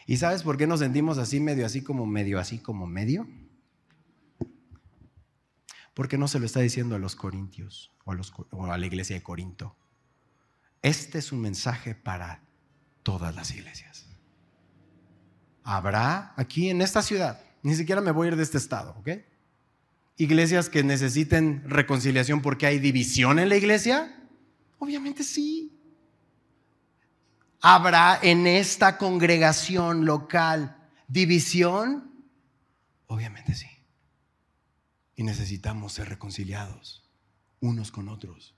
¿Y 0.06 0.18
sabes 0.18 0.44
por 0.44 0.58
qué 0.58 0.68
nos 0.68 0.82
sentimos 0.82 1.18
así, 1.18 1.40
medio 1.40 1.66
así 1.66 1.82
como 1.82 2.06
medio 2.06 2.38
así 2.38 2.60
como 2.60 2.86
medio? 2.86 3.28
Porque 6.00 6.18
no 6.18 6.30
se 6.30 6.40
lo 6.40 6.46
está 6.46 6.62
diciendo 6.62 6.96
a 6.96 6.98
los 6.98 7.18
corintios 7.18 7.92
o 8.06 8.66
a, 8.72 8.78
la 8.78 8.86
iglesia 8.86 9.18
de 9.18 9.22
Corinto. 9.22 9.76
Este 10.82 11.18
es 11.18 11.34
un 11.34 11.42
mensaje 11.42 11.94
para 11.94 12.42
todas 13.04 13.36
las 13.36 13.52
iglesias. 13.52 14.08
Habrá 15.62 16.34
aquí 16.38 16.70
en 16.70 16.82
esta 16.82 17.02
ciudad, 17.02 17.44
ni 17.64 17.76
siquiera 17.76 18.00
me 18.00 18.12
voy 18.12 18.28
a 18.28 18.30
ir 18.30 18.38
de 18.38 18.44
este 18.44 18.58
estado, 18.58 18.96
¿ok? 18.98 19.10
Iglesias 20.16 20.70
que 20.70 20.84
necesiten 20.84 21.70
reconciliación 21.70 22.42
porque 22.42 22.66
hay 22.66 22.80
división 22.80 23.38
en 23.38 23.50
la 23.50 23.58
iglesia. 23.58 24.24
Obviamente 24.78 25.22
sí. 25.26 25.78
¿Habrá 27.60 28.20
en 28.24 28.48
esta 28.48 28.98
congregación 28.98 30.06
local 30.06 30.78
división? 31.10 32.10
Obviamente 33.08 33.54
sí. 33.54 33.68
Y 35.20 35.24
necesitamos 35.24 35.92
ser 35.92 36.08
reconciliados 36.08 37.04
unos 37.60 37.92
con 37.92 38.08
otros. 38.08 38.56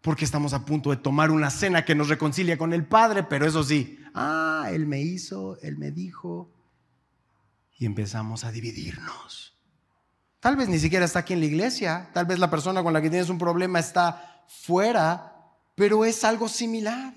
Porque 0.00 0.24
estamos 0.24 0.54
a 0.54 0.64
punto 0.64 0.88
de 0.88 0.96
tomar 0.96 1.30
una 1.30 1.50
cena 1.50 1.84
que 1.84 1.94
nos 1.94 2.08
reconcilia 2.08 2.56
con 2.56 2.72
el 2.72 2.86
Padre, 2.86 3.24
pero 3.24 3.44
eso 3.44 3.62
sí, 3.62 3.98
ah, 4.14 4.70
Él 4.72 4.86
me 4.86 5.02
hizo, 5.02 5.60
Él 5.60 5.76
me 5.76 5.90
dijo, 5.90 6.50
y 7.76 7.84
empezamos 7.84 8.44
a 8.44 8.52
dividirnos. 8.52 9.54
Tal 10.40 10.56
vez 10.56 10.70
ni 10.70 10.78
siquiera 10.78 11.04
está 11.04 11.18
aquí 11.18 11.34
en 11.34 11.40
la 11.40 11.46
iglesia, 11.46 12.08
tal 12.14 12.24
vez 12.24 12.38
la 12.38 12.48
persona 12.48 12.82
con 12.82 12.94
la 12.94 13.02
que 13.02 13.10
tienes 13.10 13.28
un 13.28 13.36
problema 13.36 13.78
está 13.78 14.46
fuera, 14.48 15.30
pero 15.74 16.06
es 16.06 16.24
algo 16.24 16.48
similar. 16.48 17.12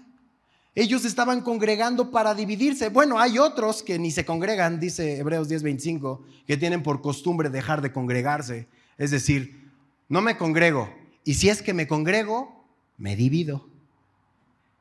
Ellos 0.80 1.04
estaban 1.04 1.42
congregando 1.42 2.10
para 2.10 2.34
dividirse. 2.34 2.88
Bueno, 2.88 3.20
hay 3.20 3.38
otros 3.38 3.84
que 3.84 4.00
ni 4.00 4.12
se 4.12 4.24
congregan, 4.24 4.80
dice 4.80 5.18
Hebreos 5.18 5.50
10:25, 5.50 6.22
que 6.48 6.56
tienen 6.56 6.84
por 6.84 7.02
costumbre 7.02 7.50
dejar 7.50 7.82
de 7.82 7.92
congregarse. 7.92 8.70
Es 8.98 9.12
decir, 9.12 9.70
no 10.08 10.22
me 10.22 10.38
congrego. 10.38 10.90
Y 11.26 11.34
si 11.34 11.50
es 11.50 11.62
que 11.62 11.74
me 11.74 11.86
congrego, 11.86 12.66
me 12.98 13.18
divido. 13.18 13.68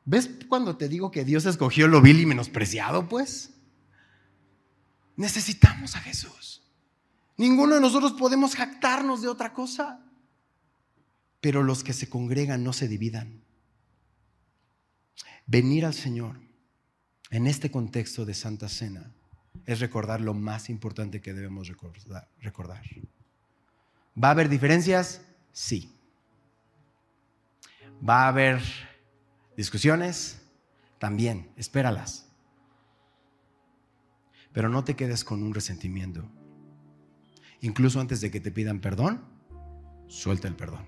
¿Ves 0.05 0.29
cuando 0.47 0.77
te 0.77 0.87
digo 0.87 1.11
que 1.11 1.25
Dios 1.25 1.45
escogió 1.45 1.89
lo 1.89 2.01
vil 2.01 2.21
y 2.21 2.25
menospreciado, 2.25 3.09
pues? 3.09 3.55
Necesitamos 5.17 5.97
a 5.97 5.99
Jesús. 5.99 6.63
Ninguno 7.35 7.75
de 7.75 7.81
nosotros 7.81 8.13
podemos 8.13 8.55
jactarnos 8.55 9.21
de 9.21 9.27
otra 9.27 9.51
cosa. 9.51 9.99
Pero 11.41 11.61
los 11.61 11.83
que 11.83 11.91
se 11.91 12.07
congregan 12.07 12.63
no 12.63 12.71
se 12.71 12.87
dividan. 12.87 13.48
Venir 15.51 15.83
al 15.83 15.95
Señor 15.95 16.39
en 17.31 17.47
este 17.47 17.71
contexto 17.71 18.23
de 18.23 18.35
Santa 18.35 18.69
Cena 18.69 19.15
es 19.65 19.79
recordar 19.79 20.21
lo 20.21 20.35
más 20.35 20.69
importante 20.69 21.21
que 21.21 21.33
debemos 21.33 21.67
recordar. 21.67 22.83
¿Va 24.23 24.27
a 24.27 24.31
haber 24.31 24.47
diferencias? 24.47 25.25
Sí. 25.51 25.91
¿Va 28.07 28.25
a 28.25 28.27
haber 28.27 28.61
discusiones? 29.57 30.39
También, 30.99 31.51
espéralas. 31.57 32.29
Pero 34.53 34.69
no 34.69 34.83
te 34.83 34.95
quedes 34.95 35.23
con 35.23 35.41
un 35.41 35.55
resentimiento. 35.55 36.29
Incluso 37.61 37.99
antes 37.99 38.21
de 38.21 38.29
que 38.29 38.39
te 38.39 38.51
pidan 38.51 38.81
perdón, 38.81 39.25
suelta 40.05 40.47
el 40.47 40.55
perdón. 40.55 40.85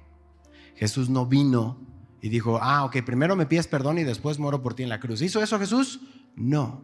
Jesús 0.75 1.09
no 1.09 1.25
vino 1.25 1.79
y 2.21 2.29
dijo, 2.29 2.59
ah, 2.61 2.85
ok, 2.85 2.97
primero 3.03 3.35
me 3.35 3.47
pides 3.47 3.67
perdón 3.67 3.97
y 3.97 4.03
después 4.03 4.37
muero 4.37 4.61
por 4.61 4.75
ti 4.75 4.83
en 4.83 4.89
la 4.89 4.99
cruz. 4.99 5.21
¿Hizo 5.21 5.41
eso 5.41 5.57
Jesús? 5.57 6.01
No. 6.35 6.83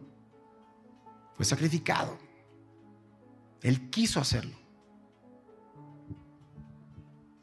Fue 1.36 1.44
sacrificado. 1.44 2.18
Él 3.62 3.88
quiso 3.88 4.20
hacerlo. 4.20 4.56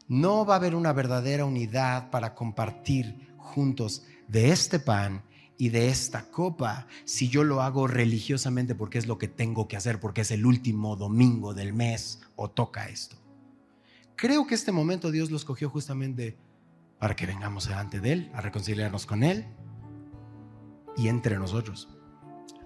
No 0.08 0.44
va 0.44 0.54
a 0.54 0.56
haber 0.58 0.74
una 0.74 0.92
verdadera 0.92 1.46
unidad 1.46 2.10
para 2.10 2.34
compartir 2.34 3.34
juntos 3.38 4.04
de 4.28 4.50
este 4.50 4.78
pan 4.78 5.24
y 5.58 5.70
de 5.70 5.88
esta 5.88 6.30
copa 6.30 6.86
si 7.04 7.28
yo 7.28 7.44
lo 7.44 7.62
hago 7.62 7.86
religiosamente 7.86 8.74
porque 8.74 8.98
es 8.98 9.06
lo 9.06 9.16
que 9.16 9.28
tengo 9.28 9.66
que 9.68 9.76
hacer, 9.76 10.00
porque 10.00 10.20
es 10.20 10.30
el 10.30 10.44
último 10.44 10.96
domingo 10.96 11.54
del 11.54 11.72
mes 11.72 12.20
o 12.36 12.50
toca 12.50 12.88
esto. 12.88 13.16
Creo 14.16 14.46
que 14.46 14.54
este 14.54 14.72
momento 14.72 15.10
Dios 15.10 15.30
lo 15.30 15.36
escogió 15.36 15.70
justamente 15.70 16.36
para 16.98 17.14
que 17.14 17.26
vengamos 17.26 17.68
delante 17.68 18.00
de 18.00 18.12
Él, 18.12 18.32
a 18.34 18.40
reconciliarnos 18.40 19.06
con 19.06 19.22
Él 19.22 19.46
y 20.96 21.08
entre 21.08 21.38
nosotros. 21.38 21.88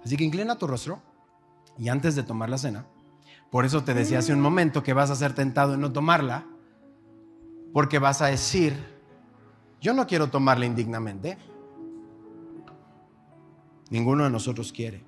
Así 0.03 0.17
que 0.17 0.23
inclina 0.23 0.57
tu 0.57 0.67
rostro 0.67 1.01
y 1.77 1.89
antes 1.89 2.15
de 2.15 2.23
tomar 2.23 2.49
la 2.49 2.57
cena, 2.57 2.85
por 3.49 3.65
eso 3.65 3.83
te 3.83 3.93
decía 3.93 4.19
hace 4.19 4.33
un 4.33 4.41
momento 4.41 4.81
que 4.81 4.93
vas 4.93 5.09
a 5.11 5.15
ser 5.15 5.33
tentado 5.33 5.73
en 5.73 5.81
no 5.81 5.91
tomarla, 5.91 6.45
porque 7.73 7.99
vas 7.99 8.21
a 8.21 8.27
decir, 8.27 8.73
yo 9.81 9.93
no 9.93 10.07
quiero 10.07 10.29
tomarla 10.29 10.65
indignamente. 10.65 11.37
Ninguno 13.89 14.23
de 14.23 14.29
nosotros 14.29 14.71
quiere. 14.71 15.03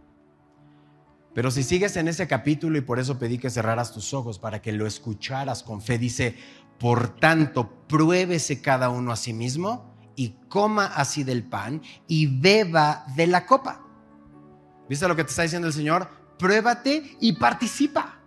Pero 1.34 1.50
si 1.50 1.64
sigues 1.64 1.98
en 1.98 2.08
ese 2.08 2.28
capítulo 2.28 2.78
y 2.78 2.82
por 2.82 3.00
eso 3.00 3.18
pedí 3.18 3.40
que 3.40 3.50
cerraras 3.50 3.92
tus 3.92 4.14
ojos 4.14 4.38
para 4.38 4.62
que 4.62 4.72
lo 4.72 4.86
escucharas 4.86 5.64
con 5.64 5.82
fe, 5.82 5.98
dice, 5.98 6.36
por 6.80 7.16
tanto, 7.20 7.72
pruébese 7.88 8.62
cada 8.62 8.90
uno 8.90 9.12
a 9.12 9.16
sí 9.16 9.34
mismo 9.34 9.94
y 10.16 10.36
coma 10.48 10.86
así 10.86 11.24
del 11.24 11.44
pan 11.44 11.82
y 12.08 12.28
beba 12.28 13.06
de 13.16 13.28
la 13.28 13.46
copa. 13.46 13.82
¿Viste 14.88 15.08
lo 15.08 15.16
que 15.16 15.24
te 15.24 15.32
está 15.32 15.42
diciendo 15.42 15.68
el 15.68 15.74
Señor? 15.74 16.08
Pruébate 16.38 17.18
y 17.20 17.34
participa. 17.34 18.20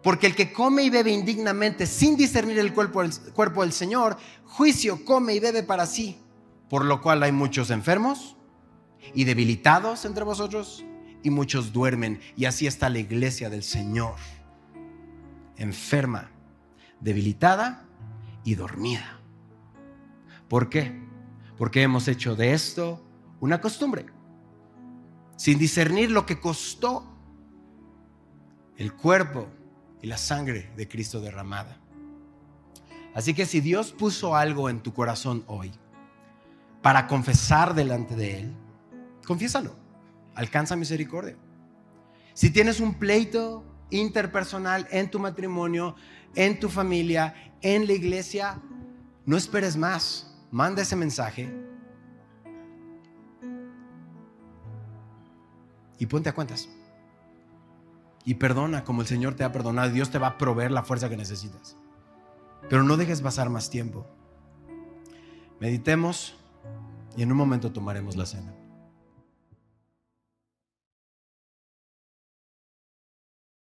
Porque 0.00 0.28
el 0.28 0.36
que 0.36 0.52
come 0.52 0.84
y 0.84 0.90
bebe 0.90 1.10
indignamente 1.10 1.86
sin 1.86 2.16
discernir 2.16 2.58
el 2.60 2.72
cuerpo, 2.72 3.02
el 3.02 3.12
cuerpo 3.32 3.62
del 3.62 3.72
Señor, 3.72 4.16
juicio 4.44 5.04
come 5.04 5.34
y 5.34 5.40
bebe 5.40 5.64
para 5.64 5.86
sí. 5.86 6.20
Por 6.70 6.84
lo 6.84 7.02
cual 7.02 7.22
hay 7.24 7.32
muchos 7.32 7.70
enfermos 7.70 8.36
y 9.12 9.24
debilitados 9.24 10.04
entre 10.04 10.22
vosotros 10.22 10.84
y 11.28 11.30
muchos 11.30 11.72
duermen. 11.72 12.20
Y 12.36 12.46
así 12.46 12.66
está 12.66 12.88
la 12.88 12.98
iglesia 12.98 13.48
del 13.48 13.62
Señor, 13.62 14.16
enferma, 15.56 16.30
debilitada 17.00 17.86
y 18.44 18.54
dormida. 18.54 19.20
¿Por 20.48 20.68
qué? 20.68 21.00
Porque 21.56 21.82
hemos 21.82 22.08
hecho 22.08 22.34
de 22.34 22.52
esto 22.52 23.04
una 23.40 23.60
costumbre, 23.60 24.06
sin 25.36 25.58
discernir 25.58 26.10
lo 26.10 26.26
que 26.26 26.40
costó 26.40 27.04
el 28.76 28.92
cuerpo 28.94 29.48
y 30.02 30.06
la 30.06 30.18
sangre 30.18 30.72
de 30.76 30.88
Cristo 30.88 31.20
derramada. 31.20 31.78
Así 33.14 33.34
que 33.34 33.46
si 33.46 33.60
Dios 33.60 33.92
puso 33.92 34.36
algo 34.36 34.70
en 34.70 34.80
tu 34.80 34.92
corazón 34.92 35.44
hoy 35.46 35.72
para 36.82 37.06
confesar 37.06 37.74
delante 37.74 38.14
de 38.14 38.40
Él, 38.40 38.54
confiésalo. 39.26 39.87
Alcanza 40.38 40.76
misericordia. 40.76 41.36
Si 42.32 42.50
tienes 42.50 42.78
un 42.78 42.94
pleito 42.94 43.64
interpersonal 43.90 44.86
en 44.92 45.10
tu 45.10 45.18
matrimonio, 45.18 45.96
en 46.36 46.60
tu 46.60 46.68
familia, 46.68 47.56
en 47.60 47.88
la 47.88 47.92
iglesia, 47.92 48.62
no 49.26 49.36
esperes 49.36 49.76
más. 49.76 50.32
Manda 50.52 50.82
ese 50.82 50.94
mensaje 50.94 51.52
y 55.98 56.06
ponte 56.06 56.28
a 56.28 56.34
cuentas. 56.36 56.68
Y 58.24 58.34
perdona 58.34 58.84
como 58.84 59.00
el 59.00 59.08
Señor 59.08 59.34
te 59.34 59.42
ha 59.42 59.50
perdonado. 59.50 59.90
Dios 59.90 60.12
te 60.12 60.18
va 60.18 60.28
a 60.28 60.38
proveer 60.38 60.70
la 60.70 60.84
fuerza 60.84 61.08
que 61.08 61.16
necesitas. 61.16 61.76
Pero 62.70 62.84
no 62.84 62.96
dejes 62.96 63.22
pasar 63.22 63.50
más 63.50 63.70
tiempo. 63.70 64.06
Meditemos 65.58 66.36
y 67.16 67.22
en 67.22 67.32
un 67.32 67.38
momento 67.38 67.72
tomaremos 67.72 68.14
la 68.14 68.24
cena. 68.24 68.54